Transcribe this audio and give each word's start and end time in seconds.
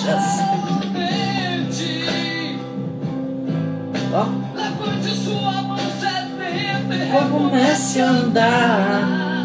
Seixas. 0.00 0.40
Ó. 4.12 4.26
Comece 7.30 8.00
a 8.00 8.08
andar. 8.08 9.44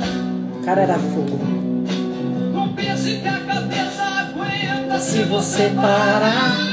O 0.56 0.66
cara 0.66 0.82
era 0.84 0.98
fogo. 0.98 1.40
Se 5.00 5.24
você 5.24 5.70
parar. 5.76 6.65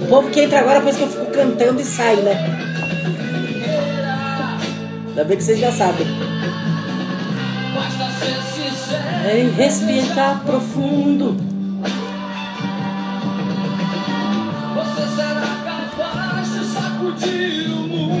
O 0.00 0.06
povo 0.08 0.30
que 0.30 0.40
entra 0.40 0.60
agora 0.60 0.78
depois 0.78 0.96
que 0.96 1.02
eu 1.02 1.08
fico 1.08 1.26
cantando 1.26 1.80
e 1.80 1.84
sai, 1.84 2.16
né? 2.16 2.32
Ainda 5.08 5.24
bem 5.24 5.36
que 5.36 5.42
vocês 5.44 5.58
já 5.58 5.70
sabem. 5.70 6.06
É 9.26 9.50
respirar 9.56 10.42
profundo. 10.42 11.36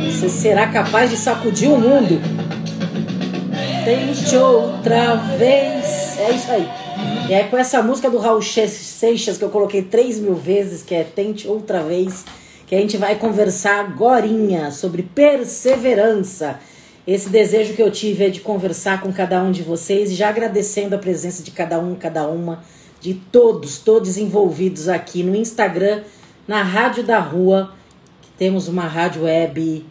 Você 0.06 0.28
será 0.28 0.66
capaz 0.66 1.10
de 1.10 1.16
sacudir 1.16 1.70
o 1.70 1.78
mundo? 1.78 2.20
Tente 3.84 4.36
outra 4.36 5.14
vez. 5.16 6.18
É 6.18 6.30
isso 6.30 6.50
aí. 6.50 6.83
E 7.26 7.32
é 7.32 7.44
com 7.44 7.56
essa 7.56 7.82
música 7.82 8.10
do 8.10 8.18
Raul 8.18 8.42
Seixas 8.42 9.38
que 9.38 9.44
eu 9.44 9.48
coloquei 9.48 9.80
três 9.80 10.20
mil 10.20 10.34
vezes, 10.34 10.82
que 10.82 10.94
é 10.94 11.02
Tente 11.02 11.48
Outra 11.48 11.82
Vez, 11.82 12.22
que 12.66 12.74
a 12.74 12.78
gente 12.78 12.98
vai 12.98 13.16
conversar 13.16 13.80
agora 13.80 14.26
sobre 14.70 15.02
perseverança. 15.02 16.60
Esse 17.06 17.30
desejo 17.30 17.72
que 17.72 17.82
eu 17.82 17.90
tive 17.90 18.26
é 18.26 18.28
de 18.28 18.40
conversar 18.40 19.00
com 19.00 19.10
cada 19.10 19.42
um 19.42 19.50
de 19.50 19.62
vocês 19.62 20.12
já 20.14 20.28
agradecendo 20.28 20.94
a 20.94 20.98
presença 20.98 21.42
de 21.42 21.50
cada 21.50 21.78
um, 21.78 21.94
cada 21.94 22.28
uma, 22.28 22.62
de 23.00 23.14
todos, 23.14 23.78
todos 23.78 24.18
envolvidos 24.18 24.86
aqui 24.90 25.22
no 25.22 25.34
Instagram, 25.34 26.02
na 26.46 26.62
Rádio 26.62 27.02
da 27.02 27.20
Rua, 27.20 27.72
que 28.20 28.28
temos 28.36 28.68
uma 28.68 28.86
rádio 28.86 29.22
web 29.22 29.86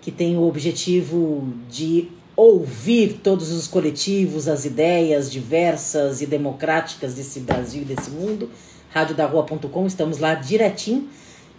que 0.00 0.12
tem 0.12 0.36
o 0.36 0.42
objetivo 0.42 1.52
de 1.68 2.08
ouvir 2.40 3.20
todos 3.22 3.52
os 3.52 3.66
coletivos, 3.66 4.48
as 4.48 4.64
ideias 4.64 5.30
diversas 5.30 6.22
e 6.22 6.26
democráticas 6.26 7.12
desse 7.12 7.40
Brasil 7.40 7.82
e 7.82 7.84
desse 7.84 8.08
mundo. 8.08 8.48
Radiodarrua.com, 8.88 9.86
estamos 9.86 10.18
lá 10.18 10.32
direitinho. 10.32 11.06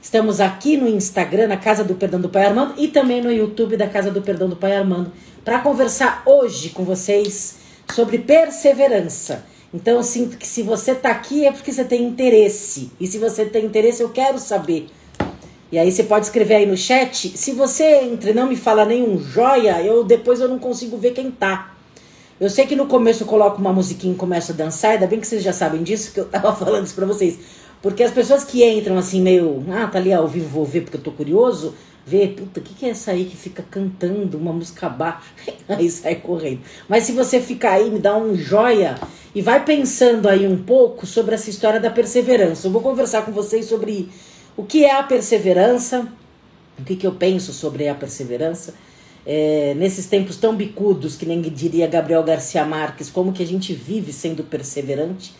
Estamos 0.01 0.39
aqui 0.39 0.77
no 0.77 0.87
Instagram, 0.87 1.49
na 1.49 1.57
Casa 1.57 1.83
do 1.83 1.93
Perdão 1.93 2.19
do 2.19 2.29
Pai 2.29 2.47
Armando, 2.47 2.73
e 2.79 2.87
também 2.87 3.21
no 3.21 3.31
YouTube 3.31 3.77
da 3.77 3.87
Casa 3.87 4.09
do 4.09 4.23
Perdão 4.23 4.49
do 4.49 4.55
Pai 4.55 4.75
Armando, 4.75 5.11
para 5.45 5.59
conversar 5.59 6.23
hoje 6.25 6.69
com 6.69 6.83
vocês 6.83 7.57
sobre 7.93 8.17
perseverança. 8.17 9.45
Então 9.71 9.97
eu 9.97 10.03
sinto 10.03 10.35
que 10.35 10.47
se 10.47 10.63
você 10.63 10.93
está 10.93 11.11
aqui 11.11 11.45
é 11.45 11.51
porque 11.51 11.71
você 11.71 11.83
tem 11.83 12.03
interesse. 12.03 12.91
E 12.99 13.05
se 13.05 13.19
você 13.19 13.45
tem 13.45 13.65
interesse, 13.65 14.01
eu 14.01 14.09
quero 14.09 14.39
saber 14.39 14.87
e 15.71 15.79
aí 15.79 15.91
você 15.91 16.03
pode 16.03 16.25
escrever 16.25 16.55
aí 16.55 16.65
no 16.65 16.75
chat. 16.75 17.37
Se 17.37 17.53
você 17.53 18.01
entra 18.01 18.31
e 18.31 18.33
não 18.33 18.47
me 18.47 18.57
fala 18.57 18.83
nenhum 18.83 19.17
joia, 19.17 19.81
eu 19.81 20.03
depois 20.03 20.41
eu 20.41 20.49
não 20.49 20.59
consigo 20.59 20.97
ver 20.97 21.11
quem 21.11 21.31
tá. 21.31 21.73
Eu 22.39 22.49
sei 22.49 22.65
que 22.65 22.75
no 22.75 22.87
começo 22.87 23.23
eu 23.23 23.27
coloco 23.27 23.61
uma 23.61 23.71
musiquinha 23.71 24.13
e 24.13 24.17
começo 24.17 24.51
a 24.51 24.55
dançar, 24.55 24.91
ainda 24.91 25.07
bem 25.07 25.19
que 25.19 25.27
vocês 25.27 25.43
já 25.43 25.53
sabem 25.53 25.81
disso, 25.83 26.11
que 26.11 26.19
eu 26.19 26.25
tava 26.25 26.51
falando 26.57 26.85
isso 26.85 26.95
pra 26.95 27.05
vocês. 27.05 27.39
Porque 27.81 28.03
as 28.03 28.11
pessoas 28.11 28.43
que 28.43 28.65
entram 28.65 28.97
assim 28.97 29.21
meio, 29.21 29.63
ah, 29.71 29.87
tá 29.87 29.97
ali 29.97 30.11
ao 30.11 30.27
vivo, 30.27 30.47
vou 30.49 30.65
ver 30.65 30.81
porque 30.81 30.97
eu 30.97 31.01
tô 31.01 31.11
curioso, 31.11 31.73
vê, 32.05 32.27
puta, 32.27 32.59
o 32.59 32.63
que, 32.63 32.73
que 32.73 32.85
é 32.85 32.89
essa 32.89 33.11
aí 33.11 33.25
que 33.25 33.37
fica 33.37 33.63
cantando 33.63 34.37
uma 34.37 34.51
música 34.51 34.89
baixa? 34.89 35.21
aí 35.69 35.89
sai 35.89 36.15
correndo. 36.15 36.59
Mas 36.89 37.05
se 37.05 37.11
você 37.13 37.39
ficar 37.39 37.73
aí, 37.73 37.89
me 37.89 37.99
dá 37.99 38.17
um 38.17 38.35
joia 38.35 38.95
e 39.33 39.41
vai 39.41 39.63
pensando 39.63 40.27
aí 40.27 40.45
um 40.45 40.61
pouco 40.61 41.05
sobre 41.05 41.35
essa 41.35 41.49
história 41.49 41.79
da 41.79 41.89
perseverança. 41.89 42.67
Eu 42.67 42.71
vou 42.71 42.81
conversar 42.81 43.23
com 43.23 43.31
vocês 43.31 43.65
sobre 43.65 44.09
o 44.61 44.63
que 44.63 44.85
é 44.85 44.95
a 44.95 45.01
perseverança? 45.01 46.07
O 46.77 46.83
que, 46.83 46.95
que 46.95 47.07
eu 47.07 47.13
penso 47.13 47.51
sobre 47.51 47.87
a 47.87 47.95
perseverança? 47.95 48.75
É, 49.25 49.73
nesses 49.75 50.05
tempos 50.05 50.37
tão 50.37 50.55
bicudos, 50.55 51.15
que 51.15 51.25
nem 51.25 51.41
diria 51.41 51.87
Gabriel 51.87 52.23
Garcia 52.23 52.63
Marques, 52.63 53.09
como 53.09 53.33
que 53.33 53.41
a 53.41 53.45
gente 53.45 53.73
vive 53.73 54.13
sendo 54.13 54.43
perseverante? 54.43 55.33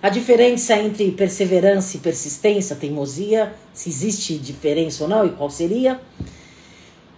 A 0.00 0.08
diferença 0.08 0.76
entre 0.76 1.10
perseverança 1.10 1.96
e 1.96 2.00
persistência, 2.00 2.76
teimosia, 2.76 3.52
se 3.74 3.88
existe 3.88 4.38
diferença 4.38 5.02
ou 5.02 5.10
não 5.10 5.26
e 5.26 5.30
qual 5.30 5.50
seria? 5.50 6.00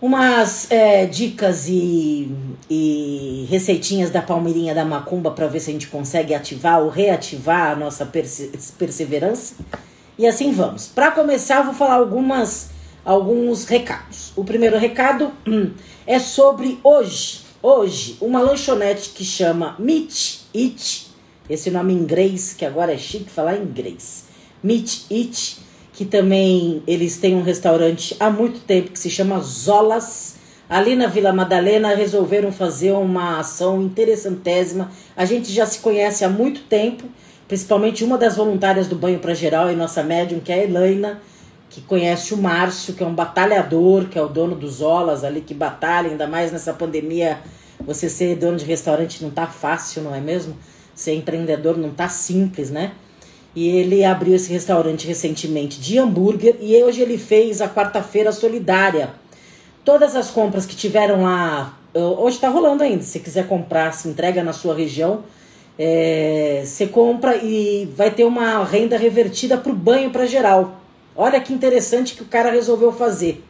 Umas 0.00 0.71
é, 0.71 1.04
dicas 1.04 1.69
e, 1.69 2.34
e, 2.71 3.47
receitinhas 3.50 4.09
da 4.09 4.22
palmeirinha 4.22 4.75
da 4.75 4.87
macumba 4.87 5.31
para 5.31 5.47
ver 5.47 5.60
se 5.60 5.69
a 5.69 5.75
gente 5.75 5.88
consegue 5.88 6.32
ativar 6.32 6.81
ou 6.81 6.88
reativar 6.88 7.72
a 7.72 7.77
nossa 7.77 8.06
perse 8.06 8.50
perseverança. 8.78 9.56
E 10.21 10.27
assim 10.27 10.53
vamos. 10.53 10.87
Para 10.87 11.13
começar, 11.13 11.63
vou 11.63 11.73
falar 11.73 11.95
algumas 11.95 12.69
alguns 13.03 13.65
recados. 13.65 14.35
O 14.37 14.45
primeiro 14.45 14.77
recado 14.77 15.33
hum, 15.49 15.71
é 16.07 16.19
sobre 16.19 16.79
hoje. 16.85 17.41
Hoje, 17.63 18.19
uma 18.21 18.43
lanchonete 18.43 19.13
que 19.15 19.25
chama 19.25 19.75
Meet 19.79 20.41
It, 20.55 21.07
esse 21.49 21.71
nome 21.71 21.95
em 21.95 21.97
inglês, 21.97 22.53
que 22.53 22.67
agora 22.67 22.93
é 22.93 22.99
chique 22.99 23.31
falar 23.31 23.57
em 23.57 23.63
inglês. 23.63 24.27
Meet 24.63 25.11
It, 25.11 25.57
que 25.95 26.05
também 26.05 26.83
eles 26.87 27.17
têm 27.17 27.35
um 27.35 27.43
restaurante 27.43 28.15
há 28.21 28.29
muito 28.29 28.61
tempo 28.61 28.91
que 28.91 28.99
se 28.99 29.09
chama 29.09 29.41
Zolas. 29.41 30.37
Ali 30.69 30.97
na 30.97 31.07
Vila 31.07 31.33
Madalena 31.33 31.95
resolveram 31.95 32.53
fazer 32.53 32.93
uma 32.93 33.39
ação 33.41 33.81
interessantésima. 33.81 34.93
A 35.17 35.25
gente 35.25 35.51
já 35.51 35.65
se 35.65 35.79
conhece 35.79 36.27
há 36.27 36.29
muito 36.29 36.61
tempo 36.65 37.09
principalmente 37.50 38.05
uma 38.05 38.16
das 38.16 38.37
voluntárias 38.37 38.87
do 38.87 38.94
Banho 38.94 39.19
para 39.19 39.34
Geral 39.34 39.72
e 39.72 39.75
nossa 39.75 40.05
médium, 40.05 40.38
que 40.38 40.53
é 40.53 40.55
a 40.55 40.65
Elaina, 40.65 41.21
que 41.69 41.81
conhece 41.81 42.33
o 42.33 42.37
Márcio, 42.37 42.94
que 42.94 43.03
é 43.03 43.06
um 43.06 43.12
batalhador, 43.12 44.05
que 44.05 44.16
é 44.16 44.22
o 44.22 44.28
dono 44.28 44.55
dos 44.55 44.81
Olas 44.81 45.25
ali, 45.25 45.41
que 45.41 45.53
batalha, 45.53 46.10
ainda 46.10 46.28
mais 46.28 46.53
nessa 46.53 46.72
pandemia. 46.72 47.41
Você 47.81 48.09
ser 48.09 48.37
dono 48.37 48.56
de 48.56 48.65
restaurante 48.65 49.21
não 49.21 49.31
tá 49.31 49.49
fácil, 49.49 50.00
não 50.00 50.15
é 50.15 50.21
mesmo? 50.21 50.56
Ser 50.94 51.16
empreendedor 51.16 51.77
não 51.77 51.91
tá 51.91 52.09
simples, 52.09 52.71
né? 52.71 52.93
E 53.53 53.69
ele 53.69 54.04
abriu 54.04 54.36
esse 54.36 54.53
restaurante 54.53 55.04
recentemente 55.09 55.80
de 55.80 55.98
hambúrguer 55.98 56.57
e 56.60 56.80
hoje 56.84 57.01
ele 57.01 57.19
fez 57.19 57.60
a 57.60 57.69
quarta-feira 57.69 58.30
solidária. 58.30 59.10
Todas 59.84 60.15
as 60.15 60.30
compras 60.30 60.66
que 60.66 60.77
tiveram 60.77 61.25
lá, 61.25 61.77
hoje 61.92 62.36
está 62.36 62.48
rolando 62.48 62.84
ainda. 62.84 63.03
Se 63.03 63.19
quiser 63.19 63.48
comprar, 63.48 63.92
se 63.92 64.07
entrega 64.07 64.45
na 64.45 64.53
sua 64.53 64.72
região 64.72 65.25
é, 65.82 66.62
você 66.62 66.86
compra 66.86 67.36
e 67.36 67.91
vai 67.97 68.10
ter 68.10 68.24
uma 68.24 68.62
renda 68.62 68.98
revertida 68.98 69.56
para 69.56 69.72
o 69.72 69.74
banho 69.74 70.10
para 70.10 70.27
geral. 70.27 70.78
Olha 71.16 71.41
que 71.41 71.54
interessante 71.54 72.15
que 72.15 72.22
o 72.22 72.27
cara 72.27 72.50
resolveu 72.50 72.92
fazer. 72.92 73.42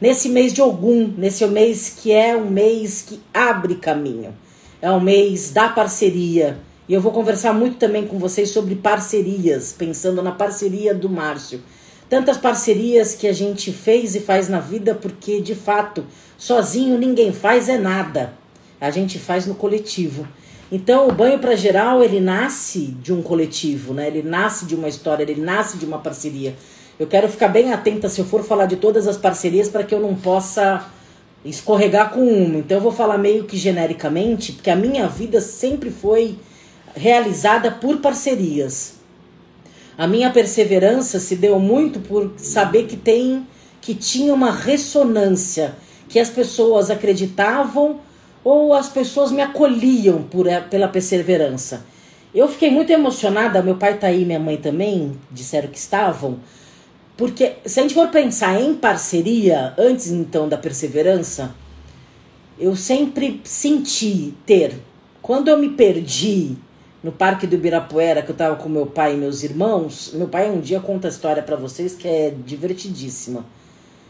Nesse 0.00 0.28
mês 0.28 0.52
de 0.52 0.60
Ogum, 0.60 1.14
nesse 1.16 1.46
mês 1.46 1.94
que 2.02 2.10
é 2.10 2.36
um 2.36 2.50
mês 2.50 3.02
que 3.02 3.20
abre 3.32 3.76
caminho, 3.76 4.34
é 4.82 4.90
um 4.90 4.98
mês 4.98 5.52
da 5.52 5.68
parceria. 5.68 6.58
E 6.88 6.94
eu 6.94 7.00
vou 7.00 7.12
conversar 7.12 7.52
muito 7.52 7.76
também 7.76 8.08
com 8.08 8.18
vocês 8.18 8.50
sobre 8.50 8.74
parcerias, 8.74 9.72
pensando 9.72 10.20
na 10.20 10.32
parceria 10.32 10.92
do 10.92 11.08
Márcio. 11.08 11.62
Tantas 12.10 12.38
parcerias 12.38 13.14
que 13.14 13.28
a 13.28 13.32
gente 13.32 13.70
fez 13.70 14.16
e 14.16 14.20
faz 14.20 14.48
na 14.48 14.58
vida, 14.58 14.96
porque 14.96 15.40
de 15.40 15.54
fato, 15.54 16.04
sozinho 16.36 16.98
ninguém 16.98 17.32
faz 17.32 17.68
é 17.68 17.78
nada. 17.78 18.32
A 18.80 18.90
gente 18.90 19.16
faz 19.16 19.46
no 19.46 19.54
coletivo. 19.54 20.26
Então, 20.70 21.08
o 21.08 21.12
banho 21.12 21.38
para 21.38 21.56
geral, 21.56 22.02
ele 22.02 22.20
nasce 22.20 22.94
de 23.02 23.12
um 23.12 23.22
coletivo, 23.22 23.94
né? 23.94 24.06
Ele 24.06 24.22
nasce 24.22 24.66
de 24.66 24.74
uma 24.74 24.88
história, 24.88 25.22
ele 25.22 25.40
nasce 25.40 25.78
de 25.78 25.86
uma 25.86 25.98
parceria. 25.98 26.54
Eu 26.98 27.06
quero 27.06 27.28
ficar 27.28 27.48
bem 27.48 27.72
atenta 27.72 28.08
se 28.08 28.20
eu 28.20 28.24
for 28.24 28.44
falar 28.44 28.66
de 28.66 28.76
todas 28.76 29.06
as 29.06 29.16
parcerias 29.16 29.68
para 29.68 29.84
que 29.84 29.94
eu 29.94 30.00
não 30.00 30.14
possa 30.14 30.84
escorregar 31.44 32.10
com 32.10 32.20
uma. 32.20 32.58
Então 32.58 32.76
eu 32.78 32.82
vou 32.82 32.92
falar 32.92 33.16
meio 33.16 33.44
que 33.44 33.56
genericamente, 33.56 34.52
porque 34.52 34.70
a 34.70 34.76
minha 34.76 35.06
vida 35.06 35.40
sempre 35.40 35.90
foi 35.90 36.36
realizada 36.94 37.70
por 37.70 37.98
parcerias. 37.98 38.94
A 39.96 40.06
minha 40.06 40.30
perseverança 40.30 41.18
se 41.18 41.36
deu 41.36 41.58
muito 41.58 42.00
por 42.00 42.32
saber 42.36 42.84
que 42.86 42.96
tem 42.96 43.46
que 43.80 43.94
tinha 43.94 44.34
uma 44.34 44.50
ressonância, 44.50 45.76
que 46.08 46.18
as 46.18 46.28
pessoas 46.28 46.90
acreditavam 46.90 48.00
ou 48.44 48.72
as 48.74 48.88
pessoas 48.88 49.30
me 49.30 49.42
acolhiam 49.42 50.22
por, 50.22 50.46
eh, 50.46 50.60
pela 50.60 50.88
perseverança. 50.88 51.84
Eu 52.34 52.48
fiquei 52.48 52.70
muito 52.70 52.90
emocionada, 52.90 53.62
meu 53.62 53.76
pai 53.76 53.98
tá 53.98 54.06
aí, 54.08 54.24
minha 54.24 54.38
mãe 54.38 54.56
também, 54.56 55.18
disseram 55.30 55.68
que 55.68 55.78
estavam, 55.78 56.38
porque 57.18 57.56
se 57.64 57.80
a 57.80 57.82
gente 57.82 57.94
for 57.94 58.08
pensar 58.10 58.60
em 58.60 58.74
parceria, 58.74 59.74
antes 59.76 60.06
então 60.12 60.48
da 60.48 60.56
perseverança, 60.56 61.52
eu 62.56 62.76
sempre 62.76 63.40
senti 63.42 64.34
ter. 64.46 64.74
Quando 65.20 65.48
eu 65.48 65.58
me 65.58 65.70
perdi 65.70 66.56
no 67.02 67.10
Parque 67.10 67.44
do 67.44 67.56
Ibirapuera, 67.56 68.22
que 68.22 68.30
eu 68.30 68.36
tava 68.36 68.54
com 68.54 68.68
meu 68.68 68.86
pai 68.86 69.14
e 69.14 69.16
meus 69.16 69.42
irmãos, 69.42 70.12
meu 70.14 70.28
pai 70.28 70.48
um 70.48 70.60
dia 70.60 70.78
conta 70.78 71.08
a 71.08 71.10
história 71.10 71.42
para 71.42 71.56
vocês 71.56 71.94
que 71.94 72.06
é 72.06 72.30
divertidíssima. 72.30 73.44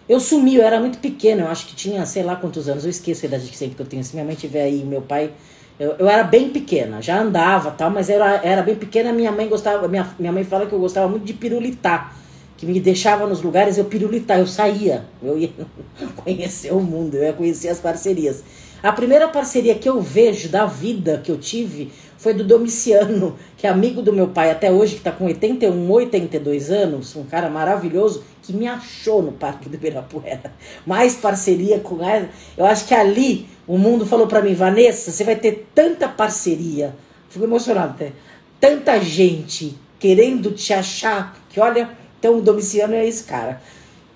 Eu 0.09 0.19
sumi, 0.19 0.57
eu 0.57 0.63
era 0.63 0.81
muito 0.81 0.99
pequena, 0.99 1.43
eu 1.43 1.49
acho 1.49 1.67
que 1.67 1.77
tinha 1.77 2.07
sei 2.07 2.23
lá 2.23 2.35
quantos 2.35 2.67
anos, 2.67 2.85
eu 2.85 2.91
esqueço 2.91 3.27
a 3.27 3.29
idade 3.29 3.47
que 3.51 3.57
sempre 3.57 3.77
que 3.77 3.83
eu 3.83 3.87
tenho. 3.87 4.03
Se 4.03 4.15
minha 4.15 4.25
mãe 4.25 4.35
tiver 4.35 4.63
aí, 4.63 4.83
meu 4.83 5.03
pai. 5.03 5.33
Eu, 5.79 5.95
eu 5.99 6.09
era 6.09 6.25
bem 6.25 6.49
pequena, 6.49 7.01
já 7.01 7.21
andava 7.21 7.71
tal, 7.71 7.91
mas 7.91 8.09
era, 8.09 8.41
era 8.43 8.63
bem 8.63 8.75
pequena. 8.75 9.13
Minha 9.13 9.31
mãe 9.31 9.47
gostava, 9.49 9.87
minha, 9.87 10.09
minha 10.19 10.33
mãe 10.33 10.45
fala 10.45 10.67
que 10.67 10.73
eu 10.73 10.79
gostava 10.79 11.07
muito 11.09 11.25
de 11.25 11.35
pirulitar, 11.35 12.17
que 12.57 12.65
me 12.65 12.81
deixava 12.81 13.27
nos 13.27 13.43
lugares 13.43 13.77
eu 13.77 13.85
pirulitar, 13.85 14.39
eu 14.39 14.47
saía, 14.47 15.05
eu 15.23 15.39
ia 15.39 15.51
conhecer 16.17 16.73
o 16.73 16.81
mundo, 16.81 17.17
eu 17.17 17.25
ia 17.25 17.33
conhecer 17.35 17.69
as 17.69 17.79
parcerias. 17.79 18.43
A 18.83 18.93
primeira 18.93 19.29
parceria 19.29 19.75
que 19.75 19.89
eu 19.89 20.01
vejo 20.01 20.49
da 20.49 20.65
vida 20.65 21.21
que 21.23 21.31
eu 21.31 21.37
tive 21.37 21.93
foi 22.19 22.35
do 22.35 22.43
Domiciano, 22.43 23.37
que 23.57 23.67
é 23.67 23.71
amigo 23.71 24.03
do 24.03 24.13
meu 24.13 24.29
pai 24.29 24.51
até 24.51 24.71
hoje, 24.71 24.95
que 24.95 24.99
está 24.99 25.13
com 25.13 25.25
81, 25.27 25.91
82 25.91 26.71
anos, 26.71 27.15
um 27.15 27.23
cara 27.25 27.49
maravilhoso, 27.49 28.25
que 28.43 28.53
me 28.53 28.67
achou 28.67 29.23
no 29.23 29.33
Parque 29.33 29.69
do 29.69 29.77
Ibirapuera. 29.77 30.53
Mais 30.85 31.15
parceria 31.15 31.79
com 31.79 32.05
ela. 32.05 32.29
Eu 32.57 32.67
acho 32.67 32.87
que 32.87 32.95
ali 32.95 33.47
o 33.69 33.79
mundo 33.79 34.05
falou 34.05 34.27
para 34.27 34.43
mim, 34.43 34.53
Vanessa, 34.53 35.13
você 35.13 35.23
vai 35.23 35.37
ter 35.37 35.69
tanta 35.73 36.09
parceria. 36.09 36.95
Fico 37.31 37.45
emocionado 37.45 37.93
até. 37.93 38.13
Tanta 38.61 39.01
gente 39.01 39.79
querendo 40.01 40.51
te 40.51 40.73
achar, 40.73 41.37
que 41.49 41.61
olha, 41.61 41.89
então 42.19 42.39
o 42.39 42.43
Domiciano 42.43 42.95
é 42.95 43.07
esse 43.07 43.23
cara. 43.23 43.63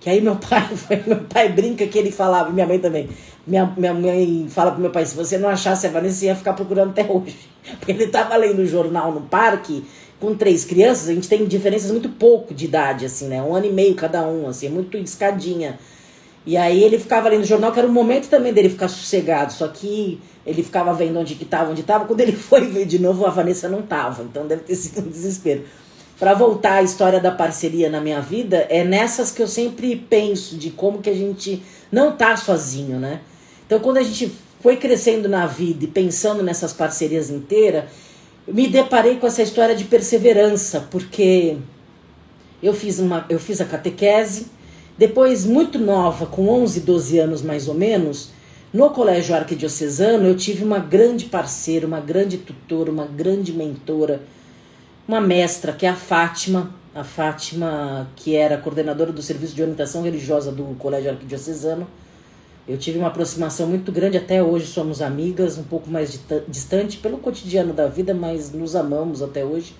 Que 0.00 0.10
aí 0.10 0.20
meu 0.20 0.34
pai, 0.34 0.68
meu 1.06 1.20
pai 1.20 1.48
brinca 1.50 1.86
que 1.86 1.96
ele 1.96 2.10
falava, 2.10 2.50
minha 2.50 2.66
mãe 2.66 2.80
também. 2.80 3.08
Minha, 3.46 3.72
minha 3.76 3.92
mãe 3.92 4.46
fala 4.48 4.70
pro 4.70 4.80
meu 4.80 4.90
pai, 4.90 5.04
se 5.04 5.16
você 5.16 5.36
não 5.36 5.48
achasse 5.48 5.86
a 5.86 5.90
Vanessa, 5.90 6.26
ia 6.26 6.36
ficar 6.36 6.52
procurando 6.52 6.90
até 6.90 7.04
hoje. 7.10 7.36
Porque 7.78 7.92
ele 7.92 8.06
tava 8.06 8.36
lendo 8.36 8.60
o 8.60 8.66
jornal 8.66 9.12
no 9.12 9.22
parque 9.22 9.84
com 10.20 10.36
três 10.36 10.64
crianças, 10.64 11.08
a 11.08 11.14
gente 11.14 11.28
tem 11.28 11.44
diferenças 11.46 11.90
muito 11.90 12.08
pouco 12.08 12.54
de 12.54 12.66
idade, 12.66 13.04
assim, 13.04 13.26
né? 13.26 13.42
Um 13.42 13.56
ano 13.56 13.66
e 13.66 13.72
meio 13.72 13.96
cada 13.96 14.22
um, 14.22 14.48
assim, 14.48 14.66
é 14.66 14.70
muito 14.70 14.96
escadinha. 14.96 15.78
E 16.46 16.56
aí 16.56 16.82
ele 16.84 16.98
ficava 16.98 17.28
lendo 17.28 17.42
o 17.42 17.46
jornal, 17.46 17.72
que 17.72 17.80
era 17.80 17.88
o 17.88 17.92
momento 17.92 18.28
também 18.28 18.52
dele 18.52 18.68
ficar 18.68 18.86
sossegado, 18.86 19.52
só 19.52 19.66
que 19.66 20.20
ele 20.46 20.62
ficava 20.62 20.94
vendo 20.94 21.18
onde 21.18 21.34
que 21.34 21.44
tava, 21.44 21.72
onde 21.72 21.82
tava. 21.82 22.04
Quando 22.04 22.20
ele 22.20 22.32
foi 22.38 22.66
ver 22.68 22.86
de 22.86 23.00
novo, 23.00 23.26
a 23.26 23.30
Vanessa 23.30 23.68
não 23.68 23.82
tava, 23.82 24.22
então 24.22 24.46
deve 24.46 24.62
ter 24.62 24.76
sido 24.76 25.04
um 25.04 25.10
desespero. 25.10 25.64
Para 26.18 26.34
voltar 26.34 26.74
à 26.74 26.82
história 26.84 27.18
da 27.18 27.32
parceria 27.32 27.90
na 27.90 28.00
minha 28.00 28.20
vida, 28.20 28.64
é 28.70 28.84
nessas 28.84 29.32
que 29.32 29.42
eu 29.42 29.48
sempre 29.48 29.96
penso 29.96 30.56
de 30.56 30.70
como 30.70 31.00
que 31.00 31.10
a 31.10 31.14
gente 31.14 31.60
não 31.90 32.12
tá 32.12 32.36
sozinho, 32.36 33.00
né? 33.00 33.20
Então 33.72 33.80
quando 33.80 33.96
a 33.96 34.02
gente 34.02 34.30
foi 34.60 34.76
crescendo 34.76 35.30
na 35.30 35.46
vida 35.46 35.84
e 35.84 35.88
pensando 35.88 36.42
nessas 36.42 36.74
parcerias 36.74 37.30
inteiras, 37.30 37.84
me 38.46 38.68
deparei 38.68 39.16
com 39.16 39.26
essa 39.26 39.42
história 39.42 39.74
de 39.74 39.84
perseverança, 39.84 40.86
porque 40.90 41.56
eu 42.62 42.74
fiz, 42.74 42.98
uma, 42.98 43.24
eu 43.30 43.40
fiz 43.40 43.62
a 43.62 43.64
catequese, 43.64 44.48
depois, 44.98 45.46
muito 45.46 45.78
nova, 45.78 46.26
com 46.26 46.50
11, 46.50 46.80
12 46.80 47.18
anos 47.18 47.40
mais 47.40 47.66
ou 47.66 47.72
menos, 47.72 48.28
no 48.74 48.90
colégio 48.90 49.34
arquidiocesano, 49.34 50.26
eu 50.28 50.36
tive 50.36 50.62
uma 50.62 50.78
grande 50.78 51.24
parceira, 51.24 51.86
uma 51.86 52.00
grande 52.00 52.36
tutora, 52.36 52.90
uma 52.90 53.06
grande 53.06 53.54
mentora, 53.54 54.20
uma 55.08 55.18
mestra, 55.18 55.72
que 55.72 55.86
é 55.86 55.88
a 55.88 55.96
Fátima, 55.96 56.74
a 56.94 57.02
Fátima, 57.02 58.06
que 58.16 58.36
era 58.36 58.58
coordenadora 58.58 59.12
do 59.12 59.22
serviço 59.22 59.54
de 59.54 59.62
orientação 59.62 60.02
religiosa 60.02 60.52
do 60.52 60.76
colégio 60.78 61.10
arquidiocesano, 61.10 61.86
eu 62.66 62.78
tive 62.78 62.98
uma 62.98 63.08
aproximação 63.08 63.66
muito 63.66 63.90
grande, 63.90 64.16
até 64.16 64.42
hoje 64.42 64.66
somos 64.66 65.02
amigas, 65.02 65.58
um 65.58 65.64
pouco 65.64 65.90
mais 65.90 66.18
distante 66.46 66.96
pelo 66.98 67.18
cotidiano 67.18 67.72
da 67.72 67.88
vida, 67.88 68.14
mas 68.14 68.52
nos 68.52 68.76
amamos 68.76 69.20
até 69.20 69.44
hoje. 69.44 69.74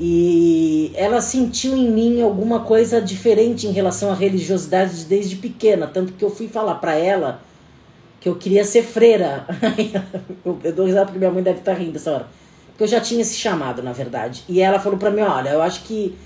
E 0.00 0.92
ela 0.94 1.20
sentiu 1.20 1.76
em 1.76 1.90
mim 1.90 2.22
alguma 2.22 2.60
coisa 2.60 3.02
diferente 3.02 3.66
em 3.66 3.72
relação 3.72 4.10
à 4.10 4.14
religiosidade 4.14 5.04
desde 5.04 5.36
pequena, 5.36 5.86
tanto 5.86 6.14
que 6.14 6.24
eu 6.24 6.30
fui 6.30 6.48
falar 6.48 6.76
para 6.76 6.94
ela 6.94 7.42
que 8.18 8.28
eu 8.28 8.36
queria 8.36 8.64
ser 8.64 8.82
freira. 8.82 9.46
eu 10.64 10.72
dou 10.72 10.86
risada 10.86 11.06
porque 11.06 11.18
minha 11.18 11.30
mãe 11.30 11.42
deve 11.42 11.58
estar 11.58 11.74
tá 11.74 11.78
rindo 11.78 11.96
essa 11.96 12.12
hora. 12.12 12.26
Porque 12.68 12.84
eu 12.84 12.88
já 12.88 13.00
tinha 13.00 13.20
esse 13.20 13.36
chamado, 13.36 13.82
na 13.82 13.92
verdade. 13.92 14.42
E 14.48 14.60
ela 14.60 14.78
falou 14.78 14.98
para 14.98 15.10
mim, 15.10 15.20
olha, 15.20 15.50
eu 15.50 15.60
acho 15.60 15.82
que 15.82 16.16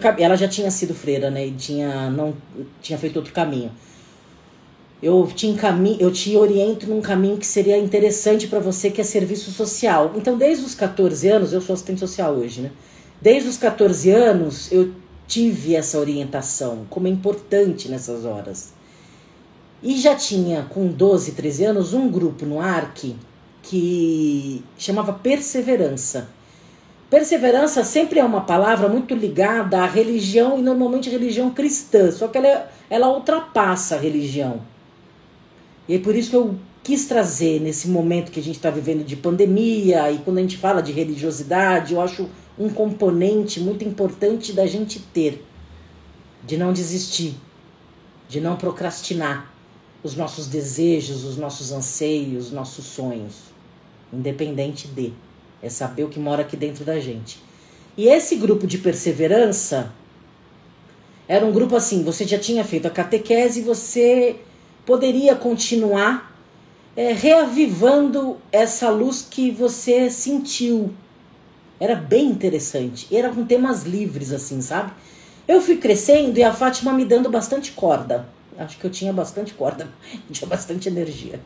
cabe... 0.00 0.22
ela 0.22 0.36
já 0.36 0.46
tinha 0.46 0.70
sido 0.70 0.94
freira, 0.94 1.28
né, 1.30 1.46
e 1.46 1.50
tinha 1.52 2.08
não 2.10 2.34
tinha 2.80 2.98
feito 2.98 3.16
outro 3.16 3.32
caminho 3.32 3.72
eu 5.02 5.26
te 5.26 5.48
encaminho, 5.48 5.96
eu 5.98 6.12
te 6.12 6.36
oriento 6.36 6.88
num 6.88 7.00
caminho 7.00 7.36
que 7.36 7.46
seria 7.46 7.76
interessante 7.76 8.46
para 8.46 8.60
você, 8.60 8.88
que 8.88 9.00
é 9.00 9.04
serviço 9.04 9.50
social. 9.50 10.12
Então, 10.14 10.38
desde 10.38 10.64
os 10.64 10.76
14 10.76 11.28
anos, 11.28 11.52
eu 11.52 11.60
sou 11.60 11.74
assistente 11.74 11.98
social 11.98 12.32
hoje, 12.34 12.60
né? 12.60 12.70
Desde 13.20 13.48
os 13.48 13.58
14 13.58 14.10
anos, 14.10 14.70
eu 14.70 14.92
tive 15.26 15.74
essa 15.74 15.98
orientação, 15.98 16.86
como 16.88 17.08
é 17.08 17.10
importante 17.10 17.88
nessas 17.88 18.24
horas. 18.24 18.72
E 19.82 19.96
já 19.96 20.14
tinha, 20.14 20.62
com 20.70 20.86
12, 20.86 21.32
13 21.32 21.64
anos, 21.64 21.92
um 21.92 22.08
grupo 22.08 22.46
no 22.46 22.60
ARC 22.60 23.16
que 23.62 24.62
chamava 24.78 25.12
Perseverança. 25.12 26.28
Perseverança 27.10 27.82
sempre 27.82 28.20
é 28.20 28.24
uma 28.24 28.42
palavra 28.42 28.88
muito 28.88 29.14
ligada 29.14 29.82
à 29.82 29.86
religião 29.86 30.58
e 30.58 30.62
normalmente 30.62 31.10
religião 31.10 31.50
cristã, 31.50 32.10
só 32.10 32.28
que 32.28 32.38
ela, 32.38 32.70
ela 32.88 33.12
ultrapassa 33.12 33.96
a 33.96 33.98
religião. 33.98 34.71
E 35.92 35.96
é 35.96 35.98
por 35.98 36.16
isso 36.16 36.30
que 36.30 36.36
eu 36.36 36.58
quis 36.82 37.04
trazer 37.04 37.60
nesse 37.60 37.86
momento 37.86 38.32
que 38.32 38.40
a 38.40 38.42
gente 38.42 38.56
está 38.56 38.70
vivendo 38.70 39.04
de 39.04 39.14
pandemia 39.14 40.10
e 40.10 40.20
quando 40.20 40.38
a 40.38 40.40
gente 40.40 40.56
fala 40.56 40.80
de 40.80 40.90
religiosidade, 40.90 41.92
eu 41.92 42.00
acho 42.00 42.30
um 42.58 42.70
componente 42.70 43.60
muito 43.60 43.84
importante 43.84 44.54
da 44.54 44.64
gente 44.64 45.00
ter, 45.00 45.44
de 46.46 46.56
não 46.56 46.72
desistir, 46.72 47.34
de 48.26 48.40
não 48.40 48.56
procrastinar 48.56 49.52
os 50.02 50.16
nossos 50.16 50.46
desejos, 50.46 51.24
os 51.24 51.36
nossos 51.36 51.72
anseios, 51.72 52.46
os 52.46 52.52
nossos 52.52 52.86
sonhos, 52.86 53.34
independente 54.10 54.88
de. 54.88 55.12
É 55.62 55.68
saber 55.68 56.04
o 56.04 56.08
que 56.08 56.18
mora 56.18 56.40
aqui 56.40 56.56
dentro 56.56 56.86
da 56.86 56.98
gente. 57.00 57.38
E 57.98 58.08
esse 58.08 58.36
grupo 58.36 58.66
de 58.66 58.78
perseverança 58.78 59.92
era 61.28 61.44
um 61.44 61.52
grupo 61.52 61.76
assim, 61.76 62.02
você 62.02 62.26
já 62.26 62.38
tinha 62.38 62.64
feito 62.64 62.86
a 62.86 62.90
catequese 62.90 63.60
e 63.60 63.62
você 63.62 64.40
poderia 64.84 65.34
continuar 65.34 66.32
é, 66.96 67.12
reavivando 67.12 68.36
essa 68.50 68.90
luz 68.90 69.26
que 69.28 69.50
você 69.50 70.10
sentiu. 70.10 70.92
Era 71.80 71.94
bem 71.94 72.26
interessante. 72.26 73.14
Era 73.14 73.30
com 73.30 73.44
temas 73.44 73.84
livres, 73.84 74.32
assim, 74.32 74.60
sabe? 74.60 74.92
Eu 75.46 75.60
fui 75.60 75.76
crescendo 75.76 76.38
e 76.38 76.44
a 76.44 76.52
Fátima 76.52 76.92
me 76.92 77.04
dando 77.04 77.28
bastante 77.28 77.72
corda. 77.72 78.26
Acho 78.56 78.78
que 78.78 78.84
eu 78.84 78.90
tinha 78.90 79.12
bastante 79.12 79.54
corda, 79.54 79.88
tinha 80.30 80.48
bastante 80.48 80.88
energia. 80.88 81.40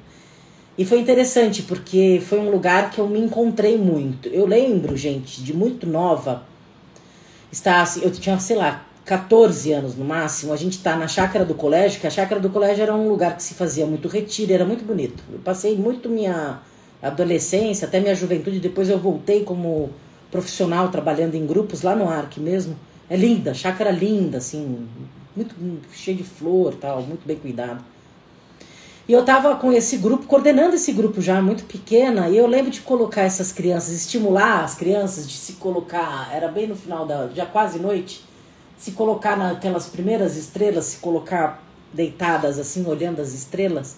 E 0.77 0.85
foi 0.85 1.01
interessante 1.01 1.63
porque 1.63 2.23
foi 2.27 2.39
um 2.39 2.51
lugar 2.51 2.91
que 2.91 2.99
eu 2.99 3.09
me 3.09 3.19
encontrei 3.19 3.79
muito. 3.79 4.29
Eu 4.29 4.47
lembro, 4.47 4.95
gente, 4.97 5.43
de 5.43 5.55
muito 5.55 5.87
nova, 5.87 6.43
estar 7.51 7.81
assim, 7.81 8.03
eu 8.03 8.11
tinha, 8.11 8.39
sei 8.39 8.57
lá, 8.57 8.85
14 9.07 9.73
anos 9.73 9.95
no 9.95 10.05
máximo, 10.05 10.53
a 10.53 10.57
gente 10.57 10.73
está 10.73 10.97
na 10.97 11.07
chácara 11.07 11.45
do 11.45 11.55
colégio, 11.55 12.01
que 12.01 12.09
a 12.09 12.11
chácara 12.11 12.41
do 12.41 12.51
colégio 12.51 12.83
era 12.83 12.93
um 12.93 13.09
lugar 13.09 13.37
que 13.37 13.43
se 13.43 13.55
fazia 13.55 13.87
muito 13.87 14.09
retiro, 14.09 14.53
era 14.53 14.65
muito 14.65 14.85
bonito. 14.85 15.23
Eu 15.33 15.39
passei 15.39 15.77
muito 15.77 16.09
minha 16.09 16.61
adolescência, 17.01 17.87
até 17.87 18.01
minha 18.01 18.17
juventude, 18.17 18.59
depois 18.59 18.91
eu 18.91 18.99
voltei 18.99 19.45
como 19.45 19.91
profissional 20.29 20.89
trabalhando 20.89 21.37
em 21.37 21.47
grupos 21.47 21.83
lá 21.83 21.95
no 21.95 22.09
Arque 22.09 22.41
mesmo. 22.41 22.77
É 23.09 23.17
linda, 23.17 23.55
chácara 23.55 23.93
linda, 23.93 24.39
assim, 24.39 24.89
muito 25.37 25.55
cheia 25.93 26.17
de 26.17 26.25
flor, 26.25 26.75
tal, 26.75 27.01
muito 27.03 27.25
bem 27.25 27.37
cuidado. 27.37 27.85
E 29.09 29.13
eu 29.13 29.25
tava 29.25 29.55
com 29.55 29.73
esse 29.73 29.99
grupo, 29.99 30.27
coordenando 30.27 30.75
esse 30.75 30.91
grupo 30.91 31.21
já, 31.21 31.41
muito 31.41 31.63
pequena, 31.63 32.29
e 32.29 32.37
eu 32.37 32.49
lembro 32.49 32.73
de 32.73 32.81
colocar 32.81 33.23
essas 33.23 33.53
crianças, 33.53 33.95
estimular 33.95 34.65
as 34.65 34.75
crianças 34.75 35.29
de 35.29 35.37
se 35.37 35.53
colocar, 35.53 36.29
era 36.35 36.49
bem 36.49 36.67
no 36.67 36.75
final 36.75 37.07
da, 37.07 37.29
já 37.29 37.47
quase 37.47 37.79
noite, 37.79 38.27
se 38.77 38.93
colocar 38.93 39.37
naquelas 39.37 39.87
primeiras 39.87 40.37
estrelas, 40.37 40.87
se 40.87 40.97
colocar 40.99 41.63
deitadas 41.93 42.59
assim, 42.59 42.87
olhando 42.87 43.21
as 43.21 43.33
estrelas. 43.33 43.97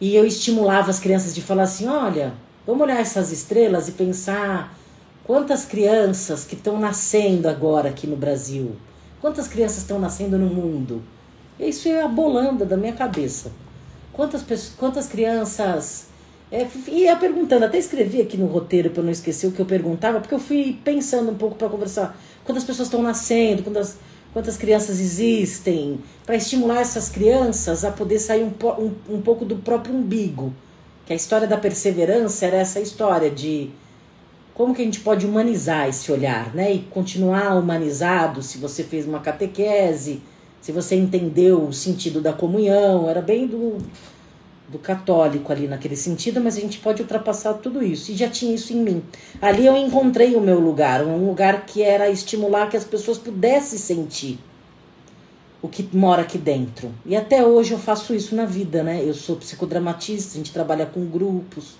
E 0.00 0.14
eu 0.14 0.26
estimulava 0.26 0.90
as 0.90 0.98
crianças 0.98 1.34
de 1.34 1.40
falar 1.40 1.64
assim: 1.64 1.86
olha, 1.86 2.34
vamos 2.66 2.82
olhar 2.82 3.00
essas 3.00 3.32
estrelas 3.32 3.88
e 3.88 3.92
pensar 3.92 4.76
quantas 5.24 5.64
crianças 5.64 6.44
que 6.44 6.54
estão 6.54 6.78
nascendo 6.78 7.48
agora 7.48 7.88
aqui 7.88 8.06
no 8.06 8.16
Brasil, 8.16 8.76
quantas 9.20 9.48
crianças 9.48 9.78
estão 9.78 9.98
nascendo 9.98 10.38
no 10.38 10.46
mundo. 10.46 11.02
Isso 11.58 11.88
é 11.88 12.02
a 12.02 12.08
bolanda 12.08 12.66
da 12.66 12.76
minha 12.76 12.92
cabeça. 12.92 13.50
Quantas, 14.12 14.44
quantas 14.76 15.06
crianças. 15.06 16.05
É, 16.50 16.66
ia 16.88 17.16
perguntando, 17.16 17.64
até 17.64 17.76
escrevi 17.76 18.20
aqui 18.20 18.36
no 18.36 18.46
roteiro 18.46 18.90
para 18.90 19.02
não 19.02 19.10
esquecer 19.10 19.48
o 19.48 19.52
que 19.52 19.60
eu 19.60 19.66
perguntava, 19.66 20.20
porque 20.20 20.34
eu 20.34 20.38
fui 20.38 20.78
pensando 20.84 21.30
um 21.30 21.34
pouco 21.34 21.56
para 21.56 21.68
conversar. 21.68 22.16
Quantas 22.44 22.62
pessoas 22.62 22.86
estão 22.86 23.02
nascendo, 23.02 23.64
quantas, 23.64 23.98
quantas 24.32 24.56
crianças 24.56 25.00
existem, 25.00 25.98
para 26.24 26.36
estimular 26.36 26.80
essas 26.80 27.08
crianças 27.08 27.84
a 27.84 27.90
poder 27.90 28.20
sair 28.20 28.44
um, 28.44 28.52
um, 28.78 29.16
um 29.16 29.20
pouco 29.20 29.44
do 29.44 29.56
próprio 29.56 29.94
umbigo. 29.94 30.54
Que 31.04 31.12
a 31.12 31.16
história 31.16 31.48
da 31.48 31.56
perseverança 31.56 32.46
era 32.46 32.56
essa 32.58 32.80
história 32.80 33.30
de 33.30 33.70
como 34.54 34.74
que 34.74 34.82
a 34.82 34.84
gente 34.84 35.00
pode 35.00 35.26
humanizar 35.26 35.88
esse 35.88 36.10
olhar, 36.10 36.54
né? 36.54 36.72
E 36.72 36.78
continuar 36.80 37.56
humanizado 37.56 38.42
se 38.42 38.58
você 38.58 38.82
fez 38.84 39.06
uma 39.06 39.20
catequese 39.20 40.22
se 40.66 40.72
você 40.72 40.96
entendeu 40.96 41.62
o 41.62 41.72
sentido 41.72 42.20
da 42.20 42.32
comunhão, 42.32 43.08
era 43.08 43.22
bem 43.22 43.46
do, 43.46 43.78
do 44.68 44.78
católico 44.78 45.52
ali 45.52 45.68
naquele 45.68 45.96
sentido, 45.96 46.40
mas 46.40 46.56
a 46.56 46.60
gente 46.60 46.78
pode 46.78 47.02
ultrapassar 47.02 47.54
tudo 47.54 47.82
isso. 47.82 48.10
E 48.10 48.16
já 48.16 48.28
tinha 48.28 48.54
isso 48.54 48.72
em 48.72 48.80
mim. 48.80 49.02
Ali 49.40 49.66
eu 49.66 49.76
encontrei 49.76 50.34
o 50.34 50.40
meu 50.40 50.58
lugar, 50.58 51.04
um 51.04 51.26
lugar 51.26 51.64
que 51.66 51.82
era 51.82 52.10
estimular 52.10 52.68
que 52.68 52.76
as 52.76 52.84
pessoas 52.84 53.18
pudessem 53.18 53.78
sentir 53.78 54.38
o 55.62 55.68
que 55.68 55.88
mora 55.96 56.22
aqui 56.22 56.38
dentro. 56.38 56.92
E 57.04 57.16
até 57.16 57.44
hoje 57.44 57.72
eu 57.72 57.78
faço 57.78 58.14
isso 58.14 58.34
na 58.34 58.44
vida, 58.44 58.82
né? 58.82 59.02
Eu 59.02 59.14
sou 59.14 59.36
psicodramatista, 59.36 60.34
a 60.34 60.36
gente 60.38 60.52
trabalha 60.52 60.86
com 60.86 61.04
grupos, 61.06 61.74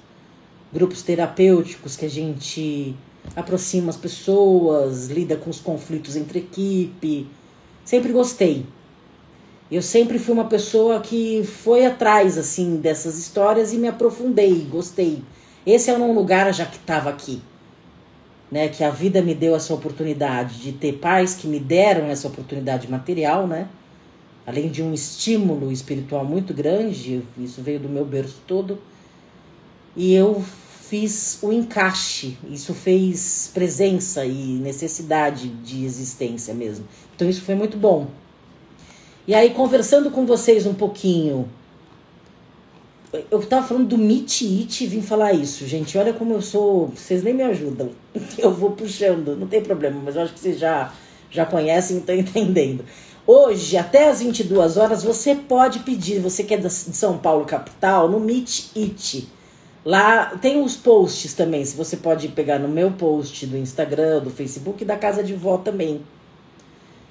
grupos 0.72 1.02
terapêuticos 1.02 1.96
que 1.96 2.04
a 2.04 2.10
gente 2.10 2.94
aproxima 3.34 3.90
as 3.90 3.96
pessoas, 3.96 5.08
lida 5.08 5.36
com 5.36 5.50
os 5.50 5.60
conflitos 5.60 6.16
entre 6.16 6.38
equipe. 6.40 7.28
Sempre 7.84 8.12
gostei. 8.12 8.64
Eu 9.70 9.82
sempre 9.82 10.18
fui 10.18 10.32
uma 10.32 10.44
pessoa 10.44 11.00
que 11.00 11.42
foi 11.42 11.84
atrás 11.84 12.38
assim 12.38 12.76
dessas 12.76 13.18
histórias 13.18 13.72
e 13.72 13.78
me 13.78 13.88
aprofundei, 13.88 14.64
gostei. 14.70 15.22
Esse 15.66 15.90
é 15.90 15.94
um 15.94 16.12
lugar 16.12 16.54
já 16.54 16.64
que 16.64 16.76
estava 16.76 17.10
aqui, 17.10 17.42
né? 18.48 18.68
Que 18.68 18.84
a 18.84 18.90
vida 18.90 19.20
me 19.20 19.34
deu 19.34 19.56
essa 19.56 19.74
oportunidade 19.74 20.60
de 20.60 20.70
ter 20.70 20.92
pais 20.92 21.34
que 21.34 21.48
me 21.48 21.58
deram 21.58 22.06
essa 22.06 22.28
oportunidade 22.28 22.88
material, 22.88 23.48
né? 23.48 23.68
Além 24.46 24.68
de 24.68 24.84
um 24.84 24.94
estímulo 24.94 25.72
espiritual 25.72 26.24
muito 26.24 26.54
grande, 26.54 27.24
isso 27.36 27.60
veio 27.60 27.80
do 27.80 27.88
meu 27.88 28.04
berço 28.04 28.40
todo. 28.46 28.78
E 29.96 30.14
eu 30.14 30.44
fiz 30.88 31.40
o 31.42 31.52
encaixe, 31.52 32.38
isso 32.48 32.72
fez 32.72 33.50
presença 33.52 34.24
e 34.24 34.60
necessidade 34.60 35.48
de 35.48 35.84
existência 35.84 36.54
mesmo. 36.54 36.86
Então 37.16 37.28
isso 37.28 37.42
foi 37.42 37.56
muito 37.56 37.76
bom. 37.76 38.06
E 39.26 39.34
aí, 39.34 39.50
conversando 39.50 40.08
com 40.08 40.24
vocês 40.24 40.66
um 40.66 40.74
pouquinho, 40.74 41.48
eu 43.28 43.44
tava 43.44 43.66
falando 43.66 43.88
do 43.88 43.98
Meet 43.98 44.42
It 44.42 44.84
e 44.84 44.86
vim 44.86 45.02
falar 45.02 45.32
isso, 45.32 45.66
gente. 45.66 45.98
Olha 45.98 46.12
como 46.12 46.32
eu 46.32 46.40
sou. 46.40 46.92
Vocês 46.94 47.24
nem 47.24 47.34
me 47.34 47.42
ajudam. 47.42 47.90
Eu 48.38 48.52
vou 48.52 48.70
puxando, 48.70 49.36
não 49.36 49.48
tem 49.48 49.60
problema, 49.60 50.00
mas 50.04 50.14
eu 50.14 50.22
acho 50.22 50.32
que 50.32 50.40
vocês 50.40 50.58
já, 50.58 50.92
já 51.30 51.44
conhecem 51.44 51.96
e 51.96 52.00
estão 52.00 52.14
entendendo. 52.16 52.84
Hoje, 53.26 53.76
até 53.76 54.08
às 54.08 54.20
22 54.20 54.76
horas, 54.76 55.02
você 55.02 55.34
pode 55.34 55.80
pedir, 55.80 56.20
você 56.20 56.44
que 56.44 56.54
é 56.54 56.56
de 56.56 56.70
São 56.70 57.18
Paulo, 57.18 57.44
capital, 57.44 58.08
no 58.08 58.20
Meet 58.20 58.76
It. 58.76 59.28
Lá 59.84 60.36
tem 60.36 60.62
os 60.62 60.76
posts 60.76 61.34
também, 61.34 61.64
se 61.64 61.76
você 61.76 61.96
pode 61.96 62.28
pegar 62.28 62.60
no 62.60 62.68
meu 62.68 62.92
post 62.92 63.44
do 63.46 63.56
Instagram, 63.56 64.20
do 64.20 64.30
Facebook 64.30 64.84
da 64.84 64.96
Casa 64.96 65.24
de 65.24 65.34
Vó 65.34 65.58
também 65.58 66.02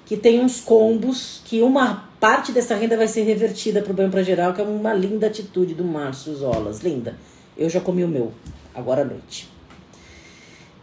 que 0.06 0.16
tem 0.16 0.40
uns 0.40 0.60
combos 0.60 1.42
que 1.44 1.60
uma 1.60 2.08
parte 2.20 2.52
dessa 2.52 2.76
renda 2.76 2.96
vai 2.96 3.08
ser 3.08 3.22
revertida 3.24 3.82
para 3.82 3.90
o 3.90 3.94
Banho 3.94 4.10
para 4.10 4.22
Geral, 4.22 4.54
que 4.54 4.60
é 4.60 4.64
uma 4.64 4.94
linda 4.94 5.26
atitude 5.26 5.74
do 5.74 5.84
Márcio 5.84 6.34
Zolas. 6.34 6.80
Linda. 6.80 7.16
Eu 7.58 7.68
já 7.68 7.80
comi 7.80 8.04
o 8.04 8.08
meu, 8.08 8.32
agora 8.72 9.02
à 9.02 9.04
noite. 9.04 9.48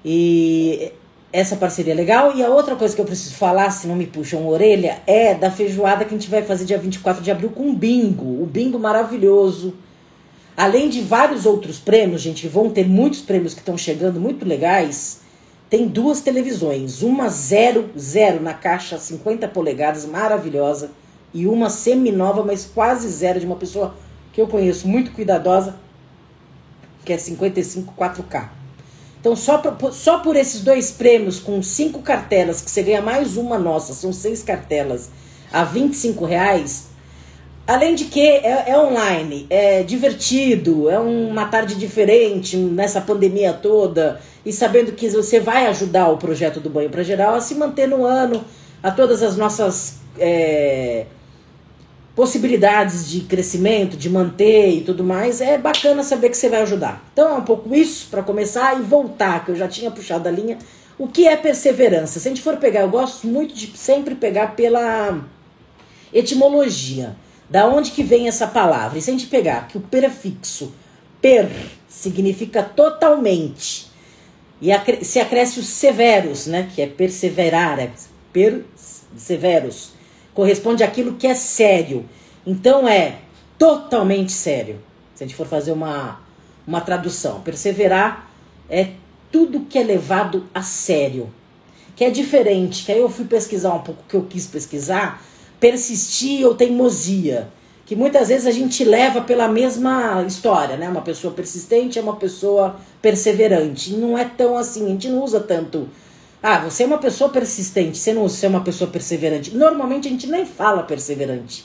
E 0.03 0.91
essa 1.31 1.55
parceria 1.55 1.93
é 1.93 1.95
legal. 1.95 2.35
E 2.35 2.43
a 2.43 2.49
outra 2.49 2.75
coisa 2.75 2.93
que 2.93 2.99
eu 2.99 3.05
preciso 3.05 3.35
falar, 3.35 3.69
se 3.71 3.87
não 3.87 3.95
me 3.95 4.05
puxam 4.05 4.45
orelha, 4.45 5.01
é 5.07 5.33
da 5.33 5.49
feijoada 5.49 6.03
que 6.03 6.13
a 6.13 6.17
gente 6.17 6.29
vai 6.29 6.43
fazer 6.43 6.65
dia 6.65 6.77
24 6.77 7.23
de 7.23 7.31
abril 7.31 7.49
com 7.49 7.73
bingo. 7.73 8.43
O 8.43 8.45
bingo 8.45 8.77
maravilhoso. 8.77 9.73
Além 10.57 10.89
de 10.89 11.01
vários 11.01 11.45
outros 11.45 11.79
prêmios, 11.79 12.21
gente, 12.21 12.47
vão 12.47 12.69
ter 12.69 12.87
muitos 12.87 13.21
prêmios 13.21 13.53
que 13.53 13.61
estão 13.61 13.77
chegando, 13.77 14.19
muito 14.19 14.45
legais. 14.45 15.22
Tem 15.73 15.87
duas 15.87 16.21
televisões, 16.21 17.01
uma 17.01 17.29
zero, 17.29 17.89
zero 17.97 18.39
na 18.39 18.53
caixa, 18.53 18.99
50 18.99 19.47
polegadas, 19.47 20.05
maravilhosa, 20.05 20.91
e 21.33 21.47
uma 21.47 21.67
semi-nova, 21.67 22.43
mas 22.43 22.63
quase 22.63 23.09
zero, 23.09 23.39
de 23.39 23.47
uma 23.47 23.55
pessoa 23.55 23.95
que 24.31 24.39
eu 24.39 24.45
conheço, 24.45 24.87
muito 24.87 25.11
cuidadosa, 25.13 25.75
que 27.03 27.11
é 27.11 27.17
55 27.17 27.91
4K. 27.97 28.49
Então, 29.19 29.35
só, 29.35 29.59
só 29.91 30.19
por 30.19 30.35
esses 30.35 30.61
dois 30.61 30.91
prêmios, 30.91 31.39
com 31.39 31.59
cinco 31.63 32.03
cartelas, 32.03 32.61
que 32.61 32.69
você 32.69 32.83
ganha 32.83 33.01
mais 33.01 33.35
uma 33.35 33.57
nossa, 33.57 33.95
são 33.95 34.13
seis 34.13 34.43
cartelas, 34.43 35.09
a 35.51 35.63
25 35.63 36.23
reais, 36.23 36.89
Além 37.65 37.95
de 37.95 38.05
que 38.05 38.19
é, 38.19 38.71
é, 38.71 38.77
online, 38.77 39.47
é 39.49 39.83
divertido, 39.83 40.89
é 40.89 40.99
uma 40.99 41.45
tarde 41.45 41.75
diferente 41.75 42.57
nessa 42.57 42.99
pandemia 42.99 43.53
toda 43.53 44.19
e 44.45 44.51
sabendo 44.51 44.91
que 44.91 45.07
você 45.09 45.39
vai 45.39 45.67
ajudar 45.67 46.09
o 46.09 46.17
projeto 46.17 46.59
do 46.59 46.69
Banho 46.69 46.89
para 46.89 47.03
Geral 47.03 47.35
a 47.35 47.39
se 47.39 47.55
manter 47.55 47.87
no 47.87 48.03
ano, 48.05 48.43
a 48.81 48.91
todas 48.91 49.23
as 49.23 49.37
nossas 49.37 49.99
é, 50.19 51.05
possibilidades 52.13 53.09
de 53.09 53.21
crescimento, 53.21 53.95
de 53.95 54.09
manter 54.09 54.69
e 54.69 54.81
tudo 54.81 55.01
mais, 55.01 55.39
é 55.39 55.57
bacana 55.57 56.03
saber 56.03 56.29
que 56.29 56.37
você 56.37 56.49
vai 56.49 56.63
ajudar. 56.63 57.01
Então 57.13 57.29
é 57.29 57.33
um 57.35 57.43
pouco 57.43 57.73
isso 57.73 58.07
para 58.11 58.21
começar 58.21 58.77
e 58.77 58.81
voltar, 58.81 59.45
que 59.45 59.51
eu 59.51 59.55
já 59.55 59.69
tinha 59.69 59.89
puxado 59.89 60.27
a 60.27 60.31
linha. 60.31 60.57
O 60.99 61.07
que 61.07 61.29
é 61.29 61.37
perseverança? 61.37 62.19
Se 62.19 62.27
a 62.27 62.31
gente 62.31 62.41
for 62.41 62.57
pegar, 62.57 62.81
eu 62.81 62.89
gosto 62.89 63.25
muito 63.25 63.55
de 63.55 63.77
sempre 63.77 64.15
pegar 64.15 64.53
pela 64.53 65.17
etimologia. 66.13 67.15
Da 67.53 67.67
onde 67.67 67.91
que 67.91 68.01
vem 68.01 68.27
essa 68.27 68.47
palavra? 68.47 68.97
E 68.97 69.01
se 69.03 69.11
a 69.11 69.13
gente 69.13 69.27
pegar 69.27 69.67
que 69.67 69.77
o 69.77 69.81
prefixo 69.81 70.73
per 71.21 71.47
significa 71.87 72.63
totalmente, 72.63 73.91
e 74.59 74.71
se 75.05 75.19
acresce 75.19 75.59
os 75.59 75.67
severos, 75.67 76.47
né, 76.47 76.67
que 76.73 76.81
é 76.81 76.87
perseverar, 76.87 77.77
é 77.77 77.91
perseveros, 78.31 79.91
corresponde 80.33 80.83
àquilo 80.83 81.13
que 81.13 81.27
é 81.27 81.35
sério. 81.35 82.09
Então 82.43 82.87
é 82.87 83.19
totalmente 83.55 84.31
sério. 84.31 84.79
Se 85.13 85.23
a 85.23 85.27
gente 85.27 85.37
for 85.37 85.45
fazer 85.45 85.73
uma, 85.73 86.19
uma 86.65 86.81
tradução, 86.81 87.39
perseverar 87.41 88.31
é 88.67 88.93
tudo 89.31 89.67
que 89.69 89.77
é 89.77 89.83
levado 89.83 90.47
a 90.55 90.63
sério. 90.63 91.31
Que 91.95 92.03
é 92.03 92.09
diferente, 92.09 92.83
que 92.83 92.91
aí 92.91 92.99
eu 92.99 93.09
fui 93.09 93.25
pesquisar 93.25 93.75
um 93.75 93.81
pouco 93.81 94.01
o 94.01 94.09
que 94.09 94.15
eu 94.15 94.23
quis 94.23 94.47
pesquisar, 94.47 95.21
persistir 95.63 96.45
ou 96.45 96.53
teimosia, 96.53 97.47
que 97.85 97.95
muitas 97.95 98.27
vezes 98.27 98.45
a 98.45 98.51
gente 98.51 98.83
leva 98.83 99.21
pela 99.21 99.47
mesma 99.47 100.21
história, 100.27 100.75
né? 100.75 100.89
Uma 100.89 101.01
pessoa 101.01 101.33
persistente 101.33 101.97
é 101.97 102.01
uma 102.01 102.17
pessoa 102.17 102.75
perseverante. 103.01 103.93
Não 103.93 104.17
é 104.17 104.25
tão 104.25 104.57
assim, 104.57 104.83
a 104.83 104.89
gente 104.89 105.07
não 105.07 105.23
usa 105.23 105.39
tanto. 105.39 105.87
Ah, 106.41 106.59
você 106.59 106.83
é 106.83 106.85
uma 106.85 106.97
pessoa 106.97 107.29
persistente, 107.29 107.97
você 107.97 108.11
não 108.11 108.23
você 108.23 108.45
é 108.45 108.49
uma 108.49 108.59
pessoa 108.59 108.89
perseverante. 108.89 109.55
Normalmente 109.55 110.09
a 110.09 110.11
gente 110.11 110.27
nem 110.27 110.45
fala 110.45 110.83
perseverante. 110.83 111.63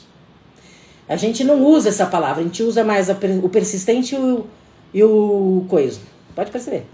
A 1.05 1.17
gente 1.17 1.43
não 1.43 1.65
usa 1.65 1.89
essa 1.89 2.05
palavra, 2.05 2.39
a 2.39 2.45
gente 2.45 2.63
usa 2.63 2.85
mais 2.85 3.09
a, 3.09 3.17
o 3.43 3.49
persistente 3.49 4.15
e 4.15 4.17
o, 4.17 4.45
e 4.93 5.03
o 5.03 5.65
coisa. 5.67 5.99
Pode 6.33 6.51
perceber. 6.51 6.85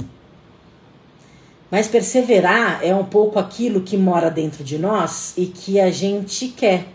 Mas 1.69 1.87
perseverar 1.87 2.79
é 2.83 2.95
um 2.95 3.05
pouco 3.05 3.37
aquilo 3.37 3.81
que 3.81 3.95
mora 3.95 4.31
dentro 4.31 4.63
de 4.63 4.79
nós 4.79 5.35
e 5.37 5.45
que 5.45 5.79
a 5.79 5.91
gente 5.91 6.47
quer. 6.47 6.94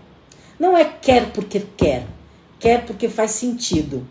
Não 0.61 0.76
é 0.76 0.85
quer 0.85 1.33
porque 1.33 1.62
quer, 1.75 2.05
quer 2.59 2.85
porque 2.85 3.09
faz 3.09 3.31
sentido. 3.31 4.07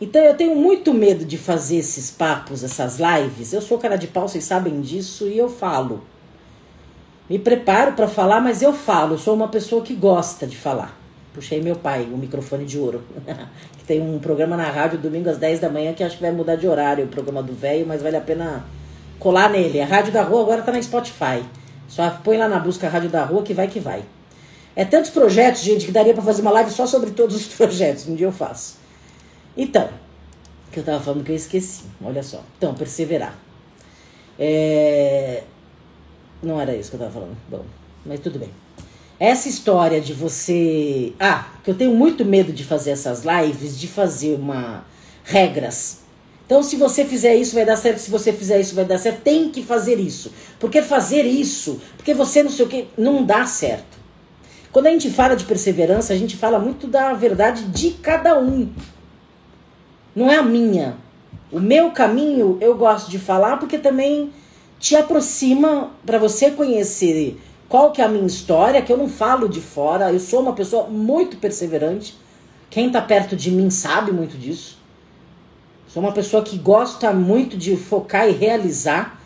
Então 0.00 0.22
eu 0.22 0.34
tenho 0.34 0.56
muito 0.56 0.94
medo 0.94 1.26
de 1.26 1.36
fazer 1.36 1.76
esses 1.76 2.10
papos, 2.10 2.64
essas 2.64 2.98
lives. 2.98 3.52
Eu 3.52 3.60
sou 3.60 3.76
cara 3.76 3.96
de 3.96 4.06
pau, 4.06 4.26
vocês 4.26 4.44
sabem 4.44 4.80
disso 4.80 5.28
e 5.28 5.36
eu 5.36 5.46
falo. 5.46 6.02
Me 7.28 7.38
preparo 7.38 7.92
para 7.92 8.08
falar, 8.08 8.40
mas 8.40 8.62
eu 8.62 8.72
falo. 8.72 9.14
Eu 9.14 9.18
sou 9.18 9.34
uma 9.34 9.48
pessoa 9.48 9.82
que 9.82 9.94
gosta 9.94 10.46
de 10.46 10.56
falar. 10.56 10.98
Puxei 11.34 11.60
meu 11.60 11.76
pai, 11.76 12.08
o 12.10 12.16
microfone 12.16 12.64
de 12.64 12.78
ouro. 12.78 13.02
que 13.76 13.84
tem 13.84 14.00
um 14.00 14.18
programa 14.18 14.56
na 14.56 14.70
rádio 14.70 14.98
domingo 14.98 15.28
às 15.28 15.36
10 15.36 15.60
da 15.60 15.68
manhã 15.68 15.92
que 15.92 16.02
acho 16.02 16.16
que 16.16 16.22
vai 16.22 16.32
mudar 16.32 16.56
de 16.56 16.66
horário 16.66 17.04
o 17.04 17.08
programa 17.08 17.42
do 17.42 17.52
velho, 17.52 17.86
mas 17.86 18.00
vale 18.00 18.16
a 18.16 18.22
pena 18.22 18.64
colar 19.18 19.50
nele. 19.50 19.82
A 19.82 19.86
Rádio 19.86 20.14
da 20.14 20.22
Rua 20.22 20.40
agora 20.40 20.62
tá 20.62 20.72
na 20.72 20.80
Spotify. 20.80 21.44
Só 21.86 22.08
põe 22.24 22.38
lá 22.38 22.48
na 22.48 22.58
busca 22.58 22.88
Rádio 22.88 23.10
da 23.10 23.22
Rua 23.22 23.42
que 23.42 23.52
vai 23.52 23.68
que 23.68 23.80
vai. 23.80 24.02
É 24.76 24.84
tantos 24.84 25.10
projetos, 25.10 25.62
gente, 25.62 25.86
que 25.86 25.92
daria 25.92 26.12
para 26.12 26.22
fazer 26.22 26.42
uma 26.42 26.50
live 26.50 26.70
só 26.70 26.86
sobre 26.86 27.10
todos 27.12 27.36
os 27.36 27.46
projetos. 27.54 28.08
Um 28.08 28.14
dia 28.14 28.26
eu 28.26 28.32
faço. 28.32 28.76
Então, 29.56 29.88
que 30.72 30.80
eu 30.80 30.84
tava 30.84 31.02
falando 31.02 31.24
que 31.24 31.30
eu 31.30 31.36
esqueci. 31.36 31.84
Olha 32.02 32.22
só. 32.22 32.42
Então, 32.58 32.74
perseverar. 32.74 33.38
É... 34.38 35.44
Não 36.42 36.60
era 36.60 36.74
isso 36.74 36.90
que 36.90 36.96
eu 36.96 37.00
tava 37.00 37.12
falando. 37.12 37.36
Bom, 37.48 37.64
mas 38.04 38.20
tudo 38.20 38.38
bem. 38.38 38.50
Essa 39.18 39.48
história 39.48 40.00
de 40.00 40.12
você. 40.12 41.12
Ah, 41.20 41.48
que 41.62 41.70
eu 41.70 41.74
tenho 41.74 41.92
muito 41.92 42.24
medo 42.24 42.52
de 42.52 42.64
fazer 42.64 42.90
essas 42.90 43.22
lives, 43.24 43.78
de 43.78 43.86
fazer 43.86 44.34
uma. 44.34 44.84
regras. 45.22 46.00
Então, 46.44 46.62
se 46.62 46.76
você 46.76 47.04
fizer 47.04 47.34
isso, 47.36 47.54
vai 47.54 47.64
dar 47.64 47.76
certo. 47.76 47.98
Se 47.98 48.10
você 48.10 48.32
fizer 48.32 48.60
isso, 48.60 48.74
vai 48.74 48.84
dar 48.84 48.98
certo. 48.98 49.22
Tem 49.22 49.50
que 49.50 49.62
fazer 49.62 49.98
isso. 49.98 50.32
Porque 50.58 50.82
fazer 50.82 51.22
isso, 51.22 51.80
porque 51.96 52.12
você 52.12 52.42
não 52.42 52.50
sei 52.50 52.64
o 52.66 52.68
que, 52.68 52.88
não 52.98 53.24
dá 53.24 53.46
certo. 53.46 53.93
Quando 54.74 54.88
a 54.88 54.90
gente 54.90 55.08
fala 55.08 55.36
de 55.36 55.44
perseverança, 55.44 56.12
a 56.12 56.16
gente 56.16 56.36
fala 56.36 56.58
muito 56.58 56.88
da 56.88 57.12
verdade 57.12 57.62
de 57.66 57.92
cada 57.92 58.36
um. 58.40 58.68
Não 60.16 60.28
é 60.28 60.38
a 60.38 60.42
minha. 60.42 60.96
O 61.52 61.60
meu 61.60 61.92
caminho 61.92 62.58
eu 62.60 62.76
gosto 62.76 63.08
de 63.08 63.16
falar 63.16 63.58
porque 63.58 63.78
também 63.78 64.32
te 64.80 64.96
aproxima 64.96 65.92
para 66.04 66.18
você 66.18 66.50
conhecer 66.50 67.40
qual 67.68 67.92
que 67.92 68.02
é 68.02 68.04
a 68.04 68.08
minha 68.08 68.26
história, 68.26 68.82
que 68.82 68.92
eu 68.92 68.96
não 68.96 69.08
falo 69.08 69.48
de 69.48 69.60
fora, 69.60 70.12
eu 70.12 70.18
sou 70.18 70.40
uma 70.40 70.54
pessoa 70.54 70.88
muito 70.88 71.36
perseverante. 71.36 72.18
Quem 72.68 72.88
está 72.88 73.00
perto 73.00 73.36
de 73.36 73.52
mim 73.52 73.70
sabe 73.70 74.10
muito 74.10 74.36
disso. 74.36 74.76
Sou 75.86 76.02
uma 76.02 76.10
pessoa 76.10 76.42
que 76.42 76.58
gosta 76.58 77.12
muito 77.12 77.56
de 77.56 77.76
focar 77.76 78.28
e 78.28 78.32
realizar. 78.32 79.22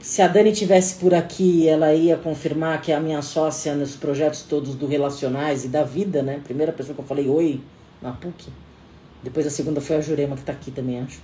Se 0.00 0.22
a 0.22 0.28
Dani 0.28 0.52
tivesse 0.52 0.94
por 0.94 1.12
aqui, 1.12 1.68
ela 1.68 1.92
ia 1.92 2.16
confirmar 2.16 2.80
que 2.80 2.92
é 2.92 2.94
a 2.94 3.00
minha 3.00 3.20
sócia 3.20 3.74
nos 3.74 3.96
projetos 3.96 4.42
todos 4.42 4.76
do 4.76 4.86
Relacionais 4.86 5.64
e 5.64 5.68
da 5.68 5.82
vida, 5.82 6.22
né? 6.22 6.40
Primeira 6.44 6.72
pessoa 6.72 6.94
que 6.94 7.00
eu 7.00 7.04
falei 7.04 7.28
oi 7.28 7.60
na 8.00 8.12
PUC. 8.12 8.48
Depois 9.22 9.44
a 9.46 9.50
segunda 9.50 9.80
foi 9.80 9.96
a 9.96 10.00
Jurema, 10.00 10.36
que 10.36 10.42
está 10.42 10.52
aqui 10.52 10.70
também, 10.70 11.00
acho. 11.00 11.20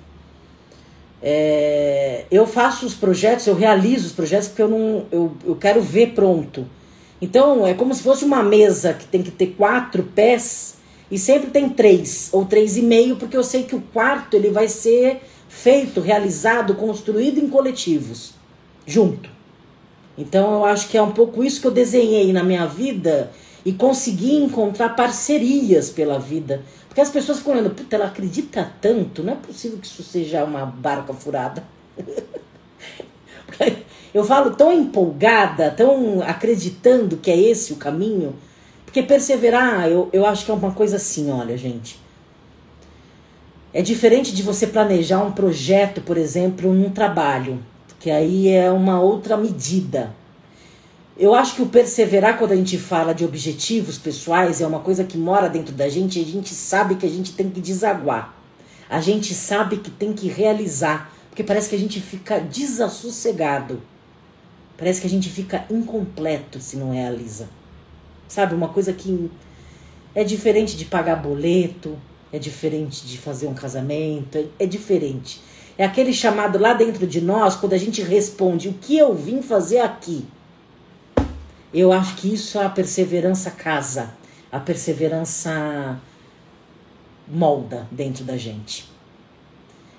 É, 1.23 2.25
eu 2.31 2.47
faço 2.47 2.85
os 2.85 2.95
projetos, 2.95 3.47
eu 3.47 3.54
realizo 3.54 4.09
os 4.09 4.12
projetos 4.12 4.49
porque 4.49 4.62
eu 4.62 4.69
não 4.69 5.07
eu, 5.11 5.33
eu 5.47 5.57
quero 5.57 5.81
ver 5.81 6.12
pronto. 6.12 6.66
Então 7.23 7.66
é 7.66 7.73
como 7.75 7.95
se 7.95 8.02
fosse 8.02 8.25
uma 8.25 8.43
mesa 8.43 8.93
que 8.93 9.07
tem 9.07 9.23
que 9.23 9.31
ter 9.31 9.54
quatro 9.57 10.02
pés 10.02 10.76
e 11.11 11.19
sempre 11.19 11.50
tem 11.50 11.69
três 11.69 12.28
ou 12.33 12.45
três 12.45 12.76
e 12.76 12.83
meio 12.83 13.16
porque 13.16 13.37
eu 13.37 13.45
sei 13.45 13.62
que 13.62 13.76
o 13.76 13.81
quarto 13.81 14.37
ele 14.37 14.50
vai 14.50 14.69
ser 14.69 15.23
feito, 15.49 16.00
realizado, 16.00 16.75
construído 16.75 17.38
em 17.38 17.49
coletivos, 17.49 18.35
junto. 18.86 19.30
Então 20.16 20.54
eu 20.54 20.64
acho 20.64 20.88
que 20.88 20.96
é 20.96 21.02
um 21.02 21.12
pouco 21.12 21.42
isso 21.42 21.60
que 21.60 21.66
eu 21.66 21.70
desenhei 21.70 22.32
na 22.32 22.42
minha 22.42 22.66
vida 22.66 23.30
e 23.64 23.72
consegui 23.72 24.34
encontrar 24.34 24.90
parcerias 24.90 25.90
pela 25.90 26.18
vida 26.18 26.62
porque 26.94 27.00
as 27.00 27.10
pessoas 27.10 27.38
ficam 27.38 27.54
olhando, 27.54 27.70
puta, 27.70 27.96
ela 27.96 28.06
acredita 28.06 28.72
tanto, 28.80 29.24
não 29.24 29.32
é 29.32 29.36
possível 29.36 29.78
que 29.78 29.86
isso 29.88 30.00
seja 30.00 30.44
uma 30.44 30.64
barca 30.64 31.12
furada. 31.12 31.64
eu 34.14 34.24
falo 34.24 34.52
tão 34.54 34.72
empolgada, 34.72 35.72
tão 35.72 36.22
acreditando 36.22 37.16
que 37.16 37.32
é 37.32 37.36
esse 37.36 37.72
o 37.72 37.76
caminho, 37.76 38.36
porque 38.84 39.02
perseverar, 39.02 39.88
eu, 39.88 40.08
eu 40.12 40.24
acho 40.24 40.44
que 40.44 40.52
é 40.52 40.54
uma 40.54 40.70
coisa 40.70 40.94
assim, 40.94 41.32
olha, 41.32 41.58
gente. 41.58 42.00
É 43.72 43.82
diferente 43.82 44.32
de 44.32 44.44
você 44.44 44.64
planejar 44.64 45.20
um 45.20 45.32
projeto, 45.32 46.00
por 46.00 46.16
exemplo, 46.16 46.72
num 46.72 46.90
trabalho, 46.90 47.58
que 48.04 48.11
aí 48.11 48.49
é 48.49 48.70
uma 48.70 49.00
outra 49.00 49.34
medida. 49.34 50.14
Eu 51.16 51.34
acho 51.34 51.54
que 51.54 51.62
o 51.62 51.66
perseverar, 51.66 52.37
quando 52.37 52.52
a 52.52 52.56
gente 52.56 52.76
fala 52.76 53.14
de 53.14 53.25
objetivos 53.25 53.96
pessoais, 53.96 54.60
é 54.60 54.67
uma 54.67 54.80
coisa 54.80 55.04
que 55.04 55.17
mora 55.17 55.49
dentro 55.49 55.75
da 55.75 55.88
gente 55.88 56.19
e 56.19 56.23
a 56.23 56.26
gente 56.26 56.50
sabe 56.54 56.97
que 56.97 57.06
a 57.06 57.08
gente 57.08 57.32
tem 57.32 57.49
que 57.49 57.62
desaguar. 57.62 58.34
A 58.90 59.00
gente 59.00 59.32
sabe 59.32 59.78
que 59.78 59.90
tem 59.90 60.12
que 60.12 60.28
realizar. 60.28 61.10
Porque 61.30 61.43
parece 61.43 61.71
que 61.71 61.76
a 61.76 61.78
gente 61.78 61.99
fica 61.99 62.38
desassossegado. 62.38 63.80
Parece 64.76 65.00
que 65.00 65.06
a 65.06 65.10
gente 65.10 65.30
fica 65.30 65.64
incompleto 65.71 66.60
se 66.60 66.76
não 66.76 66.93
realiza. 66.93 67.49
Sabe? 68.28 68.54
Uma 68.54 68.69
coisa 68.69 68.93
que 68.93 69.30
é 70.14 70.23
diferente 70.23 70.76
de 70.76 70.84
pagar 70.84 71.17
boleto, 71.17 71.97
é 72.30 72.38
diferente 72.38 73.06
de 73.06 73.17
fazer 73.17 73.47
um 73.47 73.54
casamento, 73.54 74.36
é, 74.36 74.45
é 74.58 74.67
diferente. 74.67 75.40
É 75.76 75.84
aquele 75.84 76.13
chamado 76.13 76.58
lá 76.58 76.73
dentro 76.73 77.06
de 77.06 77.21
nós, 77.21 77.56
quando 77.56 77.73
a 77.73 77.78
gente 77.78 78.00
responde: 78.02 78.69
o 78.69 78.75
que 78.75 78.97
eu 78.97 79.15
vim 79.15 79.43
fazer 79.43 79.80
aqui? 79.80 80.25
Eu 81.73 81.93
acho 81.93 82.15
que 82.17 82.32
isso 82.32 82.58
é 82.58 82.65
a 82.65 82.71
perseverança 82.71 83.50
casa, 83.50 84.15
a 84.52 84.60
perseverança 84.60 85.99
molda 87.26 87.89
dentro 87.91 88.25
da 88.25 88.37
gente. 88.37 88.89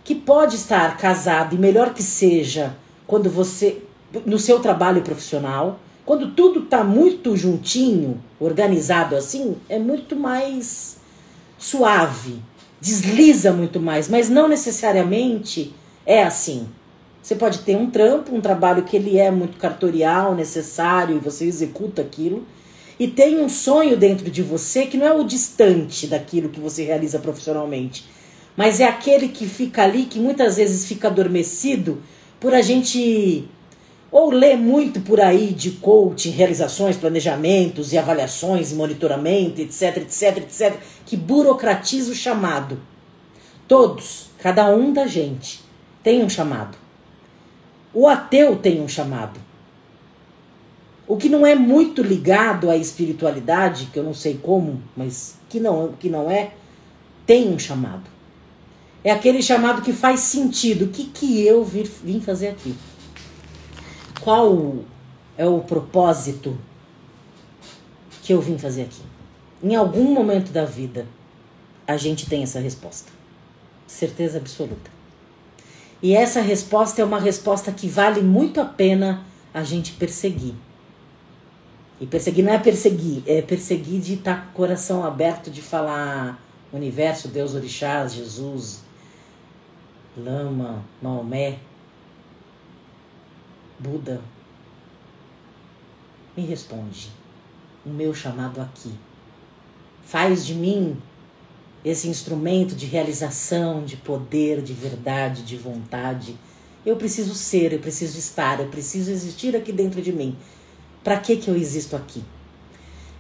Que 0.03 0.15
pode 0.15 0.55
estar 0.55 0.97
casado, 0.97 1.55
e 1.55 1.57
melhor 1.57 1.93
que 1.93 2.03
seja, 2.03 2.75
quando 3.05 3.29
você, 3.29 3.83
no 4.25 4.39
seu 4.39 4.59
trabalho 4.59 5.01
profissional, 5.01 5.79
quando 6.05 6.31
tudo 6.31 6.61
está 6.61 6.83
muito 6.83 7.35
juntinho, 7.35 8.23
organizado 8.39 9.15
assim, 9.15 9.57
é 9.67 9.79
muito 9.79 10.15
mais 10.15 10.97
suave, 11.57 12.39
desliza 12.85 13.51
muito 13.51 13.79
mais, 13.79 14.07
mas 14.07 14.29
não 14.29 14.47
necessariamente 14.47 15.73
é 16.05 16.21
assim. 16.21 16.67
Você 17.19 17.33
pode 17.33 17.59
ter 17.59 17.75
um 17.75 17.89
trampo, 17.89 18.35
um 18.35 18.39
trabalho 18.39 18.83
que 18.83 18.95
ele 18.95 19.17
é 19.17 19.31
muito 19.31 19.57
cartorial, 19.57 20.35
necessário, 20.35 21.15
e 21.15 21.19
você 21.19 21.45
executa 21.45 22.03
aquilo. 22.03 22.45
E 22.99 23.07
tem 23.07 23.41
um 23.41 23.49
sonho 23.49 23.97
dentro 23.97 24.29
de 24.29 24.43
você 24.43 24.85
que 24.85 24.97
não 24.97 25.07
é 25.07 25.13
o 25.13 25.23
distante 25.23 26.05
daquilo 26.05 26.49
que 26.49 26.59
você 26.59 26.83
realiza 26.83 27.17
profissionalmente, 27.17 28.05
mas 28.55 28.79
é 28.79 28.85
aquele 28.85 29.29
que 29.29 29.47
fica 29.47 29.81
ali, 29.81 30.03
que 30.03 30.19
muitas 30.19 30.57
vezes 30.57 30.85
fica 30.85 31.07
adormecido 31.07 32.03
por 32.39 32.53
a 32.53 32.61
gente 32.61 33.49
ou 34.11 34.31
ler 34.31 34.55
muito 34.55 35.01
por 35.01 35.19
aí 35.19 35.47
de 35.47 35.71
coaching, 35.71 36.29
realizações, 36.29 36.95
planejamentos 36.95 37.91
e 37.91 37.97
avaliações 37.97 38.71
monitoramento, 38.71 39.59
etc, 39.59 39.97
etc, 39.97 40.37
etc, 40.37 40.79
que 41.05 41.15
burocratiza 41.15 42.11
o 42.11 42.15
chamado. 42.15 42.79
Todos, 43.67 44.29
cada 44.39 44.67
um 44.69 44.91
da 44.91 45.07
gente, 45.07 45.63
tem 46.03 46.23
um 46.23 46.29
chamado. 46.29 46.77
O 47.93 48.07
ateu 48.07 48.57
tem 48.57 48.81
um 48.81 48.87
chamado. 48.87 49.39
O 51.07 51.17
que 51.17 51.29
não 51.29 51.45
é 51.45 51.53
muito 51.53 52.01
ligado 52.01 52.69
à 52.69 52.75
espiritualidade, 52.75 53.89
que 53.93 53.99
eu 53.99 54.03
não 54.03 54.13
sei 54.13 54.39
como, 54.41 54.81
mas 54.97 55.37
que 55.47 55.59
não, 55.59 55.93
que 55.93 56.09
não 56.09 56.29
é, 56.29 56.51
tem 57.25 57.47
um 57.53 57.59
chamado. 57.59 58.03
É 59.03 59.11
aquele 59.11 59.41
chamado 59.41 59.83
que 59.83 59.93
faz 59.93 60.21
sentido. 60.21 60.85
O 60.85 60.87
que, 60.87 61.05
que 61.05 61.45
eu 61.45 61.63
vim 61.63 62.19
fazer 62.19 62.49
aqui? 62.49 62.75
Qual 64.19 64.77
é 65.37 65.45
o 65.45 65.59
propósito 65.59 66.57
que 68.23 68.33
eu 68.33 68.41
vim 68.41 68.57
fazer 68.57 68.83
aqui? 68.83 69.01
Em 69.65 69.73
algum 69.73 70.13
momento 70.13 70.51
da 70.51 70.63
vida, 70.63 71.07
a 71.87 71.97
gente 71.97 72.29
tem 72.29 72.43
essa 72.43 72.59
resposta. 72.59 73.11
Certeza 73.87 74.37
absoluta. 74.37 74.91
E 76.03 76.15
essa 76.15 76.39
resposta 76.39 77.01
é 77.01 77.03
uma 77.03 77.19
resposta 77.19 77.71
que 77.71 77.87
vale 77.87 78.21
muito 78.21 78.61
a 78.61 78.65
pena 78.65 79.25
a 79.51 79.63
gente 79.63 79.93
perseguir. 79.93 80.53
E 81.99 82.05
perseguir 82.05 82.45
não 82.45 82.53
é 82.53 82.59
perseguir, 82.59 83.23
é 83.25 83.41
perseguir 83.41 84.01
de 84.01 84.13
estar 84.13 84.43
com 84.43 84.49
o 84.49 84.53
coração 84.53 85.03
aberto 85.03 85.49
de 85.49 85.63
falar 85.63 86.39
universo, 86.71 87.27
Deus, 87.27 87.55
orixás, 87.55 88.13
Jesus, 88.13 88.83
Lama, 90.15 90.85
Maomé, 91.01 91.57
Buda. 93.79 94.21
Me 96.37 96.45
responde 96.45 97.09
o 97.83 97.89
meu 97.89 98.13
chamado 98.13 98.61
aqui. 98.61 98.93
Faz 100.05 100.45
de 100.45 100.53
mim 100.53 100.97
esse 101.83 102.07
instrumento 102.07 102.75
de 102.75 102.85
realização, 102.85 103.83
de 103.83 103.97
poder, 103.97 104.61
de 104.61 104.73
verdade, 104.73 105.43
de 105.43 105.57
vontade. 105.57 106.35
Eu 106.85 106.95
preciso 106.95 107.35
ser, 107.35 107.73
eu 107.73 107.79
preciso 107.79 108.17
estar, 108.17 108.59
eu 108.59 108.67
preciso 108.67 109.11
existir 109.11 109.55
aqui 109.55 109.71
dentro 109.71 110.01
de 110.01 110.11
mim. 110.11 110.37
Para 111.03 111.19
que 111.19 111.35
que 111.35 111.49
eu 111.49 111.55
existo 111.55 111.95
aqui? 111.95 112.23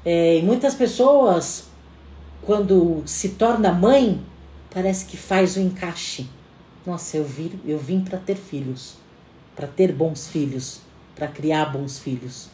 É, 0.03 0.41
muitas 0.43 0.73
pessoas, 0.73 1.65
quando 2.41 3.03
se 3.05 3.29
torna 3.29 3.71
mãe, 3.71 4.21
parece 4.71 5.05
que 5.05 5.17
faz 5.17 5.57
o 5.57 5.59
encaixe. 5.59 6.27
Nossa, 6.85 7.17
eu 7.17 7.23
vim, 7.23 7.59
eu 7.65 7.79
vim 7.79 8.01
para 8.01 8.19
ter 8.19 8.35
filhos, 8.35 8.95
para 9.55 9.67
ter 9.67 9.91
bons 9.91 10.27
filhos, 10.27 10.81
para 11.15 11.27
criar 11.27 11.65
bons 11.65 11.97
filhos. 11.97 12.49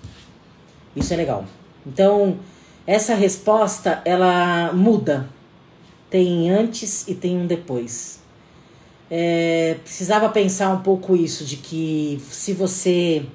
Isso 0.96 1.14
é 1.14 1.18
legal. 1.18 1.46
Então, 1.86 2.38
essa 2.86 3.14
resposta 3.14 4.02
ela 4.06 4.72
muda. 4.74 5.30
Tem 6.10 6.50
antes 6.50 7.08
e 7.08 7.16
tem 7.16 7.38
um 7.38 7.48
depois. 7.48 8.20
É, 9.10 9.78
precisava 9.84 10.30
pensar 10.30 10.70
um 10.70 10.82
pouco 10.82 11.16
isso, 11.16 11.46
de 11.46 11.58
que 11.58 12.22
se 12.30 12.54
você 12.54 13.26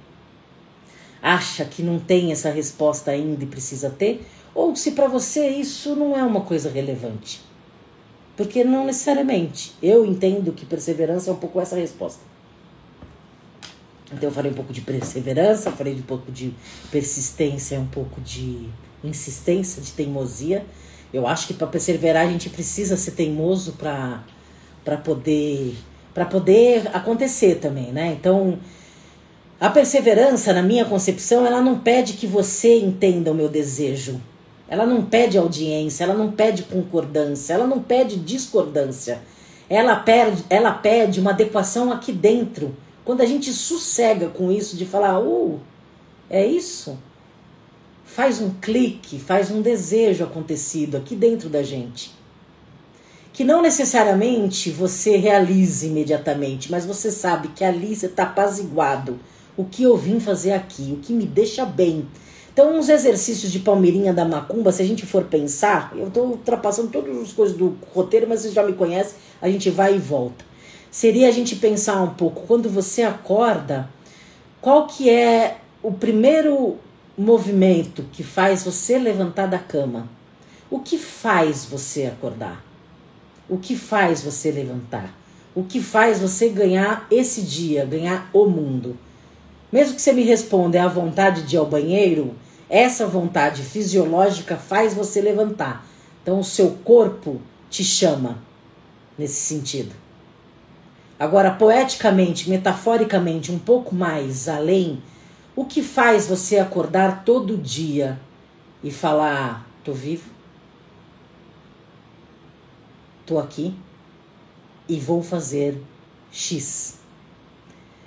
acha 1.23 1.65
que 1.65 1.83
não 1.83 1.99
tem 1.99 2.33
essa 2.33 2.51
resposta 2.51 3.11
ainda 3.11 3.45
e 3.45 3.47
precisa 3.47 3.91
ter, 3.91 4.27
ou 4.55 4.75
se 4.75 4.93
para 4.93 5.09
você 5.09 5.49
isso 5.49 5.95
não 5.95 6.17
é 6.17 6.23
uma 6.23 6.41
coisa 6.41 6.71
relevante. 6.71 7.43
Porque 8.37 8.63
não 8.63 8.85
necessariamente. 8.85 9.75
Eu 9.83 10.05
entendo 10.05 10.53
que 10.53 10.67
perseverança 10.67 11.31
é 11.31 11.33
um 11.33 11.37
pouco 11.37 11.61
essa 11.61 11.77
resposta. 11.77 12.23
Então 14.13 14.29
eu 14.29 14.33
falei 14.33 14.53
um 14.53 14.55
pouco 14.55 14.73
de 14.73 14.83
perseverança, 14.83 15.73
falei 15.73 15.95
um 15.95 16.03
pouco 16.03 16.31
de 16.31 16.55
persistência, 16.91 17.81
um 17.81 17.87
pouco 17.87 18.21
de 18.21 18.69
insistência, 19.03 19.83
de 19.83 19.93
teimosia. 19.93 20.65
Eu 21.13 21.27
acho 21.27 21.47
que 21.47 21.55
para 21.55 21.67
perseverar 21.67 22.27
a 22.27 22.31
gente 22.31 22.51
precisa 22.51 22.97
ser 22.97 23.13
teimoso 23.13 23.73
para 23.73 24.97
poder 25.05 25.75
para 26.13 26.25
poder 26.25 26.89
acontecer 26.95 27.57
também, 27.57 27.93
né? 27.93 28.17
Então, 28.19 28.59
a 29.61 29.69
perseverança, 29.69 30.51
na 30.53 30.63
minha 30.63 30.87
concepção, 30.87 31.47
ela 31.47 31.61
não 31.61 31.79
pede 31.79 32.15
que 32.15 32.27
você 32.27 32.79
entenda 32.79 33.33
o 33.33 33.35
meu 33.35 33.51
desejo. 33.51 34.19
Ela 34.69 34.87
não 34.87 35.03
pede 35.03 35.39
audiência, 35.39 36.05
ela 36.05 36.15
não 36.15 36.33
pede 36.33 36.63
concordância, 36.63 37.53
ela 37.53 37.67
não 37.67 37.83
pede 37.83 38.17
discordância. 38.17 39.21
Ela 39.69 39.97
pede, 39.97 40.45
ela 40.49 40.73
pede 40.73 41.21
uma 41.21 41.31
adequação 41.31 41.93
aqui 41.93 42.13
dentro. 42.13 42.75
Quando 43.05 43.21
a 43.21 43.27
gente 43.27 43.53
sossega 43.53 44.29
com 44.29 44.51
isso 44.51 44.77
de 44.77 44.85
falar, 44.85 45.21
uh, 45.21 45.61
é 46.29 46.45
isso? 46.45 46.99
Faz 48.17 48.41
um 48.41 48.49
clique, 48.49 49.19
faz 49.19 49.51
um 49.51 49.61
desejo 49.61 50.25
acontecido 50.25 50.97
aqui 50.97 51.15
dentro 51.15 51.51
da 51.51 51.63
gente 51.63 52.17
que 53.31 53.45
não 53.45 53.61
necessariamente 53.61 54.71
você 54.71 55.19
realize 55.19 55.87
imediatamente, 55.87 56.71
mas 56.71 56.87
você 56.87 57.11
sabe 57.11 57.49
que 57.49 57.63
ali 57.63 57.95
você 57.95 58.07
está 58.07 58.23
apaziguado. 58.23 59.21
O 59.55 59.67
que 59.67 59.83
eu 59.83 59.95
vim 59.95 60.19
fazer 60.19 60.53
aqui, 60.53 60.95
o 60.95 61.03
que 61.03 61.13
me 61.13 61.27
deixa 61.27 61.67
bem. 61.67 62.09
Então, 62.51 62.79
uns 62.79 62.89
exercícios 62.89 63.53
de 63.53 63.59
palmeirinha 63.59 64.15
da 64.15 64.25
macumba, 64.25 64.73
se 64.73 64.81
a 64.81 64.87
gente 64.87 65.05
for 65.05 65.25
pensar, 65.25 65.93
eu 65.95 66.09
estou 66.09 66.29
ultrapassando 66.29 66.89
todas 66.89 67.15
as 67.21 67.33
coisas 67.35 67.55
do 67.55 67.77
roteiro, 67.93 68.27
mas 68.27 68.41
você 68.41 68.53
já 68.53 68.63
me 68.63 68.73
conhece, 68.73 69.17
a 69.43 69.51
gente 69.51 69.69
vai 69.69 69.97
e 69.97 69.99
volta. 69.99 70.43
Seria 70.91 71.29
a 71.29 71.31
gente 71.31 71.57
pensar 71.57 72.01
um 72.01 72.15
pouco, 72.15 72.47
quando 72.47 72.71
você 72.71 73.03
acorda, 73.03 73.91
qual 74.63 74.87
que 74.87 75.11
é 75.11 75.59
o 75.83 75.93
primeiro 75.93 76.79
movimento 77.17 78.05
que 78.13 78.23
faz 78.23 78.63
você 78.63 78.99
levantar 78.99 79.47
da 79.47 79.59
cama? 79.59 80.09
O 80.71 80.81
que 80.81 80.99
faz 80.99 81.65
você 81.65 82.05
acordar? 82.07 82.65
O 83.49 83.57
que 83.57 83.77
faz 83.77 84.23
você 84.23 84.51
levantar? 84.51 85.15
O 85.55 85.63
que 85.63 85.81
faz 85.81 86.21
você 86.21 86.49
ganhar 86.49 87.07
esse 87.11 87.43
dia, 87.43 87.87
ganhar 87.87 88.29
o 88.33 88.47
mundo? 88.47 88.99
Mesmo 89.73 89.95
que 89.95 90.03
você 90.03 90.13
me 90.13 90.23
responda 90.23 90.77
é 90.77 90.81
a 90.81 90.89
vontade 90.89 91.43
de 91.43 91.57
ir 91.57 91.59
ao 91.59 91.67
banheiro, 91.67 92.35
essa 92.69 93.07
vontade 93.07 93.63
fisiológica 93.63 94.57
faz 94.57 94.93
você 94.93 95.21
levantar. 95.21 95.87
Então 96.23 96.41
o 96.41 96.45
seu 96.45 96.73
corpo 96.85 97.41
te 97.71 97.83
chama 97.85 98.39
nesse 99.17 99.41
sentido. 99.41 99.95
Agora, 101.19 101.51
poeticamente, 101.51 102.51
metaforicamente, 102.51 103.51
um 103.51 103.59
pouco 103.59 103.95
mais 103.95 104.49
além, 104.49 105.01
o 105.57 105.65
que 105.65 105.83
faz 105.83 106.29
você 106.29 106.59
acordar 106.59 107.25
todo 107.25 107.57
dia 107.57 108.21
e 108.85 108.93
falar: 108.93 109.67
tô 109.83 109.93
vivo? 109.93 110.37
tô 113.27 113.41
aqui 113.41 113.75
e 114.89 114.99
vou 114.99 115.23
fazer 115.23 115.83
X. 116.31 116.95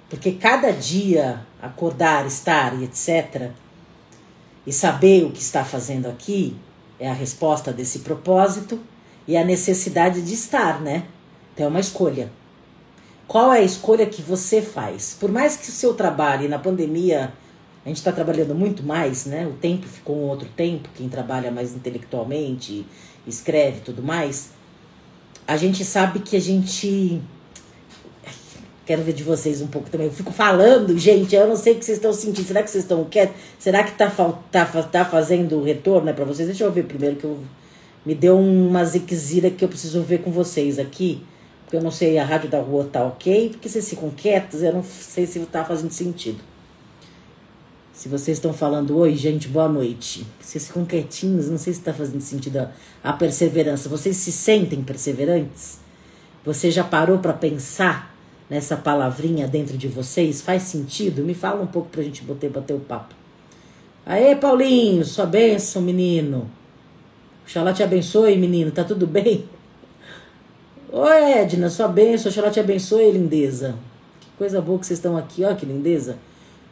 Porque 0.09 0.31
cada 0.31 0.71
dia 0.71 1.45
acordar, 1.62 2.25
estar 2.25 2.79
e 2.79 2.85
etc. 2.85 3.51
e 4.65 4.71
saber 4.71 5.25
o 5.25 5.31
que 5.31 5.41
está 5.41 5.63
fazendo 5.65 6.07
aqui 6.07 6.55
é 6.97 7.09
a 7.09 7.13
resposta 7.13 7.71
desse 7.71 7.99
propósito 7.99 8.79
e 9.27 9.38
a 9.38 9.43
necessidade 9.43 10.21
de 10.21 10.33
estar, 10.33 10.81
né? 10.81 11.05
Então 11.53 11.65
é 11.65 11.69
uma 11.69 11.79
escolha. 11.79 12.31
Qual 13.27 13.53
é 13.53 13.59
a 13.59 13.63
escolha 13.63 14.07
que 14.07 14.23
você 14.23 14.62
faz? 14.62 15.15
Por 15.19 15.31
mais 15.31 15.55
que 15.55 15.69
o 15.69 15.71
seu 15.71 15.93
trabalho 15.93 16.49
na 16.49 16.57
pandemia 16.57 17.31
a 17.86 17.88
gente 17.89 17.98
está 17.98 18.12
trabalhando 18.12 18.54
muito 18.54 18.84
mais, 18.84 19.26
né? 19.26 19.48
O 19.48 19.54
tempo 19.54 19.88
ficou 19.88 20.18
um 20.18 20.28
outro 20.28 20.48
tempo, 20.56 20.89
quem 20.96 21.08
trabalha 21.10 21.50
mais 21.52 21.74
intelectualmente, 21.74 22.86
escreve 23.26 23.82
tudo 23.82 24.04
mais 24.04 24.52
a 25.50 25.58
gente 25.58 25.84
sabe 25.84 26.20
que 26.20 26.36
a 26.36 26.39
gente. 26.39 27.20
Quero 28.86 29.02
ver 29.02 29.13
de 29.13 29.24
vocês 29.24 29.62
um 29.62 29.68
pouco 29.68 29.89
também. 29.89 30.06
Eu 30.06 30.13
fico 30.13 30.32
falando, 30.32 30.96
gente, 30.96 31.34
eu 31.34 31.48
não 31.48 31.56
sei 31.56 31.74
o 31.74 31.76
que 31.78 31.86
vocês 31.86 31.98
estão 31.98 32.13
sentindo. 32.13 32.46
Será 32.46 32.62
que 32.62 32.70
vocês 32.70 32.84
estão 32.84 33.04
quietos? 33.06 33.36
Será 33.58 33.84
que 33.84 33.94
tá, 33.94 34.12
tá, 34.52 34.65
tá 34.65 35.06
fazendo 35.06 35.63
retorno 35.63 36.06
né, 36.06 36.13
para 36.13 36.24
vocês? 36.24 36.48
Deixa 36.48 36.63
eu 36.63 36.72
ver 36.72 36.86
primeiro 36.86 37.15
que 37.15 37.24
eu. 37.24 37.39
Me 38.06 38.13
deu 38.13 38.38
uma 38.38 38.86
ziquezira 38.86 39.50
que 39.50 39.65
eu 39.65 39.68
preciso 39.68 40.04
ver 40.04 40.20
com 40.20 40.32
vocês 40.32 40.78
aqui. 40.78 41.24
Porque 41.63 41.78
eu 41.78 41.82
não 41.82 41.92
sei, 41.92 42.20
a 42.20 42.24
rádio 42.24 42.50
da 42.50 42.60
rua 42.60 42.88
tá 42.92 43.04
ok. 43.04 43.50
Porque 43.50 43.68
vocês 43.68 43.89
ficam 43.89 44.12
quietos, 44.12 44.62
eu 44.62 44.72
não 44.72 44.84
sei 44.84 45.26
se 45.26 45.39
tá 45.42 45.65
fazendo 45.65 45.92
sentido. 45.92 46.39
Se 47.99 48.07
vocês 48.07 48.38
estão 48.38 48.53
falando, 48.53 48.97
oi, 48.97 49.13
gente, 49.13 49.49
boa 49.49 49.67
noite. 49.67 50.25
Vocês 50.39 50.67
ficam 50.67 50.85
quietinhos, 50.85 51.49
não 51.49 51.57
sei 51.57 51.73
se 51.73 51.81
está 51.81 51.93
fazendo 51.93 52.21
sentido 52.21 52.69
a, 53.03 53.12
perseverança. 53.12 53.89
Vocês 53.89 54.15
se 54.15 54.31
sentem 54.31 54.81
perseverantes? 54.81 55.79
Você 56.45 56.71
já 56.71 56.81
parou 56.81 57.17
para 57.17 57.33
pensar 57.33 58.15
nessa 58.49 58.77
palavrinha 58.77 59.49
dentro 59.49 59.77
de 59.77 59.89
vocês? 59.89 60.41
Faz 60.41 60.63
sentido? 60.63 61.25
Me 61.25 61.33
fala 61.33 61.62
um 61.62 61.67
pouco 61.67 61.89
para 61.89 61.99
a 61.99 62.03
gente 62.05 62.23
bater, 62.23 62.49
bater 62.49 62.73
o 62.73 62.79
papo. 62.79 63.13
Aê, 64.05 64.33
Paulinho, 64.33 65.03
sua 65.03 65.25
bênção, 65.25 65.81
menino. 65.81 66.49
Oxalá 67.43 67.73
te 67.73 67.83
abençoe, 67.83 68.38
menino. 68.38 68.71
Tá 68.71 68.85
tudo 68.85 69.05
bem? 69.05 69.43
Oi, 70.89 71.33
Edna, 71.33 71.69
sua 71.69 71.89
bênção. 71.89 72.31
Oxalá 72.31 72.49
te 72.49 72.62
abençoe, 72.62 73.12
lindeza. 73.12 73.75
Que 74.21 74.27
coisa 74.38 74.62
boa 74.62 74.79
que 74.79 74.85
vocês 74.85 74.99
estão 74.99 75.17
aqui, 75.17 75.43
ó, 75.43 75.53
que 75.53 75.65
lindeza. 75.65 76.17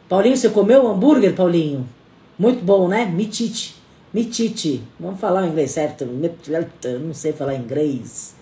Paulinho, 0.08 0.36
você 0.36 0.48
comeu 0.48 0.88
hambúrguer, 0.88 1.34
Paulinho? 1.34 1.86
Muito 2.38 2.64
bom, 2.64 2.88
né? 2.88 3.04
Mitite. 3.04 3.76
Mitite. 4.12 4.82
Vamos 4.98 5.20
falar 5.20 5.42
o 5.42 5.46
inglês 5.46 5.72
certo? 5.72 6.06
Não 6.06 7.12
sei 7.12 7.32
falar 7.32 7.54
inglês. 7.56 8.34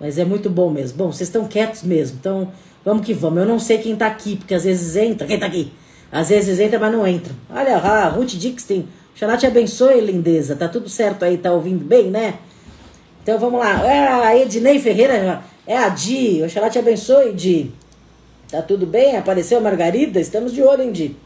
Mas 0.00 0.18
é 0.18 0.24
muito 0.24 0.50
bom 0.50 0.68
mesmo. 0.68 0.98
Bom, 0.98 1.12
vocês 1.12 1.28
estão 1.28 1.46
quietos 1.46 1.84
mesmo. 1.84 2.16
Então, 2.18 2.50
vamos 2.84 3.06
que 3.06 3.14
vamos. 3.14 3.38
Eu 3.38 3.46
não 3.46 3.60
sei 3.60 3.78
quem 3.78 3.94
tá 3.94 4.08
aqui, 4.08 4.34
porque 4.34 4.52
às 4.52 4.64
vezes 4.64 4.96
entra. 4.96 5.24
Quem 5.26 5.38
tá 5.38 5.46
aqui? 5.46 5.72
Às 6.10 6.28
vezes 6.28 6.58
entra, 6.58 6.80
mas 6.80 6.92
não 6.92 7.06
entra. 7.06 7.32
Olha 7.48 7.78
lá, 7.78 8.08
Ruth 8.08 8.30
Dixon. 8.30 8.84
Xalá 9.14 9.36
te 9.36 9.46
abençoe, 9.46 10.00
lindeza. 10.00 10.56
Tá 10.56 10.66
tudo 10.66 10.88
certo 10.88 11.24
aí, 11.24 11.38
tá 11.38 11.52
ouvindo 11.52 11.84
bem, 11.84 12.10
né? 12.10 12.34
Então 13.22 13.38
vamos 13.38 13.60
lá. 13.60 13.86
É 13.86 14.08
a 14.08 14.36
Ednei 14.36 14.80
Ferreira. 14.80 15.40
É 15.66 15.76
a 15.76 15.88
Di. 15.88 16.42
Oxalá 16.42 16.68
te 16.68 16.80
abençoe, 16.80 17.32
Di. 17.32 17.72
Tá 18.52 18.60
tudo 18.60 18.84
bem? 18.84 19.16
Apareceu 19.16 19.56
a 19.56 19.60
Margarida? 19.62 20.20
Estamos 20.20 20.52
de 20.52 20.62
olho 20.62 20.82
em 20.82 20.92
Di. 20.92 21.16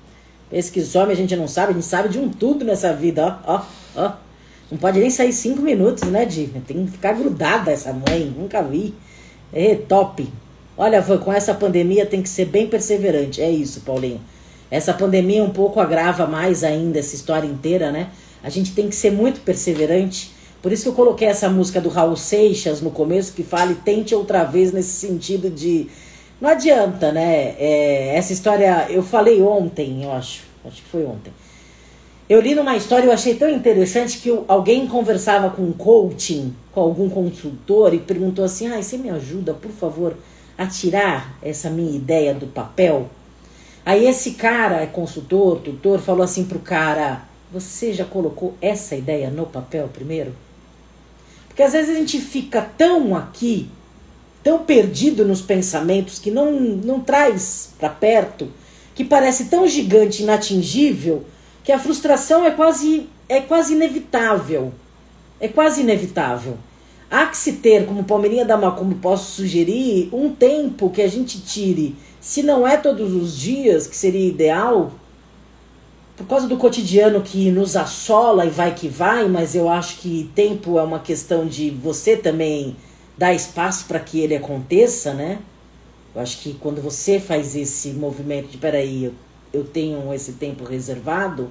Esse 0.53 0.71
que 0.71 0.81
some 0.81 1.13
a 1.13 1.17
gente 1.17 1.35
não 1.35 1.49
sabe, 1.49 1.73
a 1.73 1.75
gente 1.75 1.85
sabe 1.85 2.09
de 2.09 2.21
um 2.21 2.29
tudo 2.29 2.65
nessa 2.65 2.93
vida, 2.93 3.41
ó, 3.45 3.55
ó, 3.57 3.63
ó. 3.97 4.13
Não 4.71 4.79
pode 4.79 5.01
nem 5.01 5.11
sair 5.11 5.33
cinco 5.33 5.61
minutos, 5.61 6.09
né, 6.09 6.25
Di? 6.25 6.47
Tem 6.69 6.87
que 6.87 6.93
ficar 6.93 7.15
grudada 7.15 7.73
essa 7.73 7.93
mãe, 7.93 8.33
nunca 8.39 8.63
vi. 8.63 8.95
É 9.53 9.75
top. 9.75 10.33
Olha, 10.79 11.03
com 11.03 11.33
essa 11.33 11.53
pandemia 11.53 12.07
tem 12.07 12.23
que 12.23 12.29
ser 12.29 12.45
bem 12.45 12.69
perseverante. 12.69 13.43
É 13.43 13.51
isso, 13.51 13.81
Paulinho. 13.81 14.21
Essa 14.71 14.95
pandemia 14.95 15.43
um 15.43 15.51
pouco 15.51 15.81
agrava 15.81 16.29
mais 16.29 16.63
ainda 16.63 17.01
essa 17.01 17.17
história 17.17 17.49
inteira, 17.49 17.91
né? 17.91 18.11
A 18.41 18.51
gente 18.51 18.73
tem 18.73 18.89
que 18.89 18.95
ser 18.95 19.11
muito 19.11 19.41
perseverante. 19.41 20.31
Por 20.63 20.71
isso 20.71 20.85
que 20.85 20.89
eu 20.91 20.95
coloquei 20.95 21.27
essa 21.27 21.49
música 21.49 21.81
do 21.81 21.89
Raul 21.89 22.17
Seixas 22.17 22.81
no 22.81 22.93
começo, 22.93 23.33
que 23.33 23.43
fala 23.43 23.73
e 23.73 23.75
tente 23.75 24.15
outra 24.15 24.45
vez 24.45 24.71
nesse 24.71 24.91
sentido 24.91 25.51
de 25.51 25.89
não 26.41 26.51
adianta, 26.51 27.13
né? 27.13 27.55
É, 27.59 28.17
essa 28.17 28.33
história, 28.33 28.87
eu 28.91 29.03
falei 29.03 29.41
ontem, 29.43 30.05
eu 30.05 30.13
acho, 30.13 30.43
acho 30.65 30.83
que 30.83 30.89
foi 30.89 31.05
ontem. 31.05 31.33
Eu 32.29 32.41
li 32.41 32.55
numa 32.55 32.77
história, 32.77 33.07
eu 33.07 33.13
achei 33.13 33.37
tão 33.37 33.49
interessante 33.49 34.19
que 34.19 34.37
alguém 34.49 34.87
conversava 34.87 35.49
com 35.49 35.63
um 35.63 35.73
coaching, 35.73 36.53
com 36.73 36.81
algum 36.81 37.09
consultor 37.09 37.95
e 37.95 37.99
perguntou 37.99 38.45
assim: 38.45 38.67
"Ah, 38.67 38.83
você 38.83 38.99
me 38.99 39.09
ajuda, 39.11 39.55
por 39.55 39.71
favor, 39.71 40.17
a 40.59 40.67
tirar 40.67 41.39
essa 41.41 41.71
minha 41.71 41.97
ideia 41.97 42.35
do 42.35 42.49
papel?" 42.49 43.09
Aí 43.85 44.07
esse 44.09 44.33
cara, 44.33 44.83
é 44.83 44.87
consultor, 44.87 45.61
tutor, 45.61 46.01
falou 46.01 46.25
assim 46.25 46.45
pro 46.45 46.59
cara: 46.59 47.23
"Você 47.53 47.93
já 47.93 48.05
colocou 48.05 48.55
essa 48.61 48.97
ideia 48.97 49.31
no 49.31 49.47
papel 49.47 49.89
primeiro?" 49.89 50.35
Porque 51.47 51.63
às 51.63 51.73
vezes 51.73 51.95
a 51.95 51.99
gente 51.99 52.21
fica 52.21 52.61
tão 52.61 53.15
aqui 53.15 53.71
tão 54.47 54.61
perdido 54.61 55.25
nos 55.25 55.41
pensamentos, 55.41 56.21
que 56.21 56.31
não, 56.31 56.53
não 56.53 57.01
traz 57.01 57.71
para 57.81 57.89
perto, 57.89 58.47
que 58.95 59.05
parece 59.05 59.47
tão 59.47 59.67
gigante, 59.67 60.23
inatingível, 60.23 61.25
que 61.65 61.73
a 61.73 61.81
frustração 61.81 62.45
é 62.45 62.53
quase 62.53 63.09
é 63.29 63.41
quase 63.41 63.75
inevitável. 63.75 64.73
É 65.41 65.49
quase 65.49 65.81
inevitável. 65.81 66.57
Há 67.11 67.27
que 67.27 67.37
se 67.37 67.55
ter, 67.55 67.87
como 67.87 68.05
Palmeirinha 68.05 68.45
da 68.45 68.57
Macumba 68.57 68.97
posso 69.03 69.33
sugerir, 69.33 70.11
um 70.13 70.31
tempo 70.31 70.91
que 70.91 71.03
a 71.03 71.09
gente 71.09 71.41
tire, 71.41 71.97
se 72.21 72.45
não 72.45 72.65
é 72.65 72.77
todos 72.77 73.13
os 73.15 73.37
dias, 73.37 73.89
que 73.89 73.97
seria 73.97 74.29
ideal, 74.29 74.93
por 76.17 76.29
causa 76.29 76.47
do 76.47 76.57
cotidiano 76.57 77.21
que 77.21 77.51
nos 77.51 77.75
assola 77.75 78.47
e 78.47 78.51
vai 78.51 78.73
que 78.73 78.87
vai, 78.87 79.27
mas 79.27 79.57
eu 79.57 79.69
acho 79.69 79.97
que 79.97 80.31
tempo 80.37 80.79
é 80.79 80.85
uma 80.85 81.01
questão 81.01 81.49
de 81.49 81.69
você 81.69 82.17
também 82.17 82.77
dar 83.17 83.35
espaço 83.35 83.87
para 83.87 83.99
que 83.99 84.21
ele 84.21 84.37
aconteça, 84.37 85.15
né? 85.15 85.39
Eu 86.15 86.23
acho 86.23 86.39
que 86.39 86.55
quando 86.55 86.81
você 86.81 87.21
faz 87.21 87.55
esse 87.55 87.91
movimento 87.91 88.49
de 88.49 88.59
peraí, 88.59 89.05
eu, 89.05 89.13
eu 89.53 89.65
tenho 89.65 90.13
esse 90.15 90.33
tempo 90.33 90.65
reservado, 90.65 91.51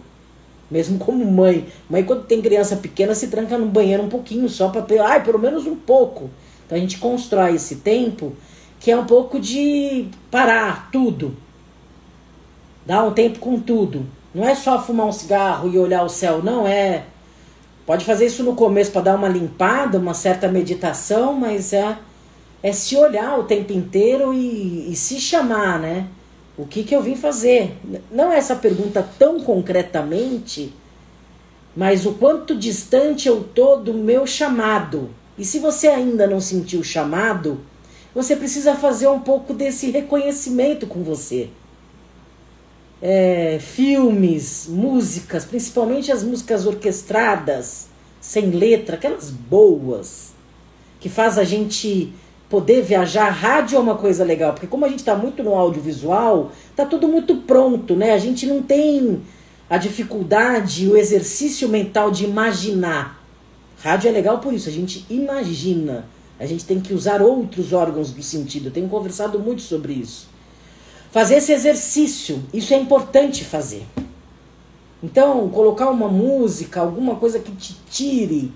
mesmo 0.69 0.97
como 0.97 1.23
mãe. 1.25 1.67
Mãe, 1.89 2.04
quando 2.04 2.23
tem 2.23 2.41
criança 2.41 2.75
pequena, 2.75 3.13
se 3.13 3.28
tranca 3.28 3.58
no 3.58 3.67
banheiro 3.67 4.04
um 4.04 4.10
pouquinho 4.10 4.49
só 4.49 4.69
para 4.69 4.86
ai, 5.04 5.23
pelo 5.23 5.39
menos 5.39 5.65
um 5.65 5.75
pouco. 5.75 6.30
Então 6.65 6.78
a 6.78 6.82
gente 6.82 6.97
constrói 6.97 7.56
esse 7.56 7.78
tempo 7.78 8.34
que 8.80 8.91
é 8.91 8.97
um 8.97 9.06
pouco 9.06 9.39
de 9.39 10.08
parar 10.30 10.89
tudo. 10.91 11.36
Dar 12.86 13.04
um 13.04 13.12
tempo 13.12 13.39
com 13.39 13.60
tudo. 13.60 14.06
Não 14.34 14.43
é 14.43 14.54
só 14.54 14.82
fumar 14.82 15.08
um 15.08 15.12
cigarro 15.12 15.71
e 15.71 15.78
olhar 15.78 16.04
o 16.04 16.10
céu, 16.10 16.43
não 16.43 16.67
é. 16.67 17.06
Pode 17.86 18.04
fazer 18.04 18.26
isso 18.26 18.43
no 18.43 18.56
começo 18.56 18.91
para 18.91 19.02
dar 19.02 19.15
uma 19.15 19.28
limpada, 19.28 20.00
uma 20.00 20.13
certa 20.13 20.48
meditação, 20.48 21.34
mas 21.34 21.71
é, 21.71 21.98
é 22.63 22.71
se 22.71 22.95
olhar 22.95 23.38
o 23.39 23.43
tempo 23.43 23.71
inteiro 23.71 24.34
e, 24.34 24.91
e 24.91 24.95
se 24.95 25.19
chamar, 25.19 25.80
né? 25.80 26.08
O 26.58 26.65
que, 26.65 26.84
que 26.84 26.95
eu 26.95 27.02
vim 27.02 27.15
fazer? 27.15 27.78
Não 28.12 28.32
é 28.32 28.38
essa 28.38 28.56
pergunta 28.56 29.08
tão 29.19 29.39
concretamente, 29.41 30.74
mas 31.76 32.06
o 32.06 32.13
quanto 32.13 32.56
distante 32.56 33.28
eu 33.28 33.43
tô 33.43 33.76
do 33.76 33.93
meu 33.93 34.26
chamado. 34.26 35.10
E 35.38 35.43
se 35.43 35.60
você 35.60 35.88
ainda 35.88 36.26
não 36.26 36.39
sentiu 36.39 36.80
o 36.80 36.84
chamado, 36.84 37.60
você 38.15 38.36
precisa 38.36 38.76
fazer 38.76 39.10
um 39.10 39.19
pouco 39.19 39.54
desse 39.54 39.91
reconhecimento 39.91 40.88
com 40.88 41.04
você. 41.04 41.50
É, 43.08 43.60
filmes, 43.62 44.65
músicas, 44.68 45.46
principalmente 45.46 46.12
as 46.12 46.24
músicas 46.24 46.65
orquestradas, 46.65 47.86
sem 48.20 48.50
letra, 48.50 48.96
aquelas 48.96 49.30
boas, 49.30 50.34
que 51.00 51.08
faz 51.08 51.38
a 51.38 51.44
gente 51.44 52.12
poder 52.50 52.82
viajar, 52.82 53.30
rádio 53.30 53.76
é 53.76 53.80
uma 53.80 53.94
coisa 53.94 54.24
legal, 54.24 54.54
porque 54.54 54.65
como 54.65 54.86
a 54.86 54.89
gente 54.89 55.02
está 55.02 55.15
muito 55.15 55.44
no 55.44 55.54
audiovisual, 55.54 56.52
tá 56.76 56.84
tudo 56.84 57.08
muito 57.08 57.36
pronto, 57.36 57.96
né? 57.96 58.12
A 58.12 58.18
gente 58.18 58.48
não 58.48 58.63
tem 58.63 59.22
a 59.70 59.78
dificuldade, 59.78 60.88
o 60.88 60.98
exercício 60.98 61.70
mental 61.70 62.10
de 62.10 62.26
imaginar. 62.26 63.24
Rádio 63.84 64.10
é 64.10 64.12
legal 64.12 64.39
por 64.39 64.52
isso, 64.52 64.68
a 64.68 64.72
gente 64.72 65.06
imagina. 65.12 66.06
A 66.39 66.48
gente 66.48 66.65
tem 66.65 66.80
que 66.82 66.91
usar 66.91 67.22
outros 67.22 67.72
órgãos 67.72 68.10
do 68.10 68.24
sentido. 68.24 68.70
Eu 68.70 68.72
tenho 68.72 68.89
conversado 68.89 69.38
muito 69.38 69.62
sobre 69.62 69.94
isso. 69.94 70.34
Fazer 71.15 71.36
esse 71.36 71.54
exercício, 71.54 72.43
isso 72.54 72.73
é 72.73 72.78
importante 72.78 73.45
fazer. 73.45 73.86
Então, 75.01 75.47
colocar 75.47 75.89
uma 75.89 76.10
música, 76.10 76.82
alguma 76.82 77.15
coisa 77.15 77.39
que 77.39 77.54
te 77.54 77.73
tire, 77.89 78.51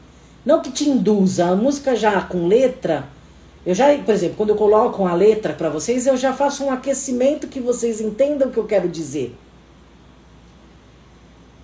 não 0.46 0.62
que 0.62 0.70
te 0.70 0.90
induza, 0.90 1.46
a 1.46 1.56
música 1.56 1.96
já 1.96 2.20
com 2.20 2.48
letra, 2.48 3.08
eu 3.66 3.74
já, 3.74 3.98
por 4.00 4.14
exemplo, 4.14 4.36
quando 4.36 4.50
eu 4.50 4.58
coloco 4.58 5.06
a 5.06 5.14
letra 5.14 5.54
para 5.54 5.70
vocês, 5.70 6.06
eu 6.06 6.18
já 6.18 6.34
faço 6.34 6.66
um 6.66 6.70
aquecimento 6.70 7.48
que 7.48 7.62
vocês 7.62 8.02
entendam 8.02 8.50
o 8.50 8.52
que 8.52 8.60
eu 8.60 8.66
quero 8.66 8.90
dizer. 8.90 9.34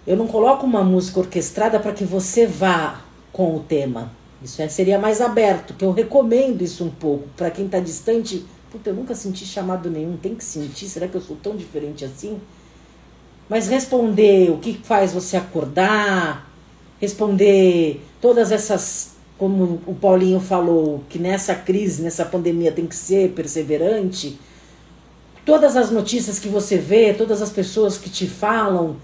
Eu 0.08 0.16
não 0.16 0.28
coloco 0.28 0.66
uma 0.66 0.82
música 0.82 1.20
orquestrada 1.20 1.78
para 1.78 1.92
que 1.92 2.06
você 2.06 2.48
vá 2.48 3.02
com 3.34 3.54
o 3.54 3.60
tema. 3.60 4.14
Isso 4.42 4.62
é, 4.62 4.70
seria 4.70 4.98
mais 4.98 5.20
aberto, 5.20 5.74
que 5.74 5.84
eu 5.84 5.92
recomendo 5.92 6.62
isso 6.62 6.86
um 6.86 6.90
pouco. 6.90 7.28
Para 7.36 7.52
quem 7.52 7.66
está 7.66 7.82
distante, 7.82 8.46
puta, 8.76 8.90
eu 8.90 8.94
nunca 8.94 9.16
senti 9.16 9.46
chamado 9.46 9.90
nenhum, 9.90 10.18
tem 10.18 10.36
que 10.36 10.44
sentir, 10.44 10.90
será 10.90 11.08
que 11.08 11.16
eu 11.16 11.22
sou 11.22 11.38
tão 11.42 11.56
diferente 11.56 12.04
assim? 12.04 12.42
Mas 13.48 13.70
responder 13.70 14.52
o 14.52 14.58
que 14.58 14.74
faz 14.74 15.14
você 15.14 15.38
acordar, 15.38 16.52
responder 17.00 18.02
todas 18.20 18.52
essas 18.52 19.16
como 19.38 19.82
o 19.86 19.94
Paulinho 19.94 20.40
falou, 20.40 21.04
que 21.10 21.20
nessa 21.20 21.56
crise, 21.56 22.02
nessa 22.02 22.26
pandemia 22.26 22.72
tem 22.72 22.86
que 22.86 22.96
ser 22.96 23.32
perseverante, 23.32 24.40
todas 25.46 25.76
as 25.76 25.92
notícias 25.92 26.40
que 26.40 26.48
você 26.48 26.78
vê, 26.78 27.14
todas 27.14 27.42
as 27.42 27.50
pessoas 27.50 27.98
que 27.98 28.10
te 28.10 28.28
falam, 28.28 28.96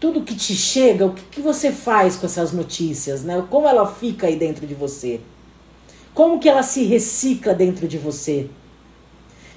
tudo 0.00 0.22
que 0.22 0.34
te 0.34 0.54
chega, 0.54 1.06
o 1.06 1.14
que, 1.14 1.22
que 1.24 1.40
você 1.40 1.70
faz 1.70 2.16
com 2.16 2.26
essas 2.26 2.52
notícias, 2.52 3.22
né? 3.22 3.44
Como 3.48 3.66
ela 3.68 3.86
fica 3.86 4.26
aí 4.26 4.36
dentro 4.36 4.66
de 4.66 4.74
você? 4.74 5.20
Como 6.12 6.40
que 6.40 6.48
ela 6.48 6.64
se 6.64 6.82
recicla 6.82 7.54
dentro 7.54 7.86
de 7.86 7.96
você? 7.96 8.48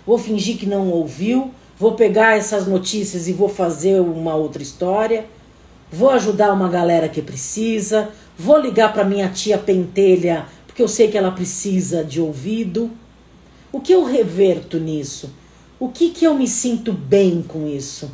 Vou 0.09 0.17
fingir 0.17 0.57
que 0.57 0.65
não 0.65 0.89
ouviu, 0.89 1.51
vou 1.77 1.93
pegar 1.93 2.35
essas 2.35 2.65
notícias 2.65 3.27
e 3.27 3.31
vou 3.31 3.47
fazer 3.47 4.01
uma 4.01 4.33
outra 4.33 4.63
história, 4.63 5.27
vou 5.91 6.09
ajudar 6.09 6.51
uma 6.51 6.67
galera 6.67 7.07
que 7.07 7.21
precisa, 7.21 8.09
Vou 8.41 8.57
ligar 8.57 8.93
para 8.93 9.03
minha 9.03 9.27
tia 9.27 9.57
pentelha, 9.57 10.45
porque 10.65 10.81
eu 10.81 10.87
sei 10.87 11.09
que 11.11 11.17
ela 11.17 11.29
precisa 11.29 12.05
de 12.05 12.21
ouvido. 12.21 12.89
O 13.69 13.81
que 13.81 13.91
eu 13.91 14.05
reverto 14.05 14.79
nisso? 14.79 15.29
O 15.77 15.89
que, 15.89 16.11
que 16.11 16.23
eu 16.23 16.33
me 16.33 16.47
sinto 16.47 16.93
bem 16.93 17.43
com 17.45 17.67
isso? 17.67 18.09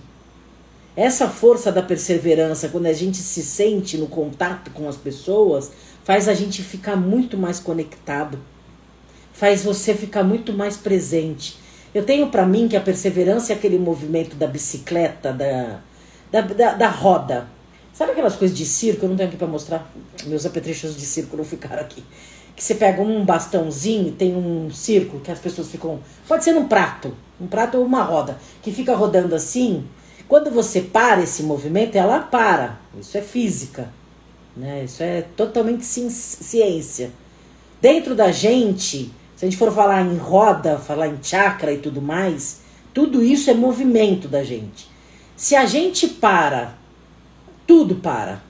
Essa 0.95 1.29
força 1.29 1.71
da 1.71 1.83
perseverança, 1.83 2.69
quando 2.69 2.87
a 2.87 2.93
gente 2.93 3.17
se 3.17 3.43
sente 3.43 3.99
no 3.99 4.07
contato 4.07 4.71
com 4.71 4.89
as 4.89 4.97
pessoas, 4.97 5.71
faz 6.03 6.27
a 6.27 6.33
gente 6.33 6.63
ficar 6.63 6.95
muito 6.95 7.37
mais 7.37 7.59
conectado, 7.59 8.39
faz 9.31 9.63
você 9.63 9.93
ficar 9.93 10.23
muito 10.23 10.51
mais 10.53 10.75
presente. 10.75 11.55
Eu 11.95 12.03
tenho 12.03 12.27
para 12.27 12.45
mim 12.45 12.67
que 12.67 12.75
a 12.75 12.81
perseverança 12.81 13.53
é 13.53 13.55
aquele 13.55 13.79
movimento 13.79 14.35
da 14.35 14.45
bicicleta, 14.45 15.31
da, 15.31 15.79
da, 16.29 16.41
da, 16.41 16.73
da 16.73 16.89
roda. 16.89 17.47
Sabe 17.93 18.11
aquelas 18.11 18.35
coisas 18.35 18.55
de 18.55 18.65
circo? 18.65 19.05
Eu 19.05 19.09
não 19.09 19.15
tenho 19.15 19.29
aqui 19.29 19.37
para 19.37 19.47
mostrar. 19.47 19.89
Meus 20.25 20.45
apetrechos 20.45 20.97
de 20.97 21.05
circo 21.05 21.37
não 21.37 21.45
ficaram 21.45 21.81
aqui. 21.81 22.03
Que 22.53 22.61
você 22.61 22.75
pega 22.75 23.01
um 23.01 23.23
bastãozinho, 23.23 24.11
tem 24.11 24.35
um 24.35 24.69
círculo 24.69 25.21
que 25.21 25.31
as 25.31 25.39
pessoas 25.39 25.69
ficam. 25.69 26.01
Pode 26.27 26.43
ser 26.43 26.51
num 26.51 26.67
prato, 26.67 27.15
um 27.39 27.47
prato 27.47 27.77
ou 27.77 27.85
uma 27.85 28.03
roda, 28.03 28.37
que 28.61 28.73
fica 28.73 28.93
rodando 28.93 29.33
assim. 29.33 29.85
Quando 30.27 30.51
você 30.51 30.81
para 30.81 31.23
esse 31.23 31.43
movimento, 31.43 31.95
ela 31.95 32.19
para. 32.19 32.77
Isso 32.99 33.17
é 33.17 33.21
física. 33.21 33.89
Né? 34.53 34.83
Isso 34.83 35.01
é 35.01 35.21
totalmente 35.21 35.85
ciência. 35.85 37.11
Dentro 37.79 38.13
da 38.13 38.33
gente, 38.33 39.13
se 39.35 39.45
a 39.45 39.49
gente 39.49 39.57
for 39.57 39.71
falar 39.71 40.01
em 40.01 40.17
roda, 40.17 40.77
falar 40.77 41.07
em 41.07 41.19
chakra 41.21 41.73
e 41.73 41.77
tudo 41.77 42.01
mais, 42.01 42.61
tudo 42.93 43.23
isso 43.23 43.49
é 43.49 43.53
movimento 43.53 44.27
da 44.27 44.43
gente. 44.43 44.89
Se 45.35 45.55
a 45.55 45.65
gente 45.65 46.07
para 46.07 46.75
tudo 47.67 47.95
para. 47.95 48.41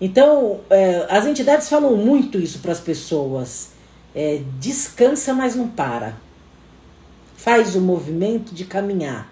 Então, 0.00 0.60
é, 0.70 1.06
as 1.10 1.26
entidades 1.26 1.68
falam 1.68 1.96
muito 1.96 2.38
isso 2.38 2.60
para 2.60 2.72
as 2.72 2.80
pessoas. 2.80 3.70
É, 4.14 4.42
descansa, 4.58 5.34
mas 5.34 5.54
não 5.54 5.68
para. 5.68 6.16
Faz 7.36 7.74
o 7.74 7.80
movimento 7.80 8.54
de 8.54 8.64
caminhar. 8.64 9.30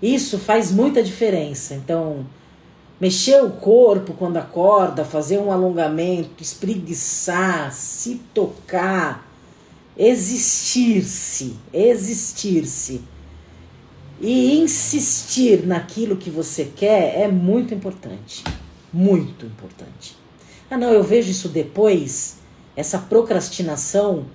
Isso 0.00 0.38
faz 0.38 0.70
muita 0.70 1.02
diferença. 1.02 1.74
Então, 1.74 2.26
mexer 3.00 3.42
o 3.42 3.50
corpo 3.50 4.14
quando 4.14 4.36
acorda, 4.36 5.04
fazer 5.04 5.38
um 5.38 5.50
alongamento, 5.50 6.42
espreguiçar, 6.42 7.72
se 7.72 8.20
tocar, 8.34 9.25
existir-se, 9.96 11.56
existir-se 11.72 13.00
e 14.20 14.58
insistir 14.58 15.66
naquilo 15.66 16.16
que 16.16 16.30
você 16.30 16.64
quer 16.64 17.20
é 17.20 17.28
muito 17.28 17.74
importante. 17.74 18.44
Muito 18.92 19.46
importante. 19.46 20.16
Ah, 20.70 20.76
não, 20.76 20.92
eu 20.92 21.02
vejo 21.02 21.30
isso 21.30 21.48
depois. 21.48 22.38
Essa 22.74 22.98
procrastinação 22.98 24.26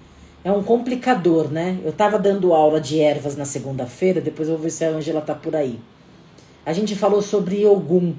é 0.43 0.51
um 0.51 0.63
complicador, 0.63 1.51
né? 1.51 1.79
Eu 1.83 1.91
estava 1.91 2.17
dando 2.17 2.53
aula 2.53 2.81
de 2.81 2.99
ervas 2.99 3.35
na 3.35 3.45
segunda-feira, 3.45 4.21
depois 4.21 4.47
eu 4.47 4.55
vou 4.55 4.63
ver 4.63 4.71
se 4.71 4.83
a 4.83 4.89
Angela 4.89 5.21
tá 5.21 5.35
por 5.35 5.55
aí. 5.55 5.79
A 6.65 6.73
gente 6.73 6.95
falou 6.95 7.21
sobre 7.21 7.65
Ogum. 7.65 8.15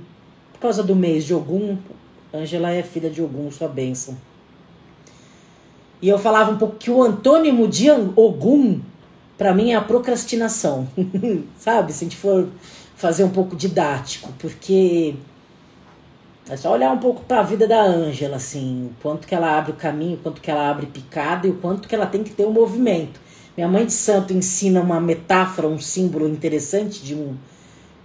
Por 0.52 0.60
causa 0.60 0.82
do 0.82 0.94
mês 0.94 1.24
de 1.24 1.34
Ogum, 1.34 1.76
Angela 2.32 2.70
é 2.70 2.82
filha 2.82 3.10
de 3.10 3.20
Ogum, 3.22 3.50
sua 3.50 3.68
bênção. 3.68 4.16
E 6.02 6.08
eu 6.08 6.18
falava 6.18 6.50
um 6.50 6.58
pouco 6.58 6.76
que 6.76 6.90
o 6.90 7.00
antônimo 7.00 7.68
de 7.68 7.88
Ogum 7.90 8.80
para 9.38 9.54
mim 9.54 9.70
é 9.70 9.76
a 9.76 9.80
procrastinação, 9.80 10.86
sabe? 11.58 11.92
Se 11.92 12.04
a 12.04 12.06
gente 12.06 12.16
for 12.16 12.48
fazer 12.96 13.24
um 13.24 13.30
pouco 13.30 13.56
didático, 13.56 14.32
porque 14.38 15.14
é 16.48 16.56
só 16.56 16.72
olhar 16.72 16.92
um 16.92 16.98
pouco 16.98 17.24
para 17.24 17.40
a 17.40 17.42
vida 17.42 17.66
da 17.66 17.82
Ângela, 17.82 18.36
assim, 18.36 18.90
quanto 19.02 19.26
que 19.26 19.34
ela 19.34 19.58
abre 19.58 19.72
o 19.72 19.76
caminho, 19.76 20.18
quanto 20.22 20.40
que 20.40 20.50
ela 20.50 20.70
abre 20.70 20.86
picada 20.86 21.46
e 21.46 21.50
o 21.50 21.54
quanto 21.54 21.88
que 21.88 21.94
ela 21.94 22.06
tem 22.06 22.22
que 22.22 22.30
ter 22.30 22.44
o 22.44 22.50
um 22.50 22.52
movimento. 22.52 23.20
Minha 23.56 23.68
mãe 23.68 23.84
de 23.84 23.92
santo 23.92 24.32
ensina 24.32 24.80
uma 24.80 25.00
metáfora, 25.00 25.66
um 25.66 25.78
símbolo 25.78 26.28
interessante 26.28 27.02
de 27.02 27.14
um, 27.14 27.36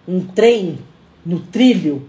um 0.08 0.26
trem 0.26 0.80
no 1.26 1.40
trilho. 1.40 2.08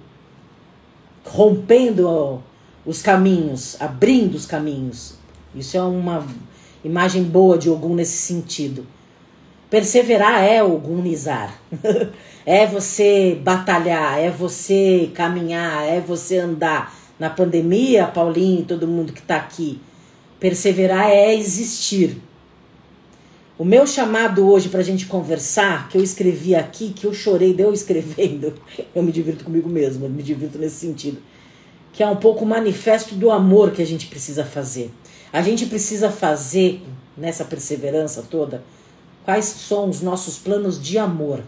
rompendo 1.24 2.42
os 2.86 3.02
caminhos, 3.02 3.76
abrindo 3.78 4.34
os 4.34 4.46
caminhos. 4.46 5.17
Isso 5.54 5.76
é 5.76 5.82
uma 5.82 6.26
imagem 6.84 7.24
boa 7.24 7.56
de 7.56 7.70
Ogum 7.70 7.94
nesse 7.94 8.18
sentido. 8.18 8.86
Perseverar 9.70 10.42
é 10.42 10.62
ogunizar. 10.62 11.58
é 12.46 12.66
você 12.66 13.38
batalhar, 13.42 14.18
é 14.18 14.30
você 14.30 15.10
caminhar, 15.14 15.86
é 15.86 16.00
você 16.00 16.38
andar. 16.38 16.96
Na 17.18 17.28
pandemia, 17.28 18.06
Paulinho 18.06 18.60
e 18.60 18.64
todo 18.64 18.86
mundo 18.86 19.12
que 19.12 19.20
está 19.20 19.36
aqui, 19.36 19.80
perseverar 20.38 21.10
é 21.10 21.34
existir. 21.34 22.16
O 23.58 23.64
meu 23.64 23.88
chamado 23.88 24.48
hoje 24.48 24.68
para 24.68 24.78
a 24.78 24.84
gente 24.84 25.06
conversar, 25.06 25.88
que 25.88 25.98
eu 25.98 26.02
escrevi 26.04 26.54
aqui, 26.54 26.90
que 26.90 27.04
eu 27.04 27.12
chorei 27.12 27.52
de 27.52 27.62
eu 27.64 27.72
escrevendo, 27.72 28.54
eu 28.94 29.02
me 29.02 29.10
divirto 29.10 29.44
comigo 29.44 29.68
mesmo, 29.68 30.06
eu 30.06 30.10
me 30.10 30.22
divirto 30.22 30.58
nesse 30.58 30.76
sentido, 30.76 31.18
que 31.92 32.00
é 32.00 32.06
um 32.06 32.14
pouco 32.14 32.44
o 32.44 32.48
manifesto 32.48 33.16
do 33.16 33.32
amor 33.32 33.72
que 33.72 33.82
a 33.82 33.86
gente 33.86 34.06
precisa 34.06 34.44
fazer. 34.44 34.92
A 35.32 35.42
gente 35.42 35.66
precisa 35.66 36.10
fazer, 36.10 36.82
nessa 37.16 37.44
perseverança 37.44 38.22
toda, 38.22 38.62
quais 39.24 39.44
são 39.44 39.88
os 39.88 40.00
nossos 40.00 40.38
planos 40.38 40.82
de 40.82 40.98
amor. 40.98 41.42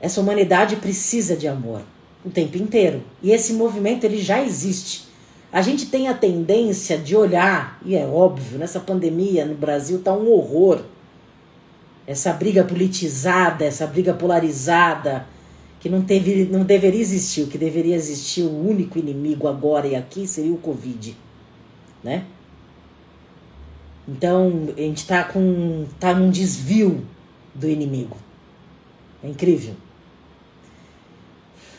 Essa 0.00 0.20
humanidade 0.20 0.76
precisa 0.76 1.36
de 1.36 1.48
amor 1.48 1.82
o 2.26 2.30
tempo 2.30 2.58
inteiro. 2.58 3.02
E 3.22 3.30
esse 3.30 3.52
movimento 3.52 4.04
ele 4.04 4.20
já 4.20 4.42
existe. 4.42 5.06
A 5.52 5.62
gente 5.62 5.86
tem 5.86 6.08
a 6.08 6.14
tendência 6.14 6.98
de 6.98 7.16
olhar, 7.16 7.80
e 7.84 7.94
é 7.94 8.04
óbvio, 8.04 8.58
nessa 8.58 8.80
pandemia 8.80 9.46
no 9.46 9.54
Brasil 9.54 10.02
tá 10.02 10.12
um 10.12 10.30
horror. 10.30 10.82
Essa 12.06 12.32
briga 12.32 12.64
politizada, 12.64 13.64
essa 13.64 13.86
briga 13.86 14.12
polarizada, 14.12 15.24
que 15.80 15.88
não, 15.88 16.02
teve, 16.02 16.44
não 16.46 16.64
deveria 16.64 17.00
existir. 17.00 17.42
O 17.42 17.46
que 17.46 17.58
deveria 17.58 17.94
existir, 17.94 18.42
o 18.42 18.68
único 18.68 18.98
inimigo 18.98 19.48
agora 19.48 19.86
e 19.86 19.94
aqui 19.94 20.26
seria 20.26 20.52
o 20.52 20.58
Covid. 20.58 21.16
Né? 22.02 22.24
Então, 24.08 24.68
a 24.76 24.80
gente 24.80 24.98
está 24.98 25.24
com 25.24 25.86
tá 25.98 26.14
num 26.14 26.30
desvio 26.30 27.04
do 27.54 27.68
inimigo. 27.68 28.16
É 29.22 29.28
incrível. 29.28 29.74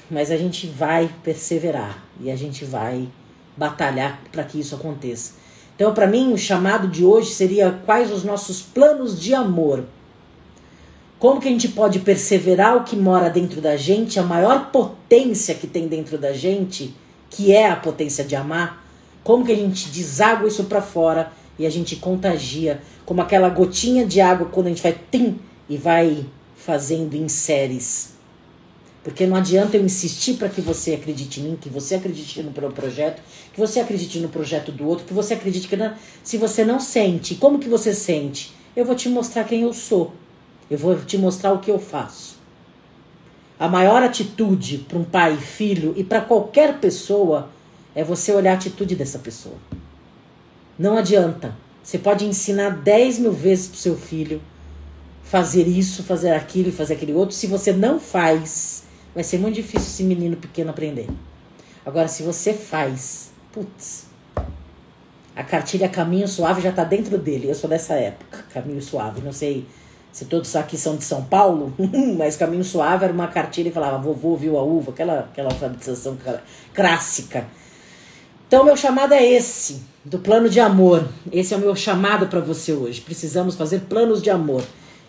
Mas 0.09 0.31
a 0.31 0.37
gente 0.37 0.67
vai 0.67 1.09
perseverar 1.23 2.03
e 2.19 2.31
a 2.31 2.35
gente 2.35 2.65
vai 2.65 3.07
batalhar 3.55 4.21
para 4.31 4.43
que 4.43 4.59
isso 4.59 4.75
aconteça. 4.75 5.33
Então, 5.75 5.93
para 5.93 6.07
mim, 6.07 6.33
o 6.33 6.37
chamado 6.37 6.87
de 6.87 7.05
hoje 7.05 7.31
seria 7.31 7.71
quais 7.85 8.11
os 8.11 8.23
nossos 8.23 8.61
planos 8.61 9.21
de 9.21 9.33
amor. 9.33 9.83
Como 11.19 11.41
que 11.41 11.47
a 11.47 11.51
gente 11.51 11.69
pode 11.69 11.99
perseverar 11.99 12.77
o 12.77 12.83
que 12.83 12.95
mora 12.95 13.27
dentro 13.27 13.59
da 13.59 13.75
gente, 13.75 14.19
a 14.19 14.23
maior 14.23 14.69
potência 14.71 15.55
que 15.55 15.65
tem 15.65 15.87
dentro 15.87 16.15
da 16.15 16.31
gente, 16.31 16.93
que 17.27 17.51
é 17.51 17.67
a 17.67 17.75
potência 17.75 18.23
de 18.23 18.35
amar? 18.35 18.85
Como 19.23 19.43
que 19.43 19.51
a 19.51 19.55
gente 19.55 19.89
deságua 19.89 20.47
isso 20.47 20.65
para 20.65 20.81
fora 20.81 21.31
e 21.57 21.65
a 21.65 21.69
gente 21.71 21.95
contagia, 21.95 22.81
como 23.03 23.19
aquela 23.19 23.49
gotinha 23.49 24.05
de 24.05 24.21
água 24.21 24.47
quando 24.47 24.67
a 24.67 24.69
gente 24.69 24.83
vai 24.83 24.95
tim 25.11 25.39
e 25.67 25.75
vai 25.75 26.23
fazendo 26.55 27.15
em 27.15 27.27
séries. 27.27 28.13
Porque 29.03 29.25
não 29.25 29.37
adianta 29.37 29.75
eu 29.75 29.83
insistir 29.83 30.35
para 30.35 30.49
que 30.49 30.61
você 30.61 30.93
acredite 30.93 31.39
em 31.39 31.43
mim, 31.43 31.57
que 31.59 31.69
você 31.69 31.95
acredite 31.95 32.43
no 32.43 32.51
meu 32.51 32.71
projeto, 32.71 33.23
que 33.53 33.59
você 33.59 33.79
acredite 33.79 34.19
no 34.19 34.29
projeto 34.29 34.71
do 34.71 34.87
outro, 34.87 35.05
que 35.05 35.13
você 35.13 35.33
acredite 35.33 35.67
que 35.67 35.75
não, 35.75 35.93
se 36.23 36.37
você 36.37 36.63
não 36.63 36.79
sente, 36.79 37.35
como 37.35 37.57
que 37.57 37.69
você 37.69 37.91
sente? 37.93 38.53
Eu 38.75 38.85
vou 38.85 38.95
te 38.95 39.09
mostrar 39.09 39.45
quem 39.45 39.61
eu 39.61 39.73
sou. 39.73 40.13
Eu 40.69 40.77
vou 40.77 40.95
te 40.97 41.17
mostrar 41.17 41.53
o 41.53 41.59
que 41.59 41.71
eu 41.71 41.79
faço. 41.79 42.37
A 43.59 43.67
maior 43.67 44.03
atitude 44.03 44.79
para 44.79 44.97
um 44.97 45.03
pai 45.03 45.33
e 45.33 45.37
filho 45.37 45.93
e 45.97 46.03
para 46.03 46.21
qualquer 46.21 46.79
pessoa 46.79 47.49
é 47.95 48.03
você 48.03 48.31
olhar 48.31 48.51
a 48.51 48.55
atitude 48.55 48.95
dessa 48.95 49.17
pessoa. 49.17 49.55
Não 50.77 50.97
adianta. 50.97 51.55
Você 51.81 51.97
pode 51.97 52.25
ensinar 52.25 52.69
10 52.69 53.19
mil 53.19 53.31
vezes 53.31 53.67
pro 53.67 53.77
seu 53.77 53.95
filho 53.95 54.41
fazer 55.23 55.67
isso, 55.67 56.03
fazer 56.03 56.31
aquilo 56.31 56.69
e 56.69 56.71
fazer 56.71 56.93
aquele 56.93 57.13
outro. 57.13 57.35
Se 57.35 57.47
você 57.47 57.73
não 57.73 57.99
faz, 57.99 58.83
vai 59.15 59.23
ser 59.23 59.39
muito 59.39 59.55
difícil 59.55 59.87
esse 59.87 60.03
menino 60.03 60.35
pequeno 60.35 60.69
aprender. 60.69 61.07
Agora, 61.85 62.07
se 62.07 62.21
você 62.21 62.53
faz, 62.53 63.31
putz, 63.51 64.07
a 65.35 65.43
cartilha 65.43 65.87
Caminho 65.87 66.27
Suave 66.27 66.61
já 66.61 66.71
tá 66.71 66.83
dentro 66.83 67.17
dele. 67.17 67.49
Eu 67.49 67.55
sou 67.55 67.69
dessa 67.69 67.93
época, 67.93 68.43
Caminho 68.53 68.81
Suave. 68.81 69.21
Não 69.21 69.31
sei 69.31 69.65
se 70.17 70.25
todos 70.25 70.55
aqui 70.55 70.75
são 70.75 70.95
de 70.95 71.03
São 71.03 71.23
Paulo, 71.23 71.71
mas 72.17 72.35
Caminho 72.35 72.63
Suave 72.63 73.03
era 73.03 73.13
uma 73.13 73.27
cartilha 73.27 73.69
que 73.69 73.75
falava 73.75 73.99
vovô 73.99 74.35
viu 74.35 74.57
a 74.57 74.63
uva, 74.63 74.89
aquela, 74.89 75.19
aquela 75.19 75.51
alfabetização 75.51 76.17
clássica. 76.73 77.45
Então, 78.47 78.63
meu 78.63 78.75
chamado 78.75 79.13
é 79.13 79.23
esse, 79.23 79.83
do 80.03 80.17
plano 80.17 80.49
de 80.49 80.59
amor. 80.59 81.07
Esse 81.31 81.53
é 81.53 81.57
o 81.57 81.59
meu 81.59 81.75
chamado 81.75 82.25
para 82.25 82.39
você 82.39 82.73
hoje. 82.73 82.99
Precisamos 82.99 83.53
fazer 83.53 83.81
planos 83.81 84.19
de 84.19 84.31
amor. 84.31 84.63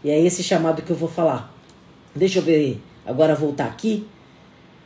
E 0.05 0.11
é 0.11 0.21
esse 0.21 0.42
chamado 0.42 0.83
que 0.83 0.90
eu 0.90 0.97
vou 0.97 1.09
falar. 1.09 1.55
Deixa 2.14 2.40
eu 2.40 2.42
ver, 2.42 2.79
agora 3.07 3.35
voltar 3.35 3.64
aqui. 3.64 4.07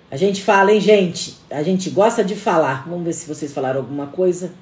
A 0.09 0.17
gente 0.17 0.41
fala, 0.41 0.71
hein, 0.71 0.81
gente? 0.81 1.37
A 1.51 1.65
gente 1.65 1.91
gosta 1.91 2.23
de 2.23 2.37
falar. 2.37 2.89
Vamos 2.89 3.05
ver 3.05 3.13
se 3.13 3.27
vocês 3.27 3.53
falaram 3.53 3.81
alguma 3.81 4.07
coisa. 4.07 4.53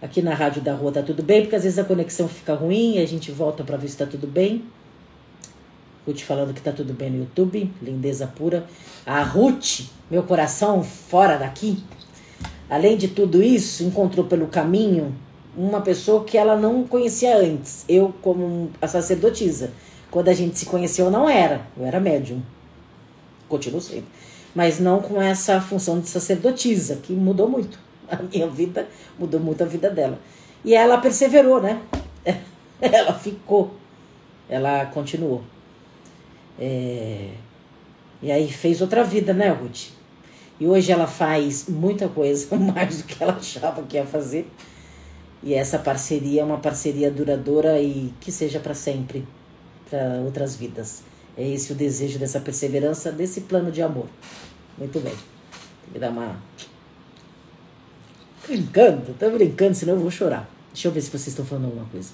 Aqui 0.00 0.22
na 0.22 0.32
Rádio 0.32 0.62
da 0.62 0.74
Rua 0.74 0.92
tá 0.92 1.02
tudo 1.02 1.24
bem, 1.24 1.40
porque 1.40 1.56
às 1.56 1.64
vezes 1.64 1.76
a 1.76 1.84
conexão 1.84 2.28
fica 2.28 2.54
ruim 2.54 2.98
e 2.98 2.98
a 3.00 3.06
gente 3.06 3.32
volta 3.32 3.64
para 3.64 3.76
ver 3.76 3.88
se 3.88 3.96
tá 3.96 4.06
tudo 4.06 4.28
bem. 4.28 4.62
Ruth 6.06 6.20
falando 6.20 6.54
que 6.54 6.60
tá 6.60 6.70
tudo 6.70 6.92
bem 6.92 7.10
no 7.10 7.18
YouTube, 7.18 7.70
lindeza 7.82 8.26
pura. 8.26 8.66
A 9.04 9.22
Ruth, 9.22 9.86
meu 10.10 10.22
coração 10.22 10.82
fora 10.82 11.36
daqui, 11.36 11.82
além 12.70 12.96
de 12.96 13.08
tudo 13.08 13.42
isso, 13.42 13.82
encontrou 13.82 14.26
pelo 14.26 14.46
caminho 14.46 15.14
uma 15.56 15.80
pessoa 15.80 16.22
que 16.24 16.38
ela 16.38 16.54
não 16.54 16.84
conhecia 16.84 17.36
antes. 17.38 17.84
Eu, 17.88 18.14
como 18.22 18.70
a 18.80 18.86
sacerdotisa. 18.86 19.72
Quando 20.10 20.28
a 20.28 20.34
gente 20.34 20.58
se 20.58 20.66
conheceu, 20.66 21.10
não 21.10 21.28
era. 21.28 21.66
Eu 21.76 21.84
era 21.84 21.98
médium. 21.98 22.40
Continuo 23.48 23.80
sendo. 23.80 24.04
Mas 24.54 24.78
não 24.78 25.00
com 25.00 25.20
essa 25.20 25.60
função 25.60 25.98
de 25.98 26.08
sacerdotisa, 26.08 26.96
que 27.02 27.12
mudou 27.12 27.48
muito. 27.48 27.78
A 28.08 28.22
minha 28.22 28.46
vida 28.46 28.86
mudou 29.18 29.40
muito 29.40 29.64
a 29.64 29.66
vida 29.66 29.90
dela. 29.90 30.16
E 30.64 30.74
ela 30.74 30.98
perseverou, 30.98 31.60
né? 31.60 31.80
Ela 32.80 33.12
ficou. 33.14 33.72
Ela 34.48 34.86
continuou. 34.86 35.42
É... 36.58 37.30
E 38.22 38.32
aí 38.32 38.50
fez 38.50 38.80
outra 38.80 39.04
vida, 39.04 39.32
né, 39.32 39.48
Ruth? 39.50 39.88
E 40.58 40.66
hoje 40.66 40.90
ela 40.90 41.06
faz 41.06 41.68
muita 41.68 42.08
coisa, 42.08 42.56
mais 42.56 43.02
do 43.02 43.04
que 43.04 43.22
ela 43.22 43.34
achava 43.34 43.82
que 43.82 43.96
ia 43.96 44.06
fazer. 44.06 44.50
E 45.42 45.54
essa 45.54 45.78
parceria 45.78 46.40
é 46.40 46.44
uma 46.44 46.58
parceria 46.58 47.10
duradoura 47.10 47.80
e 47.80 48.12
que 48.20 48.32
seja 48.32 48.58
para 48.58 48.74
sempre, 48.74 49.26
para 49.88 50.20
outras 50.24 50.56
vidas. 50.56 51.02
É 51.36 51.46
esse 51.46 51.72
o 51.72 51.74
desejo 51.74 52.18
dessa 52.18 52.40
perseverança, 52.40 53.12
desse 53.12 53.42
plano 53.42 53.70
de 53.70 53.82
amor. 53.82 54.06
Muito 54.78 54.98
bem. 55.00 55.12
Tem 55.12 55.92
que 55.92 55.98
dar 55.98 56.10
uma. 56.10 56.40
Brincando, 58.46 59.14
tô 59.18 59.30
brincando, 59.30 59.74
senão 59.74 59.94
eu 59.94 60.00
vou 60.00 60.10
chorar. 60.10 60.48
Deixa 60.72 60.88
eu 60.88 60.92
ver 60.92 61.02
se 61.02 61.10
vocês 61.10 61.28
estão 61.28 61.44
falando 61.44 61.66
alguma 61.66 61.86
coisa. 61.86 62.10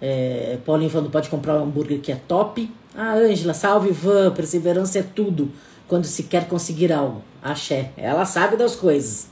É, 0.00 0.58
Paulinho 0.64 0.90
falando, 0.90 1.10
pode 1.10 1.28
comprar 1.28 1.58
um 1.58 1.64
hambúrguer 1.64 2.00
que 2.00 2.12
é 2.12 2.16
top. 2.28 2.70
Ah, 2.94 3.14
Ângela, 3.14 3.54
salve 3.54 3.90
Ivan, 3.90 4.30
perseverança 4.32 4.98
é 4.98 5.02
tudo 5.02 5.50
quando 5.88 6.04
se 6.04 6.24
quer 6.24 6.48
conseguir 6.48 6.92
algo. 6.92 7.22
Axé. 7.42 7.90
Ela 7.96 8.24
sabe 8.24 8.56
das 8.56 8.74
coisas. 8.74 9.28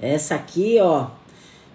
Essa 0.00 0.34
aqui, 0.34 0.78
ó, 0.80 1.08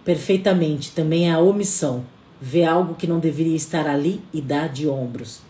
perfeitamente. 0.06 0.91
Também 0.91 1.30
é 1.30 1.34
a 1.34 1.39
omissão. 1.39 2.06
Ver 2.39 2.65
algo 2.65 2.95
que 2.95 3.08
não 3.08 3.19
deveria 3.19 3.56
estar 3.56 3.88
ali 3.88 4.21
e 4.32 4.41
dar 4.41 4.69
de 4.69 4.88
ombros. 4.88 5.41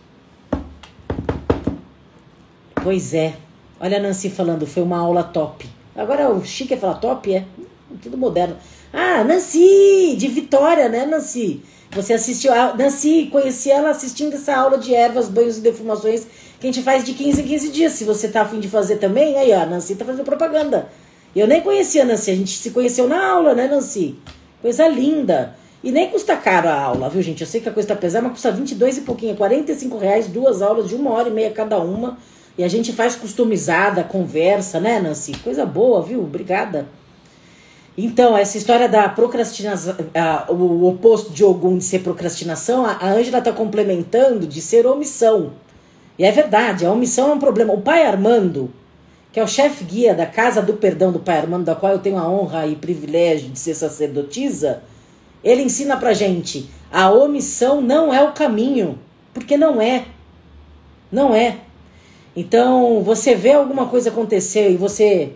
Pois 2.82 3.14
é. 3.14 3.36
Olha 3.80 3.98
a 3.98 4.02
Nancy 4.02 4.30
falando, 4.30 4.66
foi 4.66 4.82
uma 4.82 4.98
aula 4.98 5.24
top. 5.24 5.70
Agora 5.96 6.30
o 6.30 6.44
chique 6.46 6.74
é 6.74 6.78
falar 6.78 6.96
top, 6.96 7.34
é? 7.34 7.46
Tudo 8.02 8.18
moderno. 8.18 8.56
Ah, 8.94 9.24
Nancy, 9.24 10.16
de 10.18 10.28
Vitória, 10.28 10.88
né, 10.90 11.06
Nancy? 11.06 11.62
Você 11.92 12.14
assistiu 12.14 12.54
a 12.54 12.76
Nancy, 12.76 13.30
conheci 13.32 13.72
ela 13.72 13.90
assistindo 13.90 14.34
essa 14.34 14.56
aula 14.56 14.78
de 14.78 14.94
ervas, 14.94 15.30
banhos 15.30 15.58
e 15.58 15.62
defumações 15.62 16.28
que 16.60 16.68
a 16.68 16.72
gente 16.72 16.84
faz 16.84 17.04
de 17.04 17.14
15 17.14 17.42
em 17.42 17.46
15 17.46 17.70
dias. 17.70 17.94
Se 17.94 18.04
você 18.04 18.28
tá 18.28 18.42
afim 18.42 18.60
de 18.60 18.68
fazer 18.68 18.98
também, 18.98 19.38
aí 19.38 19.52
ó, 19.54 19.62
a 19.62 19.66
Nancy 19.66 19.96
tá 19.96 20.06
fazendo 20.06 20.26
propaganda. 20.26 20.90
Eu 21.36 21.48
nem 21.48 21.62
conhecia 21.62 22.04
a 22.04 22.06
Nancy, 22.06 22.32
a 22.32 22.36
gente 22.36 22.58
se 22.58 22.72
conheceu 22.72 23.08
na 23.08 23.32
aula, 23.32 23.54
né, 23.54 23.68
Nancy? 23.68 24.16
Coisa 24.62 24.88
linda. 24.88 25.56
E 25.84 25.92
nem 25.92 26.10
custa 26.10 26.36
caro 26.36 26.68
a 26.68 26.74
aula, 26.74 27.10
viu, 27.10 27.22
gente? 27.22 27.42
Eu 27.42 27.48
sei 27.48 27.62
que 27.62 27.70
a 27.70 27.72
coisa 27.72 27.90
tá 27.90 27.96
pesada, 27.96 28.24
mas 28.24 28.34
custa 28.34 28.52
22 28.52 28.98
e 28.98 29.02
pouquinho, 29.02 29.36
45 29.36 29.98
reais, 29.98 30.28
duas 30.28 30.62
aulas 30.62 30.90
de 30.90 30.96
uma 30.96 31.12
hora 31.12 31.30
e 31.30 31.32
meia 31.32 31.52
cada 31.52 31.80
uma. 31.80 32.18
E 32.58 32.64
a 32.64 32.68
gente 32.68 32.92
faz 32.92 33.16
customizada, 33.16 34.04
conversa, 34.04 34.80
né, 34.80 35.00
Nancy? 35.00 35.34
Coisa 35.44 35.66
boa, 35.66 36.02
viu? 36.02 36.22
Obrigada. 36.22 36.88
Então, 37.98 38.38
essa 38.38 38.60
história 38.60 38.88
da 38.88 39.10
procrastinação, 39.10 39.96
o 40.50 40.88
oposto 40.88 41.34
de 41.34 41.44
Ogum 41.44 41.80
de 41.80 41.84
ser 41.84 42.00
procrastinação, 42.00 42.86
a 42.86 43.10
Ângela 43.10 43.40
está 43.40 43.52
complementando 43.52 44.46
de 44.46 44.62
ser 44.62 44.86
omissão. 44.86 45.54
E 46.20 46.24
é 46.24 46.32
verdade, 46.32 46.86
a 46.86 46.92
omissão 46.92 47.32
é 47.32 47.34
um 47.34 47.40
problema. 47.40 47.74
O 47.74 47.82
pai 47.82 48.06
Armando, 48.06 48.72
que 49.34 49.40
é 49.40 49.44
o 49.44 49.48
chefe 49.48 49.84
guia 49.84 50.14
da 50.14 50.28
Casa 50.28 50.62
do 50.62 50.74
Perdão 50.74 51.12
do 51.12 51.20
pai 51.20 51.40
Armando, 51.40 51.66
da 51.66 51.74
qual 51.74 51.94
eu 51.94 52.00
tenho 52.00 52.20
a 52.20 52.30
honra 52.30 52.68
e 52.68 52.76
privilégio 52.76 53.50
de 53.50 53.58
ser 53.58 53.74
sacerdotisa, 53.74 54.84
ele 55.44 55.64
ensina 55.64 55.98
pra 55.98 56.14
gente: 56.14 56.70
a 56.92 57.10
omissão 57.10 57.82
não 57.82 58.14
é 58.14 58.22
o 58.22 58.32
caminho, 58.32 59.00
porque 59.34 59.58
não 59.58 59.82
é. 59.82 60.06
Não 61.12 61.34
é. 61.34 61.58
Então, 62.36 63.02
você 63.02 63.34
vê 63.34 63.54
alguma 63.54 63.88
coisa 63.88 64.12
acontecer 64.12 64.70
e 64.70 64.78
você 64.78 65.34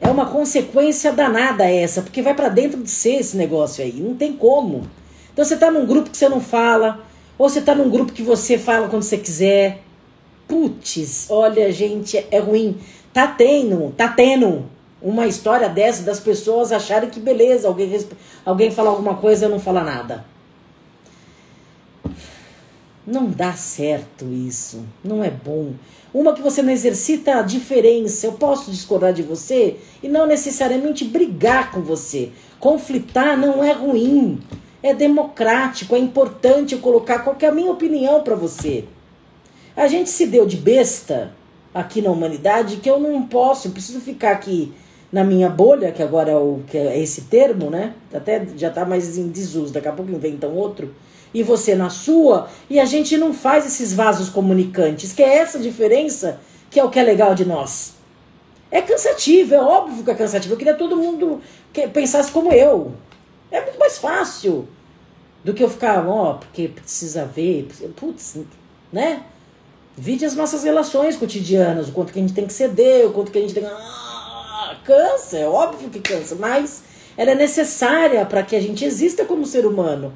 é 0.00 0.08
uma 0.08 0.26
consequência 0.26 1.12
danada 1.12 1.64
essa, 1.64 2.02
porque 2.02 2.22
vai 2.22 2.34
para 2.34 2.48
dentro 2.48 2.82
de 2.82 2.90
ser 2.90 3.16
esse 3.16 3.36
negócio 3.36 3.82
aí, 3.82 3.94
não 3.94 4.14
tem 4.14 4.32
como. 4.32 4.88
Então 5.32 5.44
você 5.44 5.56
tá 5.56 5.70
num 5.70 5.86
grupo 5.86 6.10
que 6.10 6.16
você 6.16 6.28
não 6.28 6.40
fala, 6.40 7.04
ou 7.38 7.48
você 7.48 7.60
tá 7.60 7.74
num 7.74 7.90
grupo 7.90 8.12
que 8.12 8.22
você 8.22 8.58
fala 8.58 8.88
quando 8.88 9.02
você 9.02 9.18
quiser. 9.18 9.82
Putz, 10.48 11.26
olha, 11.28 11.72
gente, 11.72 12.24
é 12.30 12.38
ruim. 12.38 12.78
Tá 13.12 13.26
tendo, 13.26 13.92
tá 13.96 14.08
tendo 14.08 14.66
uma 15.00 15.26
história 15.26 15.68
dessa 15.68 16.02
das 16.02 16.20
pessoas 16.20 16.72
acharem 16.72 17.10
que 17.10 17.20
beleza, 17.20 17.68
alguém, 17.68 17.98
alguém 18.44 18.70
fala 18.70 18.90
alguma 18.90 19.14
coisa 19.14 19.46
e 19.46 19.48
não 19.48 19.60
fala 19.60 19.82
nada. 19.82 20.24
Não 23.06 23.26
dá 23.26 23.52
certo 23.52 24.24
isso, 24.24 24.84
não 25.04 25.22
é 25.22 25.30
bom. 25.30 25.72
Uma 26.16 26.32
que 26.32 26.40
você 26.40 26.62
não 26.62 26.72
exercita 26.72 27.36
a 27.36 27.42
diferença. 27.42 28.26
Eu 28.26 28.32
posso 28.32 28.70
discordar 28.70 29.12
de 29.12 29.22
você 29.22 29.76
e 30.02 30.08
não 30.08 30.26
necessariamente 30.26 31.04
brigar 31.04 31.70
com 31.70 31.82
você. 31.82 32.30
Conflitar 32.58 33.36
não 33.36 33.62
é 33.62 33.72
ruim, 33.72 34.40
é 34.82 34.94
democrático, 34.94 35.94
é 35.94 35.98
importante 35.98 36.74
eu 36.74 36.80
colocar 36.80 37.18
qual 37.18 37.36
a 37.46 37.52
minha 37.52 37.70
opinião 37.70 38.22
para 38.22 38.34
você. 38.34 38.84
A 39.76 39.86
gente 39.88 40.08
se 40.08 40.26
deu 40.26 40.46
de 40.46 40.56
besta 40.56 41.34
aqui 41.74 42.00
na 42.00 42.10
humanidade 42.10 42.78
que 42.78 42.88
eu 42.88 42.98
não 42.98 43.20
posso, 43.26 43.68
eu 43.68 43.72
preciso 43.72 44.00
ficar 44.00 44.30
aqui 44.30 44.72
na 45.12 45.22
minha 45.22 45.50
bolha, 45.50 45.92
que 45.92 46.02
agora 46.02 46.30
é, 46.30 46.36
o, 46.36 46.60
que 46.66 46.78
é 46.78 46.98
esse 46.98 47.24
termo, 47.24 47.68
né? 47.68 47.92
Até 48.10 48.42
já 48.56 48.70
tá 48.70 48.86
mais 48.86 49.18
em 49.18 49.28
desuso, 49.28 49.70
daqui 49.70 49.88
a 49.88 49.92
pouco 49.92 50.10
inventam 50.10 50.54
outro 50.54 50.94
e 51.32 51.42
você 51.42 51.74
na 51.74 51.90
sua, 51.90 52.48
e 52.68 52.80
a 52.80 52.84
gente 52.84 53.16
não 53.16 53.32
faz 53.32 53.66
esses 53.66 53.92
vasos 53.92 54.28
comunicantes, 54.28 55.12
que 55.12 55.22
é 55.22 55.36
essa 55.36 55.58
diferença 55.58 56.40
que 56.70 56.80
é 56.80 56.84
o 56.84 56.90
que 56.90 56.98
é 56.98 57.02
legal 57.02 57.34
de 57.34 57.44
nós. 57.44 57.94
É 58.70 58.82
cansativo, 58.82 59.54
é 59.54 59.60
óbvio 59.60 60.04
que 60.04 60.10
é 60.10 60.14
cansativo. 60.14 60.54
Eu 60.54 60.58
queria 60.58 60.74
todo 60.74 60.96
mundo 60.96 61.40
que 61.72 61.86
pensasse 61.88 62.30
como 62.30 62.52
eu. 62.52 62.92
É 63.50 63.60
muito 63.62 63.78
mais 63.78 63.98
fácil 63.98 64.68
do 65.44 65.54
que 65.54 65.62
eu 65.62 65.70
ficar, 65.70 66.06
ó, 66.06 66.32
oh, 66.32 66.34
porque 66.34 66.68
precisa 66.68 67.24
ver, 67.24 67.68
putz, 67.94 68.38
né? 68.92 69.22
Vide 69.96 70.24
as 70.26 70.34
nossas 70.34 70.64
relações 70.64 71.16
cotidianas, 71.16 71.88
o 71.88 71.92
quanto 71.92 72.12
que 72.12 72.18
a 72.18 72.22
gente 72.22 72.34
tem 72.34 72.46
que 72.46 72.52
ceder, 72.52 73.06
o 73.06 73.12
quanto 73.12 73.30
que 73.30 73.38
a 73.38 73.40
gente 73.40 73.54
tem 73.54 73.62
que. 73.62 73.70
Ah, 73.70 74.76
cansa, 74.84 75.38
é 75.38 75.46
óbvio 75.46 75.88
que 75.88 76.00
cansa, 76.00 76.34
mas 76.34 76.82
ela 77.16 77.30
é 77.30 77.34
necessária 77.34 78.26
para 78.26 78.42
que 78.42 78.56
a 78.56 78.60
gente 78.60 78.84
exista 78.84 79.24
como 79.24 79.46
ser 79.46 79.64
humano 79.64 80.12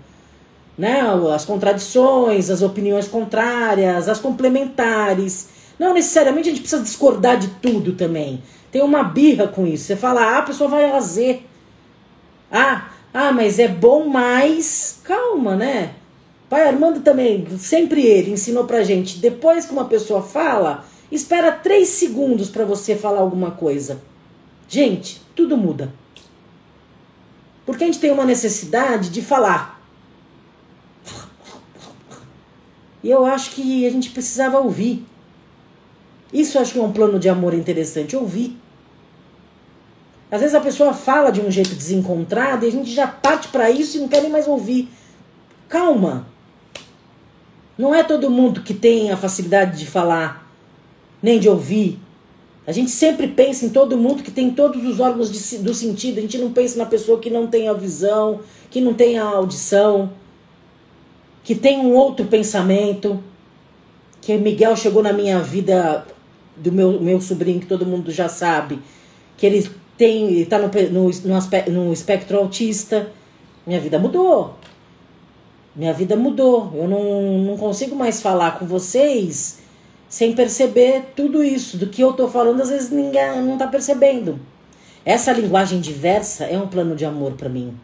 né? 0.77 1.03
As 1.35 1.45
contradições, 1.45 2.51
as 2.51 2.63
opiniões 2.63 3.09
contrárias, 3.09 4.09
as 4.09 4.19
complementares. 4.21 5.49
Não 5.79 5.95
necessariamente 5.95 6.49
a 6.49 6.53
gente 6.53 6.63
precisa 6.63 6.83
discordar 6.83 7.39
de 7.39 7.49
tudo 7.63 7.93
também. 7.93 8.43
Tem 8.71 8.83
uma 8.83 9.03
birra 9.03 9.49
com 9.49 9.67
isso. 9.67 9.85
Você 9.85 9.97
fala 9.97 10.23
A, 10.23 10.39
a 10.39 10.43
pessoa 10.43 10.69
vai 10.69 11.01
Z. 11.01 11.41
Ah, 12.51 12.91
ah, 13.13 13.33
mas 13.33 13.59
é 13.59 13.69
bom 13.69 14.07
mais. 14.07 15.01
Calma, 15.05 15.57
né? 15.57 15.95
Pai 16.49 16.67
Armando 16.67 17.01
também, 17.01 17.47
sempre 17.59 18.05
ele 18.05 18.33
ensinou 18.33 18.65
pra 18.65 18.83
gente. 18.83 19.19
Depois 19.19 19.67
que 19.67 19.73
uma 19.73 19.85
pessoa 19.85 20.21
fala, 20.21 20.85
espera 21.11 21.53
três 21.53 21.89
segundos 21.91 22.51
para 22.51 22.65
você 22.65 22.97
falar 22.97 23.21
alguma 23.21 23.53
coisa. 23.53 24.03
Gente, 24.69 25.23
tudo 25.35 25.57
muda. 25.57 25.93
Porque 27.65 27.85
a 27.85 27.87
gente 27.87 28.01
tem 28.01 28.11
uma 28.11 28.25
necessidade 28.25 29.11
de 29.11 29.23
falar. 29.23 29.80
E 33.03 33.11
eu 33.11 33.25
acho 33.25 33.53
que 33.53 33.87
a 33.87 33.91
gente 33.91 34.11
precisava 34.11 34.59
ouvir. 34.59 35.05
Isso 36.33 36.59
acho 36.59 36.73
que 36.73 36.79
é 36.79 36.83
um 36.83 36.93
plano 36.93 37.19
de 37.19 37.29
amor 37.29 37.55
interessante, 37.55 38.17
ouvir. 38.17 38.57
Às 40.31 40.41
vezes 40.41 40.55
a 40.55 40.61
pessoa 40.61 40.93
fala 40.93 41.31
de 41.31 41.41
um 41.41 41.51
jeito 41.51 41.75
desencontrado 41.75 42.65
e 42.65 42.69
a 42.69 42.73
gente 42.73 42.91
já 42.91 43.07
parte 43.07 43.49
para 43.49 43.71
isso 43.71 43.97
e 43.97 44.01
não 44.01 44.09
quer 44.09 44.23
nem 44.23 44.31
mais 44.31 44.47
ouvir. 44.47 44.89
Calma. 45.69 46.27
Não 47.77 47.95
é 47.95 48.05
todo 48.05 48.31
mundo 48.31 48.63
que 48.63 48.75
tem 48.75 49.11
a 49.11 49.17
facilidade 49.17 49.79
de 49.79 49.87
falar, 49.87 50.49
nem 51.23 51.41
de 51.41 51.49
ouvir. 51.49 51.99
A 52.67 52.73
gente 52.73 52.91
sempre 52.91 53.27
pensa 53.27 53.65
em 53.65 53.71
todo 53.71 53.97
mundo 53.97 54.23
que 54.23 54.31
tem 54.31 54.51
todos 54.51 54.85
os 54.87 55.01
órgãos 55.01 55.33
de, 55.33 55.59
do 55.59 55.75
sentido. 55.75 56.19
A 56.19 56.21
gente 56.21 56.39
não 56.39 56.53
pensa 56.53 56.79
na 56.79 56.87
pessoa 56.87 57.19
que 57.19 57.31
não 57.31 57.47
tem 57.47 57.69
a 57.69 57.73
visão, 57.73 58.41
que 58.71 58.81
não 58.81 58.95
tem 58.95 59.19
a 59.19 59.25
audição 59.25 60.13
que 61.51 61.57
tem 61.57 61.81
um 61.81 61.97
outro 61.97 62.27
pensamento, 62.27 63.19
que 64.21 64.39
Miguel 64.39 64.77
chegou 64.77 65.03
na 65.03 65.13
minha 65.13 65.41
vida 65.41 66.07
do 66.55 66.71
meu, 66.71 67.01
meu 67.01 67.21
sobrinho, 67.21 67.59
que 67.59 67.67
todo 67.67 67.85
mundo 67.85 68.13
já 68.13 68.29
sabe, 68.29 68.79
que 69.37 69.47
ele 69.47 69.69
tem 69.99 70.43
está 70.43 70.61
no, 70.61 70.69
no, 70.69 71.11
no, 71.11 71.73
no 71.73 71.93
espectro 71.93 72.39
autista. 72.39 73.11
Minha 73.67 73.81
vida 73.81 73.99
mudou. 73.99 74.55
Minha 75.75 75.93
vida 75.93 76.15
mudou. 76.15 76.71
Eu 76.73 76.87
não, 76.87 77.39
não 77.41 77.57
consigo 77.57 77.97
mais 77.97 78.23
falar 78.23 78.57
com 78.57 78.65
vocês 78.65 79.59
sem 80.09 80.33
perceber 80.37 81.07
tudo 81.17 81.43
isso. 81.43 81.77
Do 81.77 81.89
que 81.89 82.01
eu 82.01 82.11
estou 82.11 82.31
falando, 82.31 82.63
às 82.63 82.69
vezes 82.69 82.93
ninguém 82.93 83.43
não 83.43 83.55
está 83.55 83.67
percebendo. 83.67 84.39
Essa 85.05 85.33
linguagem 85.33 85.81
diversa 85.81 86.45
é 86.45 86.57
um 86.57 86.69
plano 86.69 86.95
de 86.95 87.05
amor 87.05 87.33
para 87.33 87.49
mim 87.49 87.77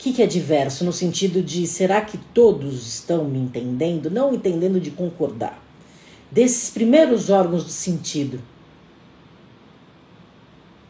que, 0.00 0.14
que 0.14 0.22
é 0.22 0.26
diverso? 0.26 0.82
No 0.82 0.92
sentido 0.92 1.42
de 1.42 1.66
será 1.66 2.00
que 2.00 2.16
todos 2.16 2.86
estão 2.86 3.26
me 3.26 3.38
entendendo? 3.38 4.10
Não 4.10 4.34
entendendo 4.34 4.80
de 4.80 4.90
concordar. 4.90 5.62
Desses 6.30 6.70
primeiros 6.70 7.28
órgãos 7.28 7.64
do 7.64 7.70
sentido. 7.70 8.40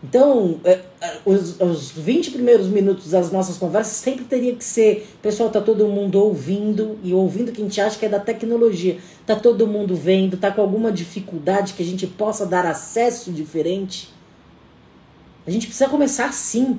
Então, 0.03 0.61
é, 0.65 0.81
é, 1.01 1.19
os, 1.27 1.61
os 1.61 1.91
20 1.91 2.31
primeiros 2.31 2.69
minutos 2.69 3.11
das 3.11 3.31
nossas 3.33 3.59
conversas 3.59 3.97
sempre 3.97 4.25
teria 4.25 4.55
que 4.55 4.65
ser: 4.65 5.09
pessoal, 5.21 5.51
tá 5.51 5.61
todo 5.61 5.89
mundo 5.89 6.23
ouvindo, 6.23 6.99
e 7.03 7.13
ouvindo 7.13 7.53
que 7.53 7.61
a 7.61 7.65
gente 7.65 7.81
acha 7.81 7.99
que 7.99 8.07
é 8.07 8.09
da 8.09 8.21
tecnologia. 8.21 8.99
Tá 9.27 9.35
todo 9.35 9.67
mundo 9.67 9.95
vendo, 9.95 10.37
tá 10.37 10.51
com 10.51 10.61
alguma 10.61 10.93
dificuldade 10.93 11.75
que 11.75 11.83
a 11.83 11.87
gente 11.87 12.07
possa 12.07 12.47
dar 12.47 12.65
acesso 12.65 13.33
diferente. 13.33 14.09
A 15.47 15.51
gente 15.51 15.67
precisa 15.67 15.91
começar 15.91 16.27
assim. 16.27 16.79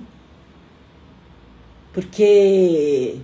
Porque 1.93 3.19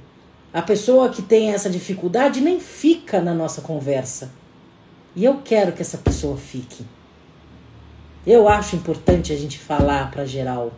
a 0.54 0.62
pessoa 0.62 1.10
que 1.10 1.22
tem 1.22 1.52
essa 1.52 1.70
dificuldade 1.70 2.42
nem 2.42 2.60
fica 2.60 3.22
na 3.22 3.34
nossa 3.34 3.62
conversa. 3.62 4.32
E 5.16 5.24
eu 5.24 5.42
quero 5.44 5.72
que 5.72 5.82
essa 5.82 5.98
pessoa 5.98 6.38
fique. 6.38 6.86
Eu 8.26 8.50
acho 8.50 8.76
importante 8.76 9.32
a 9.32 9.38
gente 9.38 9.58
falar 9.58 10.12
para 10.12 10.26
geral. 10.26 10.74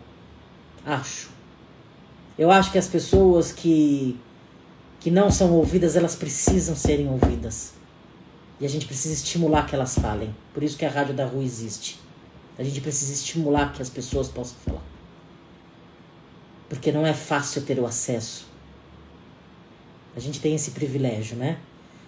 Acho. 0.86 1.30
Eu 2.38 2.52
acho 2.52 2.72
que 2.72 2.78
as 2.78 2.88
pessoas 2.88 3.52
que 3.52 4.20
que 5.00 5.10
não 5.10 5.32
são 5.32 5.54
ouvidas, 5.54 5.96
elas 5.96 6.14
precisam 6.14 6.76
serem 6.76 7.08
ouvidas. 7.10 7.72
E 8.60 8.66
a 8.66 8.70
gente 8.70 8.86
precisa 8.86 9.14
estimular 9.14 9.66
que 9.66 9.74
elas 9.74 9.98
falem. 9.98 10.36
Por 10.54 10.62
isso 10.62 10.78
que 10.78 10.86
a 10.86 10.90
Rádio 10.90 11.14
da 11.16 11.26
Rua 11.26 11.42
existe. 11.42 11.98
A 12.58 12.64
gente 12.64 12.82
precisa 12.82 13.14
estimular 13.14 13.72
que 13.72 13.82
as 13.82 13.90
pessoas 13.90 14.28
possam 14.28 14.58
falar 14.66 14.99
porque 16.70 16.91
não 16.91 17.05
é 17.05 17.13
fácil 17.13 17.63
ter 17.63 17.80
o 17.80 17.86
acesso. 17.86 18.47
A 20.15 20.20
gente 20.20 20.39
tem 20.39 20.55
esse 20.55 20.72
privilégio, 20.72 21.36
né? 21.36 21.57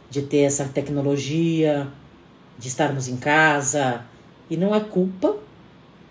De 0.10 0.22
ter 0.22 0.40
essa 0.40 0.66
tecnologia, 0.66 1.88
de 2.58 2.68
estarmos 2.68 3.08
em 3.08 3.18
casa. 3.18 4.06
E 4.50 4.56
não 4.56 4.76
é 4.76 4.80
culpa, 4.80 5.38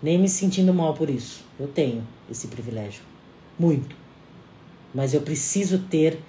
nem 0.03 0.19
me 0.19 0.27
sentindo 0.27 0.73
mal 0.73 0.93
por 0.93 1.09
isso. 1.09 1.43
Eu 1.59 1.67
tenho 1.67 2.05
esse 2.29 2.47
privilégio. 2.47 3.01
Muito. 3.57 3.95
Mas 4.93 5.13
eu 5.13 5.21
preciso 5.21 5.79
ter 5.79 6.19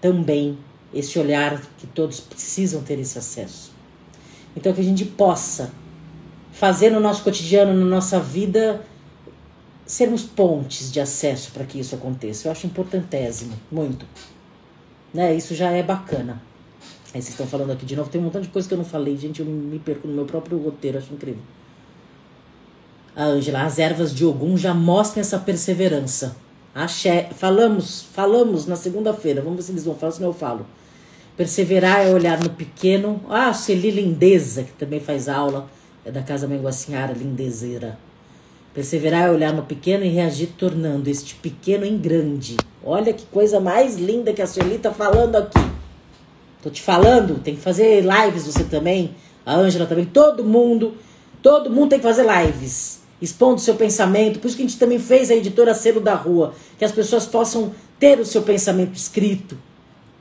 também 0.00 0.58
esse 0.92 1.18
olhar 1.18 1.60
que 1.78 1.86
todos 1.86 2.20
precisam 2.20 2.82
ter 2.82 2.98
esse 2.98 3.18
acesso. 3.18 3.72
Então, 4.54 4.72
que 4.74 4.80
a 4.80 4.84
gente 4.84 5.04
possa 5.04 5.72
fazer 6.52 6.90
no 6.90 7.00
nosso 7.00 7.22
cotidiano, 7.24 7.72
na 7.72 7.86
nossa 7.86 8.20
vida, 8.20 8.84
sermos 9.86 10.22
pontes 10.22 10.90
de 10.90 11.00
acesso 11.00 11.50
para 11.52 11.64
que 11.64 11.78
isso 11.78 11.94
aconteça. 11.94 12.48
Eu 12.48 12.52
acho 12.52 12.66
importantésimo, 12.66 13.54
muito. 13.70 14.06
Né? 15.12 15.34
Isso 15.34 15.54
já 15.54 15.70
é 15.70 15.82
bacana. 15.82 16.42
Aí 17.14 17.20
vocês 17.20 17.30
estão 17.30 17.46
falando 17.46 17.72
aqui 17.72 17.84
de 17.84 17.94
novo, 17.94 18.08
tem 18.08 18.20
um 18.20 18.24
montão 18.24 18.40
de 18.40 18.48
coisa 18.48 18.66
que 18.66 18.72
eu 18.72 18.78
não 18.78 18.84
falei, 18.84 19.16
gente, 19.18 19.40
eu 19.40 19.46
me 19.46 19.78
perco 19.78 20.08
no 20.08 20.14
meu 20.14 20.24
próprio 20.24 20.56
roteiro, 20.58 20.96
acho 20.96 21.12
incrível. 21.12 21.42
A 23.14 23.24
Ângela, 23.24 23.62
as 23.64 23.78
ervas 23.78 24.14
de 24.14 24.24
Ogum 24.24 24.56
já 24.56 24.72
mostram 24.72 25.20
essa 25.20 25.38
perseverança. 25.38 26.34
Axé, 26.74 27.28
falamos, 27.34 28.00
falamos 28.00 28.66
na 28.66 28.76
segunda-feira, 28.76 29.42
vamos 29.42 29.58
ver 29.58 29.62
se 29.64 29.72
eles 29.72 29.84
vão 29.84 29.94
falar, 29.94 30.12
senão 30.12 30.30
eu 30.30 30.34
falo. 30.34 30.66
Perseverar 31.36 32.06
é 32.06 32.10
olhar 32.10 32.42
no 32.42 32.48
pequeno. 32.48 33.22
Ah, 33.28 33.52
Celi 33.52 33.90
Lindeza, 33.90 34.62
que 34.64 34.72
também 34.72 35.00
faz 35.00 35.28
aula, 35.28 35.68
é 36.06 36.10
da 36.10 36.22
Casa 36.22 36.46
Menguacinhara, 36.46 37.12
lindezeira. 37.12 37.98
Perseverar 38.74 39.28
é 39.28 39.30
olhar 39.30 39.52
no 39.52 39.64
pequeno 39.64 40.02
e 40.02 40.08
reagir 40.08 40.54
tornando 40.56 41.10
este 41.10 41.34
pequeno 41.34 41.84
em 41.84 41.98
grande. 41.98 42.56
Olha 42.82 43.12
que 43.12 43.26
coisa 43.26 43.60
mais 43.60 43.96
linda 43.96 44.32
que 44.32 44.40
a 44.40 44.46
Sueli 44.46 44.78
tá 44.78 44.90
falando 44.90 45.36
aqui. 45.36 45.60
Tô 46.62 46.70
te 46.70 46.80
falando, 46.80 47.42
tem 47.42 47.54
que 47.54 47.60
fazer 47.60 48.02
lives 48.02 48.46
você 48.46 48.64
também, 48.64 49.14
a 49.44 49.56
Ângela 49.56 49.84
também, 49.84 50.06
todo 50.06 50.42
mundo, 50.42 50.94
todo 51.42 51.68
mundo 51.68 51.90
tem 51.90 51.98
que 51.98 52.04
fazer 52.04 52.24
lives, 52.24 53.00
expondo 53.20 53.60
seu 53.60 53.74
pensamento. 53.74 54.38
Por 54.38 54.46
isso 54.46 54.56
que 54.56 54.62
a 54.62 54.66
gente 54.66 54.78
também 54.78 54.98
fez 54.98 55.30
a 55.30 55.34
editora 55.34 55.74
Selo 55.74 56.00
da 56.00 56.14
Rua, 56.14 56.54
que 56.78 56.84
as 56.84 56.92
pessoas 56.92 57.26
possam 57.26 57.74
ter 57.98 58.20
o 58.20 58.24
seu 58.24 58.42
pensamento 58.42 58.94
escrito, 58.94 59.58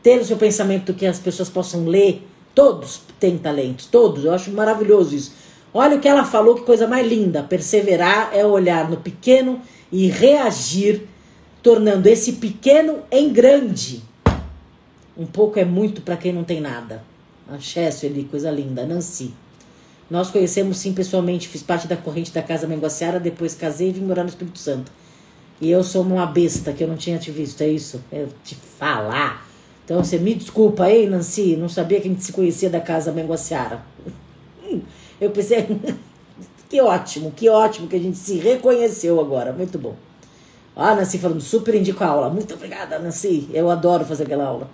ter 0.03 0.19
o 0.19 0.25
seu 0.25 0.35
pensamento 0.35 0.93
que 0.93 1.05
as 1.05 1.19
pessoas 1.19 1.47
possam 1.47 1.85
ler. 1.85 2.27
Todos 2.53 3.01
têm 3.17 3.37
talentos, 3.37 3.85
todos. 3.85 4.25
Eu 4.25 4.33
acho 4.33 4.51
maravilhoso 4.51 5.15
isso. 5.15 5.31
Olha 5.73 5.95
o 5.97 5.99
que 5.99 6.07
ela 6.07 6.25
falou, 6.25 6.55
que 6.55 6.63
coisa 6.63 6.87
mais 6.87 7.07
linda. 7.07 7.43
Perseverar 7.43 8.31
é 8.33 8.45
olhar 8.45 8.89
no 8.89 8.97
pequeno 8.97 9.61
e 9.91 10.07
reagir, 10.07 11.07
tornando 11.63 12.07
esse 12.07 12.33
pequeno 12.33 12.99
em 13.09 13.31
grande. 13.31 14.01
Um 15.17 15.25
pouco 15.25 15.59
é 15.59 15.65
muito 15.65 16.01
para 16.01 16.17
quem 16.17 16.33
não 16.33 16.43
tem 16.43 16.59
nada. 16.59 17.03
Axé, 17.49 17.89
ali, 18.03 18.23
coisa 18.29 18.49
linda. 18.49 18.85
Nancy. 18.85 19.33
Nós 20.09 20.29
conhecemos 20.29 20.77
sim 20.77 20.93
pessoalmente, 20.93 21.47
fiz 21.47 21.63
parte 21.63 21.87
da 21.87 21.95
corrente 21.95 22.33
da 22.33 22.41
Casa 22.41 22.67
Menguaciara, 22.67 23.17
depois 23.17 23.55
casei 23.55 23.89
e 23.89 23.91
vim 23.93 24.01
morar 24.01 24.23
no 24.23 24.29
Espírito 24.29 24.59
Santo. 24.59 24.91
E 25.61 25.71
eu 25.71 25.83
sou 25.83 26.01
uma 26.01 26.25
besta 26.25 26.73
que 26.73 26.83
eu 26.83 26.87
não 26.87 26.97
tinha 26.97 27.17
te 27.17 27.31
visto, 27.31 27.61
é 27.61 27.67
isso? 27.69 28.03
Eu 28.11 28.27
te 28.43 28.55
falar. 28.55 29.47
Então 29.85 30.03
você 30.03 30.17
me 30.17 30.33
desculpa 30.33 30.85
aí, 30.85 31.07
Nancy, 31.07 31.55
não 31.55 31.69
sabia 31.69 32.01
que 32.01 32.07
a 32.07 32.11
gente 32.11 32.23
se 32.23 32.33
conhecia 32.33 32.69
da 32.69 32.81
Casa 32.81 33.11
Menguaciara. 33.11 33.81
Eu 35.21 35.29
pensei, 35.29 35.67
que 36.67 36.81
ótimo, 36.81 37.31
que 37.31 37.47
ótimo 37.47 37.87
que 37.87 37.95
a 37.95 37.99
gente 37.99 38.17
se 38.17 38.39
reconheceu 38.39 39.21
agora, 39.21 39.53
muito 39.53 39.77
bom. 39.77 39.95
Ah, 40.75 40.95
Nancy 40.95 41.19
falando, 41.19 41.41
super 41.41 41.75
indico 41.75 42.03
a 42.03 42.07
aula. 42.07 42.29
Muito 42.29 42.55
obrigada, 42.55 42.97
Nancy. 42.97 43.47
Eu 43.53 43.69
adoro 43.69 44.03
fazer 44.03 44.23
aquela 44.23 44.45
aula. 44.45 44.67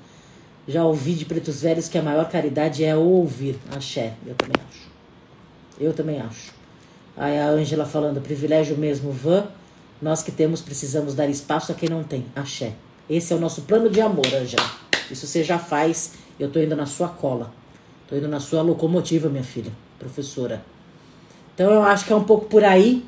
Já 0.66 0.86
ouvi 0.86 1.14
de 1.16 1.26
pretos 1.26 1.62
velhos 1.62 1.90
que 1.90 1.98
a 1.98 2.02
maior 2.02 2.30
caridade 2.30 2.86
é 2.86 2.96
ouvir. 2.96 3.60
Axé, 3.76 4.14
eu 4.26 4.36
também 4.36 4.56
acho. 4.70 4.88
Eu 5.80 5.94
também 5.94 6.22
acho. 6.22 6.54
Aí 7.18 7.38
a 7.38 7.50
Ângela 7.50 7.86
falando, 7.86 8.22
privilégio 8.22 8.78
mesmo, 8.78 9.12
van. 9.12 9.48
Nós 10.02 10.22
que 10.22 10.32
temos 10.32 10.62
precisamos 10.62 11.16
dar 11.16 11.28
espaço 11.28 11.72
a 11.72 11.76
quem 11.76 11.90
não 11.90 12.04
tem. 12.04 12.26
Axé. 12.36 12.74
Esse 13.10 13.34
é 13.34 13.36
o 13.36 13.40
nosso 13.40 13.64
plano 13.64 13.90
de 13.90 14.00
amor, 14.00 14.28
Ângela. 14.28 14.70
Isso 15.10 15.26
você 15.26 15.44
já 15.44 15.58
faz. 15.58 16.14
Eu 16.40 16.50
tô 16.50 16.60
indo 16.60 16.76
na 16.76 16.86
sua 16.86 17.10
cola. 17.10 17.52
Tô 18.08 18.16
indo 18.16 18.28
na 18.28 18.40
sua 18.40 18.62
locomotiva, 18.62 19.28
minha 19.28 19.44
filha, 19.44 19.72
professora. 20.00 20.64
Então 21.54 21.72
eu 21.72 21.84
acho 21.84 22.06
que 22.06 22.14
é 22.14 22.16
um 22.16 22.24
pouco 22.24 22.46
por 22.46 22.64
aí. 22.64 23.04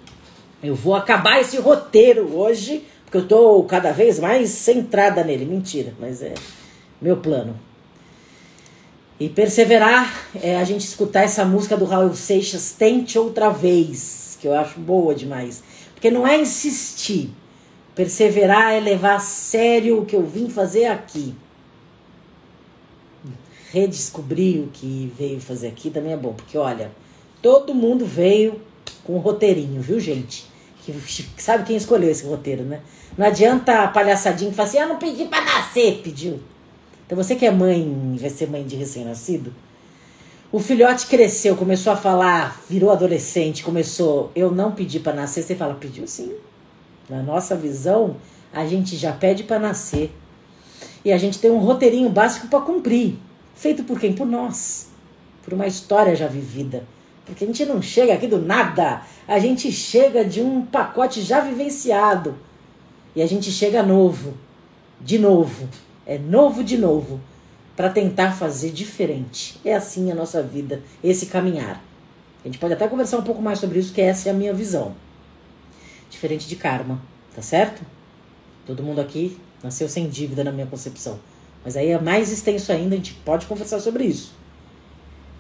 Eu 0.61 0.75
vou 0.75 0.95
acabar 0.95 1.39
esse 1.39 1.57
roteiro 1.57 2.35
hoje, 2.35 2.83
porque 3.05 3.17
eu 3.17 3.27
tô 3.27 3.63
cada 3.63 3.91
vez 3.91 4.19
mais 4.19 4.49
centrada 4.49 5.23
nele. 5.23 5.45
Mentira, 5.45 5.93
mas 5.99 6.21
é 6.21 6.33
meu 7.01 7.17
plano. 7.17 7.55
E 9.19 9.27
perseverar 9.27 10.29
é 10.41 10.55
a 10.55 10.63
gente 10.63 10.81
escutar 10.81 11.23
essa 11.23 11.43
música 11.43 11.75
do 11.75 11.85
Raul 11.85 12.13
Seixas, 12.13 12.71
Tente 12.71 13.19
Outra 13.19 13.49
Vez, 13.49 14.37
que 14.39 14.47
eu 14.47 14.53
acho 14.53 14.79
boa 14.79 15.13
demais. 15.13 15.61
Porque 15.93 16.09
não 16.09 16.25
é 16.25 16.39
insistir. 16.39 17.29
Perseverar 17.93 18.73
é 18.73 18.79
levar 18.79 19.15
a 19.15 19.19
sério 19.19 19.99
o 19.99 20.05
que 20.05 20.15
eu 20.15 20.25
vim 20.25 20.49
fazer 20.49 20.85
aqui. 20.85 21.35
Redescobrir 23.71 24.61
o 24.61 24.67
que 24.67 25.11
veio 25.17 25.39
fazer 25.39 25.67
aqui 25.67 25.89
também 25.89 26.13
é 26.13 26.17
bom. 26.17 26.33
Porque, 26.33 26.57
olha, 26.57 26.91
todo 27.41 27.73
mundo 27.73 28.05
veio 28.05 28.61
com 29.03 29.15
um 29.15 29.19
roteirinho, 29.19 29.81
viu, 29.81 29.99
gente? 29.99 30.45
Que, 30.83 30.93
sabe 31.37 31.65
quem 31.65 31.75
escolheu 31.75 32.09
esse 32.09 32.25
roteiro, 32.25 32.63
né? 32.63 32.81
Não 33.17 33.25
adianta 33.25 33.83
a 33.83 33.87
palhaçadinha 33.87 34.49
que 34.49 34.55
fala 34.55 34.67
assim, 34.69 34.77
ah, 34.79 34.87
não 34.87 34.97
pedi 34.97 35.25
pra 35.25 35.41
nascer, 35.41 36.01
pediu. 36.03 36.39
Então 37.05 37.15
você 37.15 37.35
que 37.35 37.45
é 37.45 37.51
mãe, 37.51 38.17
vai 38.19 38.29
ser 38.29 38.49
mãe 38.49 38.63
de 38.63 38.75
recém-nascido, 38.75 39.53
o 40.51 40.59
filhote 40.59 41.05
cresceu, 41.05 41.55
começou 41.55 41.93
a 41.93 41.95
falar, 41.95 42.59
virou 42.67 42.89
adolescente, 42.89 43.63
começou, 43.63 44.31
eu 44.35 44.51
não 44.51 44.71
pedi 44.71 44.99
para 44.99 45.13
nascer, 45.13 45.43
você 45.43 45.55
fala, 45.55 45.75
pediu 45.75 46.07
sim. 46.07 46.33
Na 47.07 47.21
nossa 47.21 47.55
visão, 47.55 48.15
a 48.51 48.65
gente 48.65 48.95
já 48.95 49.11
pede 49.11 49.43
para 49.43 49.59
nascer. 49.59 50.11
E 51.05 51.11
a 51.11 51.17
gente 51.19 51.37
tem 51.39 51.51
um 51.51 51.59
roteirinho 51.59 52.09
básico 52.09 52.47
para 52.47 52.61
cumprir. 52.61 53.15
Feito 53.59 53.83
por 53.83 53.99
quem? 53.99 54.13
Por 54.13 54.25
nós. 54.25 54.89
Por 55.43 55.53
uma 55.53 55.67
história 55.67 56.15
já 56.15 56.25
vivida. 56.25 56.83
Porque 57.25 57.43
a 57.43 57.47
gente 57.47 57.63
não 57.65 57.79
chega 57.79 58.13
aqui 58.13 58.25
do 58.25 58.41
nada. 58.41 59.03
A 59.27 59.37
gente 59.37 59.71
chega 59.71 60.25
de 60.25 60.41
um 60.41 60.65
pacote 60.65 61.21
já 61.21 61.39
vivenciado. 61.41 62.35
E 63.15 63.21
a 63.21 63.27
gente 63.27 63.51
chega 63.51 63.83
novo. 63.83 64.33
De 64.99 65.19
novo 65.19 65.69
é 66.09 66.17
novo 66.17 66.63
de 66.63 66.75
novo, 66.75 67.21
para 67.75 67.87
tentar 67.87 68.31
fazer 68.31 68.71
diferente. 68.71 69.61
É 69.63 69.75
assim 69.75 70.11
a 70.11 70.15
nossa 70.15 70.41
vida, 70.41 70.81
esse 71.03 71.27
caminhar. 71.27 71.79
A 72.43 72.47
gente 72.47 72.57
pode 72.57 72.73
até 72.73 72.87
conversar 72.87 73.19
um 73.19 73.21
pouco 73.21 73.43
mais 73.43 73.59
sobre 73.59 73.77
isso, 73.77 73.93
que 73.93 74.01
essa 74.01 74.27
é 74.27 74.31
a 74.31 74.35
minha 74.35 74.51
visão. 74.51 74.95
Diferente 76.09 76.47
de 76.47 76.55
karma, 76.55 76.99
tá 77.35 77.43
certo? 77.43 77.83
Todo 78.65 78.81
mundo 78.81 78.99
aqui 78.99 79.37
nasceu 79.61 79.87
sem 79.87 80.09
dívida 80.09 80.43
na 80.43 80.51
minha 80.51 80.65
concepção. 80.65 81.19
Mas 81.63 81.75
aí 81.75 81.89
é 81.89 81.99
mais 81.99 82.31
extenso 82.31 82.71
ainda, 82.71 82.95
a 82.95 82.97
gente 82.97 83.13
pode 83.13 83.45
conversar 83.45 83.79
sobre 83.79 84.05
isso. 84.05 84.33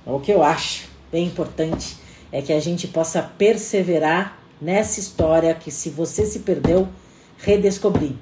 O 0.05 0.19
que 0.19 0.31
eu 0.31 0.43
acho 0.43 0.87
bem 1.11 1.27
importante 1.27 1.97
é 2.31 2.41
que 2.41 2.53
a 2.53 2.59
gente 2.59 2.87
possa 2.87 3.21
perseverar 3.21 4.39
nessa 4.61 4.99
história 4.99 5.53
que 5.53 5.71
se 5.71 5.89
você 5.89 6.25
se 6.25 6.39
perdeu, 6.39 6.87
redescobrir 7.37 8.15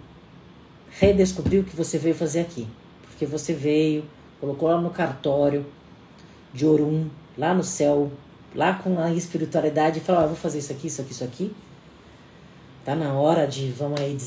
redescobrir 0.99 1.61
o 1.61 1.63
que 1.63 1.75
você 1.75 1.97
veio 1.97 2.15
fazer 2.15 2.41
aqui. 2.41 2.67
Porque 3.09 3.25
você 3.25 3.53
veio, 3.53 4.05
colocou 4.39 4.69
lá 4.69 4.79
no 4.79 4.89
cartório 4.89 5.65
de 6.53 6.65
Orum, 6.65 7.07
lá 7.37 7.53
no 7.53 7.63
céu, 7.63 8.11
lá 8.55 8.73
com 8.73 8.99
a 8.99 9.11
espiritualidade, 9.13 9.99
e 9.99 10.01
falou: 10.01 10.23
ah, 10.23 10.27
vou 10.27 10.35
fazer 10.35 10.59
isso 10.59 10.71
aqui, 10.71 10.87
isso 10.87 11.01
aqui, 11.01 11.11
isso 11.11 11.23
aqui. 11.23 11.55
Tá 12.85 12.95
na 12.95 13.13
hora 13.13 13.45
de, 13.45 13.69
vamos 13.71 13.99
aí, 13.99 14.17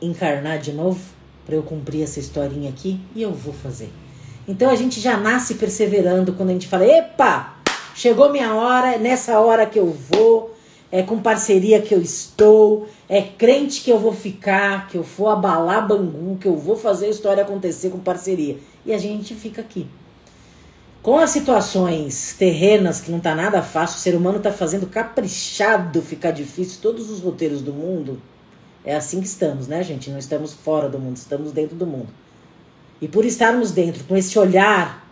encarnar 0.00 0.58
de 0.58 0.72
novo, 0.72 1.00
para 1.44 1.54
eu 1.54 1.62
cumprir 1.62 2.02
essa 2.02 2.20
historinha 2.20 2.70
aqui, 2.70 3.00
e 3.14 3.22
eu 3.22 3.32
vou 3.32 3.52
fazer. 3.52 3.90
Então 4.46 4.70
a 4.70 4.74
gente 4.74 5.00
já 5.00 5.16
nasce 5.16 5.54
perseverando 5.54 6.32
quando 6.32 6.50
a 6.50 6.52
gente 6.52 6.68
fala: 6.68 6.84
epa, 6.84 7.54
chegou 7.94 8.30
minha 8.30 8.54
hora, 8.54 8.94
é 8.94 8.98
nessa 8.98 9.38
hora 9.38 9.66
que 9.66 9.78
eu 9.78 9.96
vou, 10.10 10.56
é 10.90 11.02
com 11.02 11.20
parceria 11.20 11.80
que 11.80 11.94
eu 11.94 12.02
estou, 12.02 12.88
é 13.08 13.22
crente 13.22 13.82
que 13.82 13.90
eu 13.90 13.98
vou 13.98 14.12
ficar, 14.12 14.88
que 14.88 14.96
eu 14.96 15.02
vou 15.02 15.28
abalar 15.28 15.86
Bangu, 15.86 16.36
que 16.38 16.48
eu 16.48 16.56
vou 16.56 16.76
fazer 16.76 17.06
a 17.06 17.10
história 17.10 17.42
acontecer 17.42 17.90
com 17.90 17.98
parceria. 17.98 18.58
E 18.84 18.92
a 18.92 18.98
gente 18.98 19.34
fica 19.34 19.60
aqui. 19.60 19.86
Com 21.02 21.18
as 21.18 21.30
situações 21.30 22.34
terrenas 22.38 23.00
que 23.00 23.10
não 23.10 23.20
tá 23.20 23.34
nada 23.34 23.62
fácil, 23.62 23.96
o 23.96 24.00
ser 24.00 24.14
humano 24.14 24.38
tá 24.38 24.52
fazendo 24.52 24.86
caprichado 24.86 26.02
ficar 26.02 26.30
difícil 26.30 26.80
todos 26.82 27.08
os 27.08 27.20
roteiros 27.20 27.62
do 27.62 27.72
mundo. 27.72 28.20
É 28.84 28.94
assim 28.94 29.20
que 29.20 29.26
estamos, 29.26 29.66
né, 29.66 29.82
gente? 29.82 30.10
Não 30.10 30.18
estamos 30.18 30.52
fora 30.52 30.88
do 30.88 30.98
mundo, 30.98 31.16
estamos 31.16 31.52
dentro 31.52 31.76
do 31.76 31.86
mundo. 31.86 32.08
E 33.00 33.08
por 33.08 33.24
estarmos 33.24 33.70
dentro, 33.72 34.04
com 34.04 34.16
esse 34.16 34.38
olhar 34.38 35.06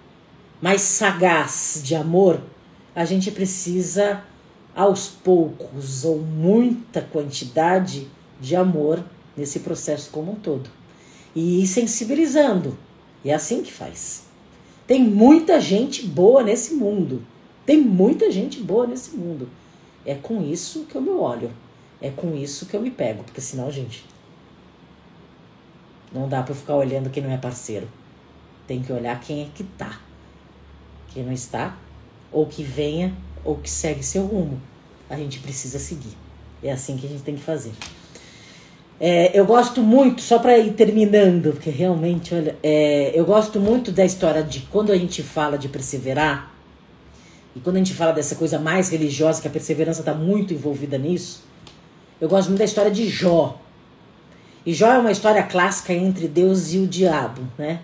mais 0.61 0.83
sagaz 0.83 1.81
de 1.83 1.95
amor, 1.95 2.41
a 2.95 3.05
gente 3.05 3.31
precisa 3.31 4.23
aos 4.75 5.09
poucos 5.09 6.05
ou 6.05 6.19
muita 6.19 7.01
quantidade 7.01 8.09
de 8.41 8.57
amor 8.57 9.03
nesse 9.37 9.61
processo 9.61 10.11
como 10.11 10.33
um 10.33 10.37
todo. 10.37 10.71
E 11.35 11.63
ir 11.63 11.67
sensibilizando. 11.67 12.77
E 13.25 13.31
é 13.31 13.35
assim 13.35 13.63
que 13.63 13.73
faz. 13.73 14.25
Tem 14.87 15.03
muita 15.03 15.61
gente 15.61 16.07
boa 16.07 16.43
nesse 16.43 16.75
mundo. 16.75 17.23
Tem 17.67 17.81
muita 17.81 18.31
gente 18.31 18.61
boa 18.61 18.87
nesse 18.87 19.17
mundo. 19.17 19.49
É 20.05 20.15
com 20.15 20.43
isso 20.43 20.87
que 20.87 20.95
eu 20.95 21.03
me 21.03 21.11
olho. 21.11 21.51
É 22.01 22.11
com 22.11 22.35
isso 22.35 22.67
que 22.67 22.77
eu 22.77 22.81
me 22.81 22.91
pego. 22.91 23.25
Porque 23.25 23.41
senão, 23.41 23.71
gente, 23.71 24.05
não 26.13 26.29
dá 26.29 26.43
para 26.43 26.55
ficar 26.55 26.77
olhando 26.77 27.11
quem 27.11 27.23
não 27.23 27.31
é 27.31 27.37
parceiro. 27.37 27.89
Tem 28.67 28.83
que 28.83 28.93
olhar 28.93 29.19
quem 29.21 29.43
é 29.43 29.49
que 29.55 29.65
tá. 29.65 30.01
Quem 31.09 31.25
não 31.25 31.33
está, 31.33 31.77
ou 32.31 32.47
que 32.47 32.63
venha 32.63 33.15
ou 33.45 33.57
que 33.57 33.71
segue 33.71 34.03
seu 34.03 34.27
rumo. 34.27 34.61
A 35.09 35.17
gente 35.17 35.39
precisa 35.39 35.79
seguir. 35.79 36.17
É 36.63 36.71
assim 36.71 36.97
que 36.97 37.07
a 37.07 37.09
gente 37.09 37.23
tem 37.23 37.35
que 37.35 37.43
fazer. 37.43 37.73
É, 39.01 39.39
eu 39.39 39.47
gosto 39.47 39.81
muito, 39.81 40.21
só 40.21 40.41
para 40.41 40.59
ir 40.59 40.73
terminando, 40.73 41.53
porque 41.53 41.71
realmente, 41.71 42.35
olha, 42.35 42.57
é, 42.63 43.13
eu 43.15 43.25
gosto 43.25 43.61
muito 43.61 43.93
da 43.93 44.05
história 44.05 44.43
de 44.43 44.61
quando 44.63 44.91
a 44.91 44.99
gente 44.99 45.23
fala 45.23 45.57
de 45.57 45.69
perseverar, 45.69 46.53
e 47.55 47.61
quando 47.61 47.77
a 47.77 47.79
gente 47.79 47.95
fala 47.95 48.13
dessa 48.13 48.35
coisa 48.35 48.59
mais 48.59 48.89
religiosa, 48.91 49.41
que 49.41 49.47
a 49.47 49.51
perseverança 49.51 50.01
está 50.01 50.13
muito 50.13 50.53
envolvida 50.53 50.99
nisso, 50.99 51.45
eu 52.21 52.29
gosto 52.29 52.49
muito 52.49 52.59
da 52.59 52.65
história 52.65 52.91
de 52.91 53.09
Jó. 53.09 53.61
E 54.65 54.75
Jó 54.75 54.93
é 54.93 54.99
uma 54.99 55.13
história 55.13 55.43
clássica 55.43 55.93
entre 55.93 56.29
Deus 56.29 56.73
e 56.73 56.79
o 56.79 56.87
diabo, 56.87 57.43
né? 57.57 57.81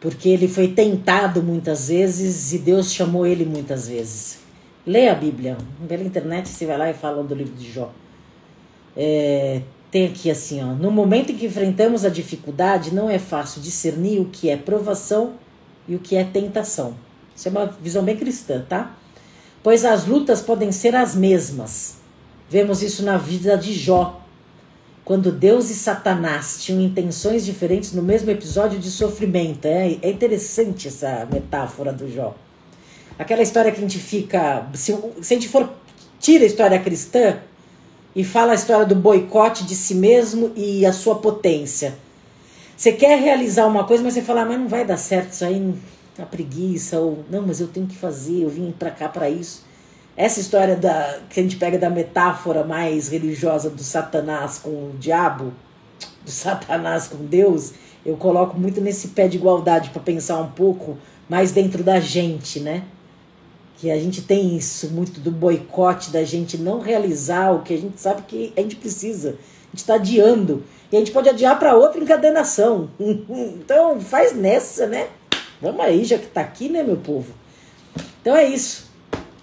porque 0.00 0.28
ele 0.28 0.46
foi 0.46 0.68
tentado 0.68 1.42
muitas 1.42 1.88
vezes 1.88 2.52
e 2.52 2.58
Deus 2.58 2.92
chamou 2.92 3.26
ele 3.26 3.44
muitas 3.44 3.88
vezes. 3.88 4.38
Leia 4.86 5.12
a 5.12 5.14
Bíblia. 5.14 5.58
Pela 5.86 6.02
internet 6.02 6.48
você 6.48 6.66
vai 6.66 6.78
lá 6.78 6.90
e 6.90 6.94
fala 6.94 7.22
do 7.22 7.34
livro 7.34 7.54
de 7.54 7.70
Jó. 7.70 7.90
É, 8.96 9.62
tem 9.90 10.06
aqui 10.06 10.30
assim, 10.30 10.62
ó. 10.62 10.72
No 10.72 10.90
momento 10.90 11.32
em 11.32 11.36
que 11.36 11.46
enfrentamos 11.46 12.04
a 12.04 12.08
dificuldade, 12.08 12.94
não 12.94 13.10
é 13.10 13.18
fácil 13.18 13.60
discernir 13.60 14.20
o 14.20 14.26
que 14.26 14.48
é 14.48 14.56
provação 14.56 15.34
e 15.86 15.96
o 15.96 15.98
que 15.98 16.16
é 16.16 16.24
tentação. 16.24 16.94
Isso 17.34 17.48
é 17.48 17.50
uma 17.50 17.66
visão 17.66 18.04
bem 18.04 18.16
cristã, 18.16 18.64
tá? 18.68 18.94
Pois 19.62 19.84
as 19.84 20.06
lutas 20.06 20.40
podem 20.40 20.70
ser 20.70 20.94
as 20.94 21.14
mesmas. 21.14 21.97
Vemos 22.50 22.82
isso 22.82 23.02
na 23.04 23.18
vida 23.18 23.56
de 23.58 23.74
Jó, 23.74 24.22
quando 25.04 25.30
Deus 25.30 25.70
e 25.70 25.74
Satanás 25.74 26.62
tinham 26.62 26.80
intenções 26.80 27.44
diferentes 27.44 27.92
no 27.92 28.02
mesmo 28.02 28.30
episódio 28.30 28.78
de 28.78 28.90
sofrimento. 28.90 29.66
É, 29.66 29.98
é 30.00 30.10
interessante 30.10 30.88
essa 30.88 31.26
metáfora 31.30 31.92
do 31.92 32.10
Jó. 32.10 32.34
Aquela 33.18 33.42
história 33.42 33.70
que 33.70 33.78
a 33.78 33.80
gente 33.80 33.98
fica. 33.98 34.66
Se, 34.74 34.96
se 35.20 35.34
a 35.34 35.36
gente 35.36 35.48
for. 35.48 35.68
Tira 36.20 36.42
a 36.42 36.46
história 36.46 36.78
cristã 36.80 37.38
e 38.14 38.24
fala 38.24 38.52
a 38.52 38.54
história 38.54 38.84
do 38.84 38.96
boicote 38.96 39.64
de 39.64 39.76
si 39.76 39.94
mesmo 39.94 40.50
e 40.56 40.84
a 40.84 40.92
sua 40.92 41.16
potência. 41.16 41.94
Você 42.76 42.92
quer 42.92 43.20
realizar 43.20 43.66
uma 43.66 43.84
coisa, 43.84 44.02
mas 44.02 44.14
você 44.14 44.22
fala, 44.22 44.42
ah, 44.42 44.44
mas 44.44 44.58
não 44.58 44.68
vai 44.68 44.84
dar 44.84 44.96
certo 44.96 45.32
isso 45.32 45.44
aí, 45.44 45.74
a 46.18 46.26
preguiça, 46.26 46.98
ou 46.98 47.24
não, 47.30 47.46
mas 47.46 47.60
eu 47.60 47.68
tenho 47.68 47.86
que 47.86 47.96
fazer, 47.96 48.42
eu 48.42 48.48
vim 48.48 48.72
para 48.76 48.90
cá 48.90 49.08
para 49.08 49.30
isso. 49.30 49.64
Essa 50.18 50.40
história 50.40 50.74
da 50.74 51.20
que 51.30 51.38
a 51.38 51.42
gente 51.44 51.54
pega 51.54 51.78
da 51.78 51.88
metáfora 51.88 52.64
mais 52.64 53.06
religiosa 53.06 53.70
do 53.70 53.84
Satanás 53.84 54.58
com 54.58 54.70
o 54.70 54.96
diabo, 54.98 55.52
do 56.24 56.30
Satanás 56.32 57.06
com 57.06 57.24
Deus, 57.24 57.72
eu 58.04 58.16
coloco 58.16 58.58
muito 58.58 58.80
nesse 58.80 59.08
pé 59.08 59.28
de 59.28 59.36
igualdade 59.36 59.90
para 59.90 60.02
pensar 60.02 60.40
um 60.40 60.50
pouco 60.50 60.98
mais 61.28 61.52
dentro 61.52 61.84
da 61.84 62.00
gente, 62.00 62.58
né? 62.58 62.82
Que 63.76 63.92
a 63.92 63.96
gente 63.96 64.20
tem 64.22 64.56
isso 64.56 64.90
muito 64.90 65.20
do 65.20 65.30
boicote, 65.30 66.10
da 66.10 66.24
gente 66.24 66.58
não 66.58 66.80
realizar 66.80 67.52
o 67.52 67.62
que 67.62 67.74
a 67.74 67.78
gente 67.78 68.00
sabe 68.00 68.22
que 68.22 68.52
a 68.56 68.60
gente 68.60 68.74
precisa. 68.74 69.28
A 69.28 69.70
gente 69.70 69.76
está 69.76 69.94
adiando. 69.94 70.64
E 70.90 70.96
a 70.96 70.98
gente 70.98 71.12
pode 71.12 71.28
adiar 71.28 71.56
para 71.60 71.76
outra 71.76 72.02
encadenação. 72.02 72.90
Então, 73.00 74.00
faz 74.00 74.34
nessa, 74.34 74.84
né? 74.88 75.06
Vamos 75.62 75.80
aí, 75.80 76.04
já 76.04 76.18
que 76.18 76.26
está 76.26 76.40
aqui, 76.40 76.68
né, 76.68 76.82
meu 76.82 76.96
povo? 76.96 77.32
Então 78.20 78.34
é 78.34 78.48
isso. 78.48 78.87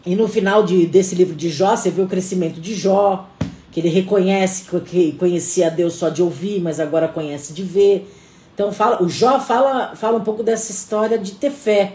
E 0.05 0.15
no 0.15 0.27
final 0.27 0.63
de, 0.63 0.85
desse 0.85 1.15
livro 1.15 1.35
de 1.35 1.49
Jó, 1.49 1.75
você 1.75 1.89
vê 1.89 2.01
o 2.01 2.07
crescimento 2.07 2.61
de 2.61 2.75
Jó, 2.75 3.27
que 3.71 3.79
ele 3.79 3.89
reconhece 3.89 4.65
que 4.81 5.13
conhecia 5.13 5.71
Deus 5.71 5.93
só 5.93 6.09
de 6.09 6.21
ouvir, 6.21 6.61
mas 6.61 6.79
agora 6.79 7.07
conhece 7.07 7.53
de 7.53 7.63
ver. 7.63 8.07
Então 8.53 8.71
fala, 8.71 9.01
o 9.01 9.09
Jó 9.09 9.39
fala, 9.39 9.95
fala 9.95 10.17
um 10.17 10.23
pouco 10.23 10.43
dessa 10.43 10.71
história 10.71 11.17
de 11.17 11.31
ter 11.33 11.49
fé. 11.49 11.93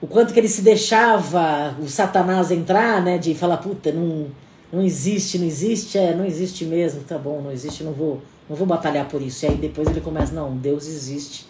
O 0.00 0.06
quanto 0.06 0.32
que 0.32 0.40
ele 0.40 0.48
se 0.48 0.62
deixava 0.62 1.76
o 1.78 1.86
Satanás 1.86 2.50
entrar, 2.50 3.02
né? 3.02 3.18
De 3.18 3.34
falar, 3.34 3.58
puta, 3.58 3.92
não, 3.92 4.28
não 4.72 4.82
existe, 4.82 5.38
não 5.38 5.46
existe, 5.46 5.98
é, 5.98 6.14
não 6.14 6.24
existe 6.24 6.64
mesmo, 6.64 7.02
tá 7.02 7.18
bom, 7.18 7.42
não 7.42 7.52
existe, 7.52 7.84
não 7.84 7.92
vou, 7.92 8.22
não 8.48 8.56
vou 8.56 8.66
batalhar 8.66 9.06
por 9.06 9.20
isso. 9.20 9.44
E 9.44 9.48
aí 9.50 9.56
depois 9.56 9.86
ele 9.88 10.00
começa, 10.00 10.32
não, 10.32 10.56
Deus 10.56 10.88
existe. 10.88 11.49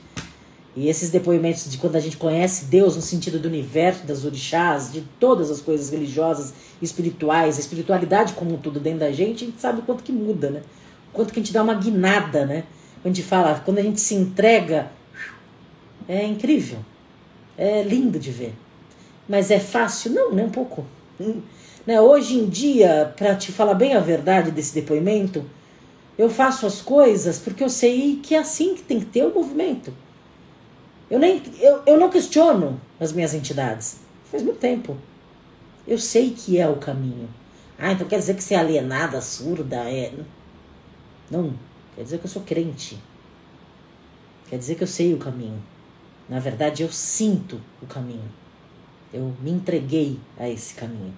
E 0.76 0.88
esses 0.88 1.10
depoimentos 1.10 1.68
de 1.68 1.78
quando 1.78 1.96
a 1.96 2.00
gente 2.00 2.16
conhece 2.16 2.66
Deus 2.66 2.94
no 2.94 3.02
sentido 3.02 3.38
do 3.38 3.48
universo, 3.48 4.06
das 4.06 4.24
orixás, 4.24 4.92
de 4.92 5.00
todas 5.18 5.50
as 5.50 5.60
coisas 5.60 5.90
religiosas, 5.90 6.54
espirituais, 6.80 7.56
a 7.56 7.60
espiritualidade 7.60 8.34
como 8.34 8.54
um 8.54 8.58
tudo 8.58 8.78
dentro 8.78 9.00
da 9.00 9.10
gente, 9.10 9.44
a 9.44 9.46
gente 9.48 9.60
sabe 9.60 9.80
o 9.80 9.82
quanto 9.82 10.04
que 10.04 10.12
muda, 10.12 10.48
né? 10.48 10.62
O 11.10 11.12
quanto 11.12 11.32
que 11.32 11.40
a 11.40 11.42
gente 11.42 11.52
dá 11.52 11.62
uma 11.62 11.74
guinada, 11.74 12.46
né? 12.46 12.64
Quando 13.02 13.12
a 13.12 13.16
gente 13.16 13.26
fala, 13.26 13.60
quando 13.64 13.78
a 13.78 13.82
gente 13.82 14.00
se 14.00 14.14
entrega, 14.14 14.90
é 16.08 16.24
incrível. 16.24 16.78
É 17.58 17.82
lindo 17.82 18.18
de 18.18 18.30
ver. 18.30 18.54
Mas 19.28 19.50
é 19.50 19.58
fácil? 19.58 20.12
Não, 20.12 20.32
nem 20.32 20.46
um 20.46 20.50
pouco. 20.50 20.84
Né? 21.86 21.98
Hoje 21.98 22.36
em 22.38 22.46
dia, 22.46 23.14
para 23.16 23.34
te 23.34 23.50
falar 23.50 23.72
bem 23.72 23.94
a 23.94 24.00
verdade 24.00 24.50
desse 24.50 24.74
depoimento, 24.74 25.42
eu 26.18 26.28
faço 26.28 26.66
as 26.66 26.82
coisas 26.82 27.38
porque 27.38 27.64
eu 27.64 27.70
sei 27.70 28.20
que 28.22 28.34
é 28.34 28.38
assim 28.38 28.74
que 28.74 28.82
tem 28.82 29.00
que 29.00 29.06
ter 29.06 29.24
o 29.24 29.32
movimento. 29.32 29.90
Eu, 31.10 31.18
nem, 31.18 31.42
eu, 31.58 31.82
eu 31.84 31.98
não 31.98 32.08
questiono 32.08 32.80
as 33.00 33.12
minhas 33.12 33.34
entidades. 33.34 33.98
Faz 34.30 34.42
muito 34.42 34.58
tempo. 34.58 34.96
Eu 35.86 35.98
sei 35.98 36.30
que 36.30 36.58
é 36.58 36.68
o 36.68 36.76
caminho. 36.76 37.28
Ah, 37.76 37.92
então 37.92 38.06
quer 38.06 38.18
dizer 38.18 38.36
que 38.36 38.44
você 38.44 38.54
é 38.54 38.58
alienada, 38.58 39.20
surda? 39.20 39.76
É... 39.90 40.12
Não. 41.30 41.52
Quer 41.96 42.04
dizer 42.04 42.18
que 42.18 42.26
eu 42.26 42.30
sou 42.30 42.42
crente. 42.42 42.98
Quer 44.48 44.58
dizer 44.58 44.76
que 44.76 44.84
eu 44.84 44.86
sei 44.86 45.12
o 45.12 45.18
caminho. 45.18 45.60
Na 46.28 46.38
verdade, 46.38 46.82
eu 46.82 46.92
sinto 46.92 47.60
o 47.82 47.86
caminho. 47.86 48.30
Eu 49.12 49.34
me 49.42 49.50
entreguei 49.50 50.18
a 50.38 50.48
esse 50.48 50.74
caminho. 50.74 51.12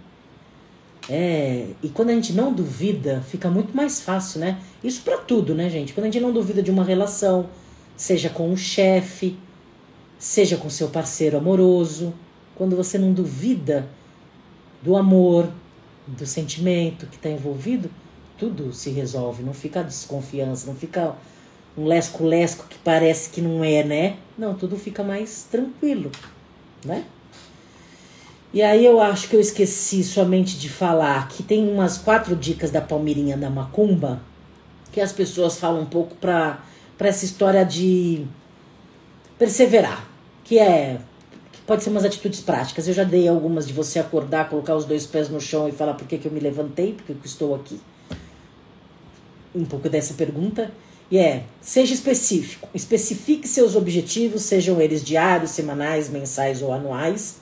É, 1.09 1.66
e 1.82 1.88
quando 1.88 2.11
a 2.11 2.14
gente 2.14 2.32
não 2.32 2.53
duvida, 2.53 3.20
fica 3.28 3.51
muito 3.51 3.76
mais 3.76 4.01
fácil, 4.01 4.40
né? 4.40 4.59
Isso 4.82 5.03
para 5.03 5.18
tudo, 5.18 5.55
né, 5.55 5.68
gente? 5.68 5.93
Quando 5.93 6.07
a 6.07 6.11
gente 6.11 6.22
não 6.22 6.32
duvida 6.32 6.62
de 6.62 6.70
uma 6.70 6.84
relação, 6.84 7.51
seja 7.97 8.30
com 8.30 8.53
o 8.53 8.57
chefe, 8.57 9.36
seja 10.23 10.57
com 10.57 10.70
seu 10.70 10.89
parceiro 10.89 11.37
amoroso, 11.37 12.14
quando 12.55 12.77
você 12.77 12.97
não 12.97 13.12
duvida 13.12 13.89
do 14.81 14.97
amor, 14.97 15.49
do 16.07 16.25
sentimento 16.25 17.09
que 17.09 17.16
está 17.16 17.29
envolvido, 17.29 17.91
tudo 18.39 18.73
se 18.73 18.91
resolve, 18.91 19.43
não 19.43 19.53
fica 19.53 19.83
desconfiança, 19.83 20.68
não 20.68 20.77
fica 20.77 21.16
um 21.77 21.87
lesco-lesco 21.87 22.68
que 22.68 22.79
parece 22.79 23.31
que 23.31 23.41
não 23.41 23.64
é, 23.64 23.83
né? 23.83 24.16
Não, 24.39 24.55
tudo 24.55 24.77
fica 24.77 25.03
mais 25.03 25.49
tranquilo, 25.51 26.12
né? 26.85 27.05
E 28.55 28.62
aí 28.62 28.87
eu 28.87 29.01
acho 29.01 29.29
que 29.29 29.35
eu 29.35 29.41
esqueci 29.41 30.05
somente 30.05 30.57
de 30.57 30.68
falar 30.68 31.27
que 31.31 31.43
tem 31.43 31.68
umas 31.68 31.99
quatro 31.99 32.37
dicas 32.37 32.70
da 32.70 32.81
Palmeirinha 32.81 33.37
da 33.37 33.51
Macumba 33.51 34.23
que 34.93 35.01
as 35.01 35.11
pessoas 35.11 35.59
falam 35.59 35.83
um 35.83 35.87
pouco 35.87 36.14
para 36.14 36.61
essa 37.01 37.25
história 37.25 37.64
de 37.64 38.25
perseverar 39.37 40.12
que 40.53 40.59
é 40.59 40.98
que 41.50 41.61
pode 41.62 41.82
ser 41.82 41.88
umas 41.88 42.05
atitudes 42.05 42.42
práticas. 42.42 42.86
Eu 42.86 42.92
já 42.92 43.05
dei 43.05 43.26
algumas 43.26 43.66
de 43.66 43.72
você 43.72 43.98
acordar, 43.98 44.50
colocar 44.50 44.76
os 44.76 44.84
dois 44.84 45.07
pés 45.07 45.30
no 45.30 45.40
chão 45.40 45.66
e 45.66 45.72
falar 45.72 45.94
por 45.94 46.07
que, 46.07 46.18
que 46.18 46.28
eu 46.28 46.32
me 46.32 46.40
levantei, 46.40 46.92
porque 46.92 47.12
eu 47.12 47.16
estou 47.24 47.55
aqui. 47.55 47.80
Um 49.55 49.64
pouco 49.64 49.88
dessa 49.88 50.12
pergunta. 50.12 50.70
E 51.11 51.16
é, 51.16 51.44
seja 51.59 51.94
específico. 51.94 52.68
Especifique 52.74 53.48
seus 53.48 53.74
objetivos, 53.74 54.42
sejam 54.42 54.78
eles 54.78 55.03
diários, 55.03 55.53
semanais, 55.53 56.11
mensais 56.11 56.61
ou 56.61 56.70
anuais. 56.70 57.38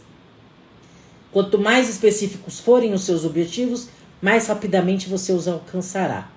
Quanto 1.32 1.58
mais 1.58 1.88
específicos 1.88 2.60
forem 2.60 2.92
os 2.92 3.02
seus 3.02 3.24
objetivos, 3.24 3.88
mais 4.22 4.46
rapidamente 4.46 5.08
você 5.08 5.32
os 5.32 5.48
alcançará. 5.48 6.30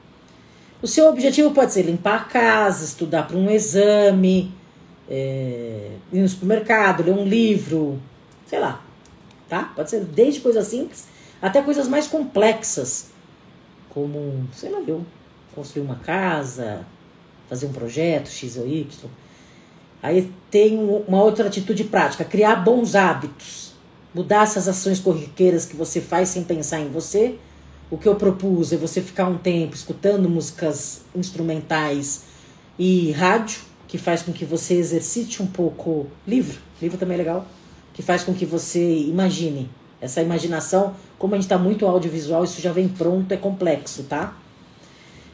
O 0.82 0.88
seu 0.88 1.08
objetivo 1.08 1.52
pode 1.52 1.72
ser 1.72 1.84
limpar 1.84 2.16
a 2.16 2.24
casa, 2.24 2.84
estudar 2.84 3.28
para 3.28 3.38
um 3.38 3.48
exame, 3.48 4.52
é, 5.10 5.92
ir 6.12 6.20
no 6.20 6.28
supermercado, 6.28 7.04
ler 7.04 7.14
um 7.14 7.26
livro, 7.26 8.00
sei 8.48 8.60
lá, 8.60 8.82
tá? 9.50 9.72
Pode 9.76 9.90
ser 9.90 10.02
desde 10.06 10.42
coisas 10.42 10.68
simples 10.68 11.08
até 11.42 11.62
coisas 11.62 11.88
mais 11.88 12.08
complexas, 12.08 13.08
como, 13.90 14.48
sei 14.54 14.72
lá, 14.72 14.82
eu 14.88 15.06
construir 15.54 15.84
uma 15.84 15.98
casa, 15.98 16.86
fazer 17.50 17.66
um 17.66 17.74
projeto 17.74 18.30
X 18.30 18.58
ou 18.58 18.68
Y. 18.68 19.10
Aí 20.02 20.32
tem 20.50 20.78
uma 20.78 21.22
outra 21.22 21.48
atitude 21.48 21.84
prática, 21.86 22.26
criar 22.26 22.58
bons 22.58 22.96
hábitos, 22.96 23.74
mudar 24.14 24.44
essas 24.44 24.68
ações 24.68 25.00
corriqueiras 25.00 25.66
que 25.66 25.76
você 25.76 26.02
faz 26.02 26.30
sem 26.30 26.44
pensar 26.44 26.80
em 26.80 26.90
você. 26.90 27.36
O 27.92 27.98
que 27.98 28.08
eu 28.08 28.16
propus 28.16 28.74
é 28.74 28.78
você 28.78 29.02
ficar 29.02 29.28
um 29.28 29.38
tempo 29.38 29.76
escutando 29.76 30.30
músicas 30.30 31.02
instrumentais 31.16 32.24
e 32.80 33.12
rádio, 33.12 33.60
que 33.94 33.98
faz 34.00 34.24
com 34.24 34.34
que 34.34 34.44
você 34.44 34.74
exercite 34.74 35.44
um 35.44 35.46
pouco 35.46 36.08
livro, 36.26 36.60
livro 36.82 36.98
também 36.98 37.14
é 37.14 37.18
legal, 37.20 37.46
que 37.94 38.02
faz 38.02 38.24
com 38.24 38.34
que 38.34 38.44
você 38.44 38.82
imagine. 39.02 39.70
Essa 40.02 40.20
imaginação, 40.20 40.96
como 41.20 41.36
a 41.36 41.38
gente 41.38 41.46
está 41.46 41.60
muito 41.60 41.86
audiovisual, 41.86 42.44
isso 42.44 42.60
já 42.60 42.72
vem 42.72 42.88
pronto, 42.88 43.32
é 43.32 43.38
complexo, 43.38 44.02
tá? 44.06 44.36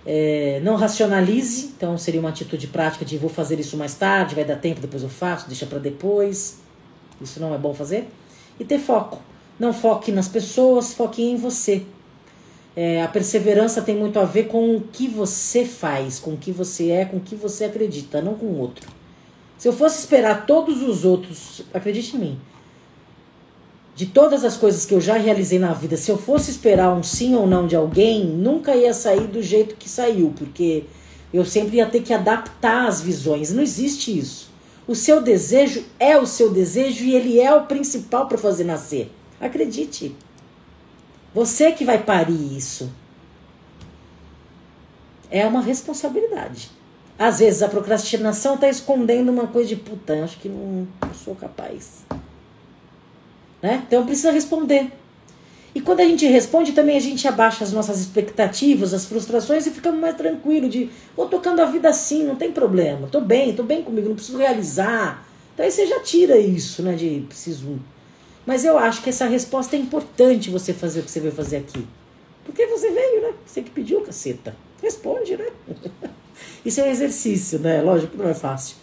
É, 0.06 0.60
não 0.62 0.76
racionalize, 0.76 1.68
então 1.68 1.98
seria 1.98 2.20
uma 2.20 2.28
atitude 2.28 2.68
prática 2.68 3.06
de 3.06 3.18
vou 3.18 3.30
fazer 3.30 3.58
isso 3.62 3.78
mais 3.78 3.94
tarde, 3.94 4.36
vai 4.36 4.44
dar 4.44 4.58
tempo, 4.58 4.82
depois 4.82 5.04
eu 5.04 5.10
faço, 5.10 5.48
deixa 5.48 5.66
para 5.66 5.80
depois. 5.80 6.60
Isso 7.22 7.40
não 7.40 7.56
é 7.56 7.58
bom 7.58 7.74
fazer. 7.74 8.10
E 8.60 8.66
ter 8.66 8.80
foco. 8.80 9.22
Não 9.58 9.72
foque 9.72 10.12
nas 10.12 10.28
pessoas, 10.28 10.94
foque 10.94 11.24
em 11.24 11.38
você. 11.38 11.86
É, 12.76 13.02
a 13.02 13.08
perseverança 13.08 13.82
tem 13.82 13.96
muito 13.96 14.20
a 14.20 14.26
ver 14.26 14.48
com 14.48 14.76
o 14.76 14.82
que 14.82 15.08
você 15.08 15.66
faz, 15.66 16.20
com 16.20 16.32
o 16.32 16.38
que 16.38 16.52
você 16.52 16.90
é, 16.92 17.06
com 17.06 17.18
o 17.18 17.22
que 17.22 17.36
você 17.36 17.66
acredita, 17.66 18.22
não 18.22 18.36
com 18.36 18.46
o 18.46 18.60
outro. 18.60 18.88
Se 19.58 19.68
eu 19.68 19.74
fosse 19.74 20.00
esperar 20.00 20.46
todos 20.46 20.82
os 20.82 21.04
outros, 21.04 21.64
acredite 21.74 22.16
em 22.16 22.20
mim, 22.20 22.40
de 23.96 24.06
todas 24.06 24.46
as 24.46 24.56
coisas 24.56 24.86
que 24.86 24.94
eu 24.94 25.02
já 25.02 25.18
realizei 25.18 25.60
na 25.60 25.74
vida, 25.74 25.98
se 25.98 26.10
eu 26.10 26.18
fosse 26.18 26.52
esperar 26.52 26.94
um 26.94 27.04
sim 27.04 27.36
ou 27.36 27.46
não 27.46 27.68
de 27.68 27.76
alguém, 27.76 28.24
nunca 28.24 28.74
ia 28.74 28.94
sair 28.94 29.28
do 29.28 29.44
jeito 29.44 29.76
que 29.76 29.90
saiu, 29.90 30.34
porque 30.38 30.86
eu 31.34 31.44
sempre 31.44 31.78
ia 31.78 31.86
ter 31.86 32.02
que 32.02 32.14
adaptar 32.14 32.88
as 32.88 33.02
visões. 33.02 33.52
Não 33.52 33.62
existe 33.62 34.18
isso. 34.18 34.50
O 34.88 34.96
seu 34.96 35.22
desejo 35.22 35.84
é 36.00 36.18
o 36.18 36.26
seu 36.26 36.50
desejo 36.50 37.04
e 37.04 37.14
ele 37.14 37.40
é 37.40 37.54
o 37.54 37.66
principal 37.66 38.28
para 38.28 38.38
fazer 38.38 38.64
nascer. 38.64 39.12
Acredite. 39.40 40.16
Você 41.34 41.72
que 41.72 41.86
vai 41.86 42.04
parir 42.04 42.58
isso. 42.58 42.92
É 45.32 45.46
uma 45.46 45.62
responsabilidade. 45.62 46.72
Às 47.18 47.40
vezes 47.40 47.62
a 47.62 47.68
procrastinação 47.68 48.56
está 48.56 48.70
escondendo 48.70 49.30
uma 49.30 49.48
coisa 49.48 49.70
de 49.70 49.76
puta, 49.76 50.24
acho 50.24 50.40
que 50.40 50.48
não, 50.48 50.88
não 51.02 51.14
sou 51.14 51.36
capaz. 51.36 52.06
Né? 53.62 53.84
Então 53.86 54.06
precisa 54.06 54.32
responder. 54.32 54.92
E 55.76 55.82
quando 55.82 56.00
a 56.00 56.06
gente 56.06 56.26
responde, 56.26 56.72
também 56.72 56.98
a 56.98 57.00
gente 57.00 57.28
abaixa 57.28 57.64
as 57.64 57.72
nossas 57.72 58.00
expectativas, 58.00 58.94
as 58.94 59.06
frustrações 59.06 59.68
e 59.68 59.72
ficamos 59.72 60.00
mais 60.00 60.16
tranquilo 60.16 60.68
de 60.68 60.90
vou 61.16 61.28
tocando 61.28 61.62
a 61.62 61.66
vida 61.66 61.90
assim, 61.90 62.24
não 62.24 62.36
tem 62.36 62.52
problema, 62.52 63.08
tô 63.08 63.22
bem, 63.22 63.54
tô 63.54 63.62
bem 63.62 63.84
comigo, 63.84 64.10
não 64.10 64.16
preciso 64.16 64.40
realizar. 64.40 65.26
Então 65.54 65.66
aí 65.66 65.72
você 65.72 65.86
já 65.86 66.00
tira 66.00 66.38
isso, 66.38 66.82
né? 66.82 66.96
De 66.96 67.24
preciso. 67.28 67.80
Mas 68.46 68.66
eu 68.66 68.78
acho 68.78 69.02
que 69.02 69.10
essa 69.10 69.26
resposta 69.26 69.76
é 69.76 69.80
importante 69.80 70.50
você 70.50 70.74
fazer 70.74 71.02
o 71.02 71.04
que 71.04 71.12
você 71.12 71.20
veio 71.20 71.34
fazer 71.34 71.58
aqui. 71.58 71.86
Porque 72.46 72.66
você 72.66 72.90
veio, 72.92 73.22
né? 73.22 73.34
Você 73.46 73.62
que 73.62 73.70
pediu, 73.70 74.02
caceta. 74.02 74.56
Responde, 74.82 75.38
né? 75.38 75.48
Isso 76.66 76.82
é 76.82 76.86
um 76.86 76.88
exercício, 76.88 77.60
né? 77.60 77.82
Lógico 77.82 78.14
que 78.14 78.18
não 78.18 78.30
é 78.30 78.34
fácil. 78.34 78.76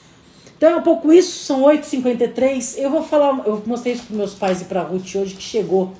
Então 0.57 0.71
é 0.71 0.77
um 0.77 0.83
pouco 0.83 1.13
isso, 1.13 1.45
são 1.45 1.63
8h53. 1.65 2.79
Eu 2.79 2.91
vou 2.91 3.03
falar, 3.03 3.47
eu 3.47 3.63
mostrei 3.67 3.93
isso 3.93 4.05
para 4.05 4.17
meus 4.17 4.33
pais 4.33 4.63
e 4.63 4.65
para 4.65 4.83
Ruth 4.83 5.15
hoje 5.15 5.35
que 5.35 5.43
chegou. 5.43 5.93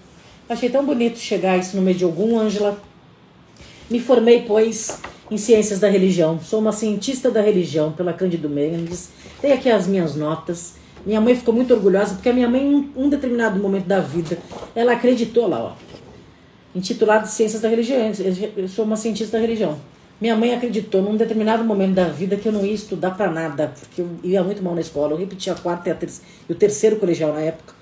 Achei 0.49 0.71
tão 0.71 0.85
bonito 0.85 1.19
chegar 1.19 1.59
isso 1.59 1.77
no 1.77 1.83
meio 1.83 1.97
de 1.97 2.05
algum, 2.05 2.39
Ângela. 2.39 2.81
Me 3.91 4.01
formei, 4.01 4.45
pois, 4.47 4.99
em 5.31 5.37
Ciências 5.37 5.79
da 5.79 5.89
Religião. 5.89 6.41
Sou 6.41 6.61
uma 6.61 6.73
cientista 6.73 7.31
da 7.31 7.43
religião 7.43 7.93
pela 7.93 8.13
Cândido 8.13 8.49
Mendes. 8.49 9.11
Tenho 9.41 9.55
aqui 9.55 9.69
as 9.69 9.87
minhas 9.87 10.17
notas. 10.17 10.75
Minha 11.07 11.21
mãe 11.21 11.37
ficou 11.37 11.55
muito 11.55 11.73
orgulhosa 11.73 12.15
porque 12.15 12.29
a 12.29 12.33
minha 12.33 12.49
mãe, 12.49 12.61
em 12.61 12.93
um 12.97 13.09
determinado 13.09 13.61
momento 13.61 13.87
da 13.87 14.01
vida, 14.01 14.37
ela 14.75 14.93
acreditou 14.93 15.47
lá, 15.47 15.63
ó. 15.63 15.73
Intitulado 16.75 17.29
Ciências 17.29 17.63
da 17.63 17.69
Religião. 17.69 18.11
Eu 18.57 18.67
sou 18.67 18.85
uma 18.85 18.97
cientista 18.97 19.39
da 19.39 19.41
religião. 19.41 19.79
Minha 20.21 20.35
mãe 20.35 20.53
acreditou 20.53 21.01
num 21.01 21.17
determinado 21.17 21.63
momento 21.63 21.95
da 21.95 22.09
vida 22.09 22.37
que 22.37 22.49
eu 22.49 22.53
não 22.53 22.65
ia 22.67 22.73
estudar 22.73 23.13
para 23.13 23.31
nada, 23.31 23.73
porque 23.79 24.03
eu 24.03 24.09
ia 24.25 24.43
muito 24.43 24.63
mal 24.63 24.75
na 24.75 24.81
escola. 24.81 25.13
Eu 25.13 25.17
repetia 25.17 25.53
a 25.53 25.57
quarta 25.57 25.89
e, 25.89 25.93
a 25.93 25.97
e 26.49 26.53
o 26.53 26.55
terceiro 26.57 26.97
colegial 26.97 27.33
na 27.33 27.41
época. 27.41 27.75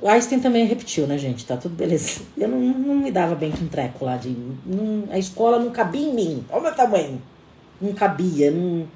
O 0.00 0.08
Einstein 0.08 0.40
também 0.40 0.64
repetiu, 0.64 1.06
né, 1.06 1.18
gente? 1.18 1.44
Tá 1.44 1.56
tudo 1.56 1.74
beleza. 1.74 2.22
Eu 2.36 2.48
não, 2.48 2.60
não 2.60 2.94
me 2.94 3.10
dava 3.10 3.34
bem 3.34 3.50
com 3.50 3.66
treco 3.66 4.04
lá 4.04 4.16
de. 4.16 4.34
Não, 4.64 5.04
a 5.10 5.18
escola 5.18 5.58
não 5.58 5.70
cabia 5.70 6.08
em 6.08 6.14
mim. 6.14 6.44
Olha 6.48 6.60
o 6.60 6.62
meu 6.62 6.74
tamanho. 6.74 7.20
Não 7.80 7.92
cabia. 7.92 8.50
Não... 8.50 8.86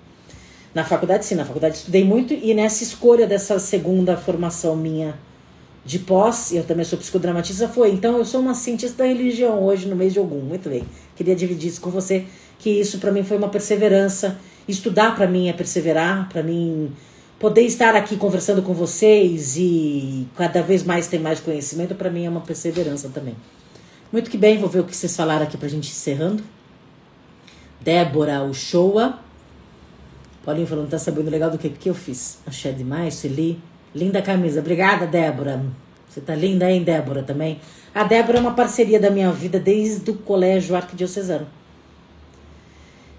Na 0.75 0.85
faculdade, 0.85 1.25
sim, 1.25 1.35
na 1.35 1.45
faculdade 1.45 1.77
estudei 1.77 2.05
muito 2.05 2.33
e 2.33 2.55
nessa 2.55 2.83
escolha 2.83 3.27
dessa 3.27 3.59
segunda 3.59 4.17
formação 4.17 4.75
minha 4.75 5.15
de 5.85 5.99
pós, 5.99 6.53
eu 6.53 6.65
também 6.65 6.85
sou 6.85 6.99
psicodramatista, 6.99 7.69
foi. 7.69 7.91
Então 7.91 8.17
eu 8.17 8.25
sou 8.25 8.41
uma 8.41 8.55
cientista 8.55 9.03
da 9.03 9.09
religião 9.09 9.63
hoje 9.63 9.87
no 9.89 9.97
mês 9.97 10.13
de 10.13 10.19
algum. 10.19 10.41
Muito 10.41 10.69
bem. 10.69 10.85
Queria 11.17 11.35
dividir 11.35 11.69
isso 11.69 11.81
com 11.81 11.91
você, 11.91 12.25
que 12.59 12.71
isso 12.71 12.99
para 12.99 13.11
mim 13.11 13.23
foi 13.25 13.37
uma 13.37 13.49
perseverança. 13.49 14.39
Estudar 14.67 15.15
para 15.15 15.27
mim 15.27 15.49
é 15.49 15.53
perseverar, 15.53 16.29
para 16.29 16.43
mim 16.43 16.93
poder 17.39 17.63
estar 17.63 17.97
aqui 17.97 18.17
conversando 18.17 18.63
com 18.63 18.73
vocês 18.73 19.57
e 19.57 20.29
cada 20.37 20.63
vez 20.63 20.85
mais 20.85 21.09
ter 21.09 21.19
mais 21.19 21.41
conhecimento, 21.41 21.93
para 21.95 22.09
mim 22.09 22.25
é 22.25 22.29
uma 22.29 22.41
perseverança 22.41 23.09
também. 23.09 23.35
Muito 24.13 24.31
que 24.31 24.39
bem, 24.39 24.59
vou 24.59 24.69
ver 24.69 24.81
o 24.81 24.85
que 24.85 24.97
vocês 24.97 25.17
falaram 25.17 25.43
aqui 25.43 25.57
pra 25.57 25.69
gente 25.69 25.91
encerrando. 25.91 26.43
Débora 27.81 28.45
Uchoa. 28.45 29.19
Paulinho 30.45 30.67
falando, 30.67 30.91
tá 30.91 30.99
sabendo 30.99 31.31
legal 31.31 31.51
do 31.51 31.59
que, 31.59 31.69
que 31.69 31.89
eu 31.89 31.95
fiz. 31.95 32.39
Achei 32.47 32.73
demais, 32.73 33.15
Sueli. 33.15 33.61
Linda 33.95 34.21
camisa. 34.21 34.61
Obrigada, 34.61 35.07
Débora. 35.07 35.65
Você 36.09 36.21
tá 36.21 36.35
linda, 36.35 36.71
hein, 36.71 36.83
Débora, 36.83 37.23
também? 37.23 37.59
A 37.95 38.05
Débora 38.05 38.39
é 38.39 38.41
uma 38.41 38.55
parceria 38.55 38.99
da 38.99 39.11
minha 39.11 39.31
vida 39.33 39.59
desde 39.59 40.11
o 40.11 40.15
colégio 40.15 40.75
arquidiocesano. 40.75 41.47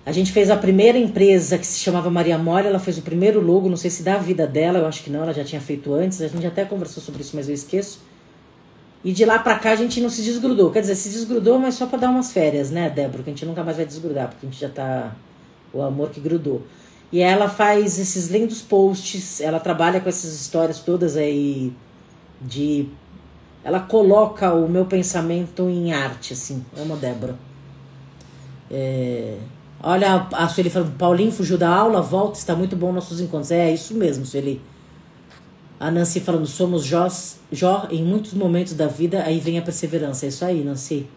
A 0.06 0.12
gente 0.12 0.34
fez 0.34 0.50
a 0.50 0.58
primeira 0.58 0.98
empresa 0.98 1.58
que 1.58 1.66
se 1.66 1.80
chamava 1.80 2.10
Maria 2.10 2.38
Mole, 2.38 2.68
ela 2.68 2.80
fez 2.80 2.98
o 2.98 3.02
primeiro 3.02 3.40
logo, 3.40 3.70
não 3.70 3.78
sei 3.78 3.90
se 3.90 4.04
da 4.04 4.18
vida 4.18 4.46
dela, 4.46 4.80
eu 4.80 4.86
acho 4.86 5.02
que 5.02 5.10
não, 5.10 5.24
ela 5.24 5.34
já 5.34 5.46
tinha 5.46 5.62
feito 5.62 5.94
antes, 5.94 6.22
a 6.22 6.28
gente 6.28 6.46
até 6.46 6.66
conversou 6.66 7.02
sobre 7.02 7.22
isso, 7.22 7.36
mas 7.38 7.48
eu 7.48 7.56
esqueço. 7.56 8.02
E 9.02 9.14
de 9.14 9.24
lá 9.24 9.40
pra 9.40 9.58
cá 9.58 9.72
a 9.72 9.76
gente 9.76 10.02
não 10.02 10.10
se 10.10 10.22
desgrudou, 10.22 10.72
quer 10.72 10.82
dizer, 10.82 10.96
se 10.96 11.08
desgrudou, 11.08 11.58
mas 11.58 11.76
só 11.76 11.86
pra 11.86 11.98
dar 11.98 12.10
umas 12.10 12.34
férias, 12.34 12.70
né, 12.70 12.90
Débora? 12.90 13.24
Que 13.24 13.30
a 13.30 13.34
gente 13.34 13.46
nunca 13.46 13.64
mais 13.64 13.78
vai 13.78 13.86
desgrudar, 13.86 14.30
porque 14.30 14.46
a 14.46 14.50
gente 14.50 14.60
já 14.60 14.70
tá. 14.70 15.16
O 15.72 15.82
amor 15.82 16.10
que 16.10 16.20
grudou. 16.20 16.64
E 17.14 17.22
ela 17.22 17.48
faz 17.48 18.00
esses 18.00 18.30
lindos 18.30 18.64
posts, 18.64 19.40
ela 19.40 19.60
trabalha 19.60 20.00
com 20.02 20.10
essas 20.10 20.34
histórias 20.34 20.80
todas 20.80 21.16
aí 21.16 21.72
de. 22.42 22.90
Ela 23.64 23.82
coloca 23.82 24.52
o 24.52 24.68
meu 24.68 24.88
pensamento 24.88 25.70
em 25.70 25.94
arte, 25.94 26.34
assim. 26.34 26.66
Amo 26.76 26.96
a 26.96 26.98
Débora. 26.98 27.38
É... 28.70 29.38
Olha 29.80 30.28
a 30.34 30.50
Sueli 30.50 30.72
falando, 30.72 30.98
Paulinho 30.98 31.32
fugiu 31.32 31.56
da 31.56 31.70
aula, 31.70 32.02
volta, 32.02 32.40
está 32.40 32.56
muito 32.56 32.76
bom 32.76 32.92
nossos 32.92 33.22
encontros. 33.22 33.52
É, 33.52 33.70
é 33.70 33.74
isso 33.74 33.94
mesmo, 33.94 34.26
Sueli. 34.26 34.60
A 35.80 35.92
Nancy 35.92 36.20
falando, 36.20 36.48
somos 36.48 36.84
Jós, 36.84 37.38
Jó 37.52 37.88
em 37.92 38.04
muitos 38.04 38.34
momentos 38.34 38.74
da 38.74 38.88
vida, 38.88 39.22
aí 39.24 39.40
vem 39.40 39.60
a 39.60 39.62
perseverança. 39.62 40.26
É 40.26 40.30
isso 40.30 40.44
aí, 40.44 40.64
Nancy. 40.64 41.08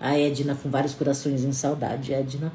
A 0.00 0.16
Edna 0.16 0.54
com 0.54 0.70
vários 0.70 0.94
corações 0.94 1.42
em 1.42 1.52
saudade, 1.52 2.14
Edna. 2.14 2.52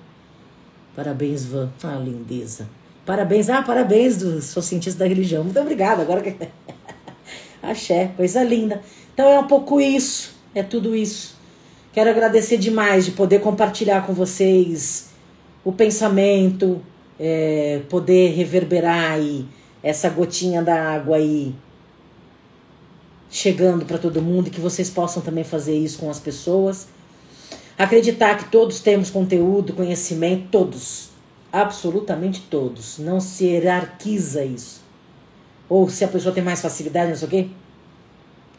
Parabéns, 0.95 1.43
Van. 1.43 1.69
Ah, 1.83 1.97
lindeza. 1.97 2.69
Parabéns, 3.05 3.49
ah, 3.49 3.61
parabéns, 3.61 4.17
do, 4.17 4.41
sou 4.41 4.63
cientista 4.63 4.99
da 4.99 5.07
religião. 5.07 5.43
Muito 5.43 5.59
obrigada. 5.59 6.01
Agora 6.01 6.21
que. 6.21 6.35
Axé, 7.61 8.11
coisa 8.17 8.43
linda. 8.43 8.81
Então 9.13 9.27
é 9.29 9.39
um 9.39 9.47
pouco 9.47 9.79
isso, 9.79 10.35
é 10.53 10.63
tudo 10.63 10.95
isso. 10.95 11.35
Quero 11.93 12.09
agradecer 12.09 12.57
demais 12.57 13.05
de 13.05 13.11
poder 13.11 13.39
compartilhar 13.39 14.05
com 14.05 14.13
vocês 14.13 15.09
o 15.63 15.71
pensamento, 15.71 16.81
é, 17.19 17.81
poder 17.89 18.35
reverberar 18.35 19.13
aí 19.13 19.45
essa 19.81 20.09
gotinha 20.09 20.61
da 20.61 20.93
água 20.93 21.17
aí 21.17 21.55
chegando 23.29 23.85
para 23.85 23.97
todo 23.97 24.21
mundo 24.21 24.47
e 24.47 24.51
que 24.51 24.59
vocês 24.59 24.89
possam 24.89 25.21
também 25.21 25.43
fazer 25.43 25.77
isso 25.77 25.99
com 25.99 26.09
as 26.09 26.19
pessoas. 26.19 26.87
Acreditar 27.77 28.35
que 28.37 28.51
todos 28.51 28.79
temos 28.79 29.09
conteúdo, 29.09 29.73
conhecimento, 29.73 30.47
todos 30.51 31.14
absolutamente 31.55 32.41
todos. 32.49 32.99
Não 32.99 33.21
se 33.21 33.45
hierarquiza 33.45 34.43
isso. 34.43 34.81
Ou 35.69 35.89
se 35.89 36.03
a 36.03 36.07
pessoa 36.07 36.35
tem 36.35 36.43
mais 36.43 36.61
facilidade, 36.61 37.11
não 37.11 37.15
sei 37.15 37.27
o 37.27 37.31
quê. 37.31 37.47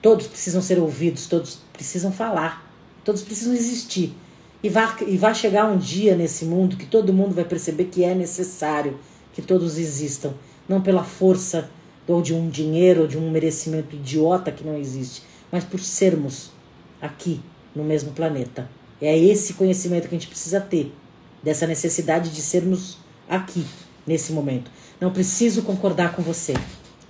Todos 0.00 0.26
precisam 0.26 0.62
ser 0.62 0.78
ouvidos, 0.78 1.26
todos 1.26 1.58
precisam 1.74 2.10
falar, 2.10 2.66
todos 3.04 3.22
precisam 3.22 3.52
existir. 3.52 4.14
E 4.62 4.70
vai, 4.70 4.88
e 5.06 5.18
vai 5.18 5.34
chegar 5.34 5.66
um 5.66 5.76
dia 5.76 6.16
nesse 6.16 6.46
mundo 6.46 6.76
que 6.76 6.86
todo 6.86 7.12
mundo 7.12 7.34
vai 7.34 7.44
perceber 7.44 7.84
que 7.84 8.02
é 8.02 8.14
necessário 8.14 8.98
que 9.34 9.42
todos 9.42 9.76
existam. 9.76 10.32
Não 10.66 10.80
pela 10.80 11.04
força 11.04 11.68
ou 12.08 12.22
de 12.22 12.32
um 12.32 12.48
dinheiro 12.48 13.02
ou 13.02 13.06
de 13.06 13.18
um 13.18 13.30
merecimento 13.30 13.94
idiota 13.94 14.50
que 14.50 14.64
não 14.64 14.76
existe, 14.76 15.22
mas 15.52 15.64
por 15.64 15.80
sermos 15.80 16.50
aqui 17.00 17.42
no 17.74 17.84
mesmo 17.84 18.12
planeta. 18.12 18.70
É 19.02 19.16
esse 19.16 19.52
conhecimento 19.52 20.08
que 20.08 20.14
a 20.14 20.18
gente 20.18 20.28
precisa 20.28 20.60
ter 20.60 20.94
dessa 21.46 21.64
necessidade 21.64 22.30
de 22.30 22.42
sermos 22.42 22.98
aqui, 23.28 23.64
nesse 24.04 24.32
momento. 24.32 24.68
Não 25.00 25.12
preciso 25.12 25.62
concordar 25.62 26.12
com 26.12 26.20
você. 26.20 26.54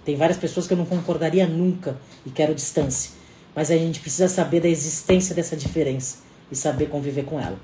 Tem 0.05 0.15
várias 0.15 0.37
pessoas 0.37 0.67
que 0.67 0.75
eu 0.75 0.77
não 0.77 0.85
concordaria 0.85 1.47
nunca 1.47 1.97
e 2.27 2.29
quero 2.29 2.55
distância. 2.55 3.13
Mas 3.55 3.71
a 3.71 3.77
gente 3.79 3.99
precisa 3.99 4.29
saber 4.29 4.61
da 4.61 4.69
existência 4.69 5.35
dessa 5.35 5.57
diferença 5.57 6.19
e 6.53 6.55
saber 6.55 6.91
conviver 6.91 7.25
com 7.25 7.41
ela. 7.41 7.59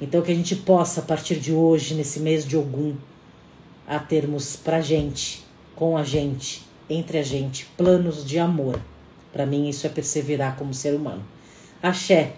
Então 0.00 0.22
que 0.22 0.30
a 0.30 0.34
gente 0.36 0.54
possa, 0.54 1.00
a 1.00 1.02
partir 1.02 1.34
de 1.40 1.52
hoje, 1.52 1.94
nesse 1.94 2.20
mês 2.20 2.46
de 2.46 2.56
Ogum, 2.56 2.94
a 3.84 3.98
termos 3.98 4.54
pra 4.54 4.80
gente, 4.80 5.44
com 5.74 5.96
a 5.96 6.04
gente, 6.04 6.62
entre 6.88 7.18
a 7.18 7.24
gente, 7.24 7.66
planos 7.76 8.24
de 8.24 8.38
amor. 8.38 8.80
Para 9.32 9.46
mim 9.46 9.68
isso 9.68 9.84
é 9.84 9.90
perseverar 9.90 10.54
como 10.54 10.72
ser 10.72 10.94
humano. 10.94 11.24
Axé. 11.82 12.34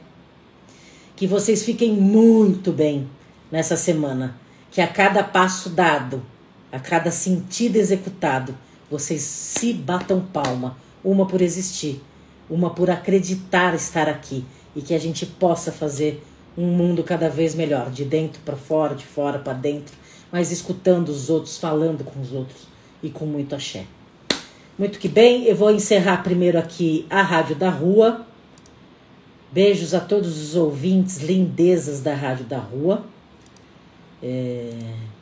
Que 1.14 1.26
vocês 1.26 1.62
fiquem 1.62 1.92
muito 1.92 2.72
bem 2.72 3.06
nessa 3.50 3.76
semana. 3.76 4.36
Que 4.70 4.80
a 4.80 4.86
cada 4.86 5.22
passo 5.22 5.70
dado, 5.70 6.22
a 6.70 6.78
cada 6.78 7.10
sentido 7.10 7.76
executado, 7.76 8.56
vocês 8.90 9.22
se 9.22 9.72
batam 9.72 10.20
palma, 10.20 10.76
uma 11.02 11.26
por 11.26 11.40
existir, 11.40 12.02
uma 12.48 12.70
por 12.70 12.90
acreditar 12.90 13.74
estar 13.74 14.08
aqui 14.08 14.44
e 14.74 14.82
que 14.82 14.94
a 14.94 14.98
gente 14.98 15.24
possa 15.24 15.72
fazer 15.72 16.22
um 16.56 16.66
mundo 16.66 17.02
cada 17.02 17.28
vez 17.28 17.54
melhor, 17.54 17.90
de 17.90 18.04
dentro 18.04 18.40
para 18.44 18.56
fora, 18.56 18.94
de 18.94 19.04
fora 19.04 19.38
para 19.38 19.52
dentro, 19.52 19.94
mas 20.30 20.50
escutando 20.50 21.08
os 21.08 21.28
outros, 21.28 21.58
falando 21.58 22.04
com 22.04 22.20
os 22.20 22.32
outros 22.32 22.66
e 23.02 23.10
com 23.10 23.26
muito 23.26 23.54
axé. 23.54 23.84
Muito 24.78 24.98
que 24.98 25.08
bem, 25.08 25.44
eu 25.44 25.56
vou 25.56 25.70
encerrar 25.70 26.22
primeiro 26.22 26.58
aqui 26.58 27.06
a 27.08 27.22
Rádio 27.22 27.56
da 27.56 27.70
Rua. 27.70 28.26
Beijos 29.50 29.94
a 29.94 30.00
todos 30.00 30.38
os 30.42 30.54
ouvintes, 30.54 31.18
lindezas 31.18 32.00
da 32.00 32.14
Rádio 32.14 32.44
da 32.44 32.58
Rua. 32.58 33.04
É, 34.22 34.72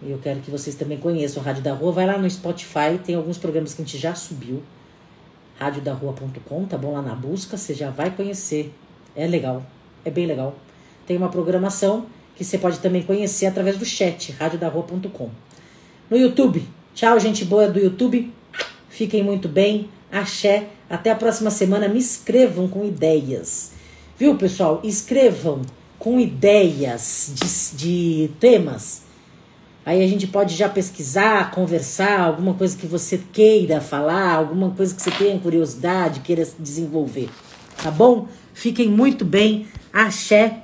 eu 0.03 0.19
quero 0.19 0.41
que 0.41 0.51
vocês 0.51 0.77
também 0.77 0.99
conheçam 0.99 1.43
a 1.43 1.47
Rádio 1.47 1.63
da 1.63 1.73
Rua. 1.73 1.93
Vai 1.93 2.07
lá 2.07 2.19
no 2.19 2.29
Spotify, 2.29 2.99
tem 3.05 3.15
alguns 3.15 3.39
programas 3.39 3.75
que 3.75 3.83
a 3.83 3.85
gente 3.85 3.99
já 3.99 4.15
subiu. 4.15 4.63
Radiodarrua.com, 5.59 6.65
tá 6.67 6.77
bom? 6.77 6.93
Lá 6.95 7.03
na 7.03 7.15
busca, 7.15 7.57
você 7.57 7.75
já 7.75 7.91
vai 7.91 8.11
conhecer. 8.11 8.73
É 9.15 9.27
legal, 9.27 9.65
é 10.05 10.11
bem 10.11 10.27
legal. 10.27 10.57
Tem 11.07 11.17
uma 11.17 11.29
programação 11.29 12.07
que 12.35 12.45
você 12.45 12.59
pode 12.59 12.81
também 12.81 13.03
conhecer 13.03 13.47
através 13.47 13.79
do 13.79 13.85
chat, 13.85 14.33
radiodarrua.com. 14.33 15.31
No 16.11 16.17
YouTube, 16.17 16.67
tchau, 16.95 17.19
gente 17.21 17.45
boa 17.45 17.69
do 17.69 17.79
YouTube. 17.79 18.33
Fiquem 18.89 19.23
muito 19.23 19.49
bem. 19.49 19.89
Axé. 20.11 20.69
Até 20.89 21.11
a 21.11 21.17
próxima 21.17 21.51
semana. 21.51 21.89
Me 21.89 21.99
escrevam 21.99 22.69
com 22.69 22.85
ideias. 22.85 23.73
Viu, 24.17 24.37
pessoal? 24.37 24.81
Escrevam 24.85 25.63
com 26.05 26.21
ideias 26.21 27.33
de, 27.35 27.77
de 27.79 28.31
temas. 28.39 29.05
Aí 29.87 30.05
a 30.05 30.07
gente 30.07 30.27
pode 30.27 30.55
já 30.55 30.69
pesquisar, 30.69 31.51
conversar, 31.51 32.21
alguma 32.21 32.53
coisa 32.53 32.77
que 32.77 32.87
você 32.87 33.19
queira 33.33 33.81
falar, 33.81 34.35
alguma 34.35 34.71
coisa 34.73 34.95
que 34.95 35.01
você 35.01 35.11
tenha 35.11 35.39
curiosidade, 35.39 36.21
queira 36.21 36.47
desenvolver. 36.59 37.31
Tá 37.83 37.91
bom? 37.91 38.29
Fiquem 38.53 38.87
muito 38.87 39.25
bem. 39.25 39.67
Axé. 39.91 40.64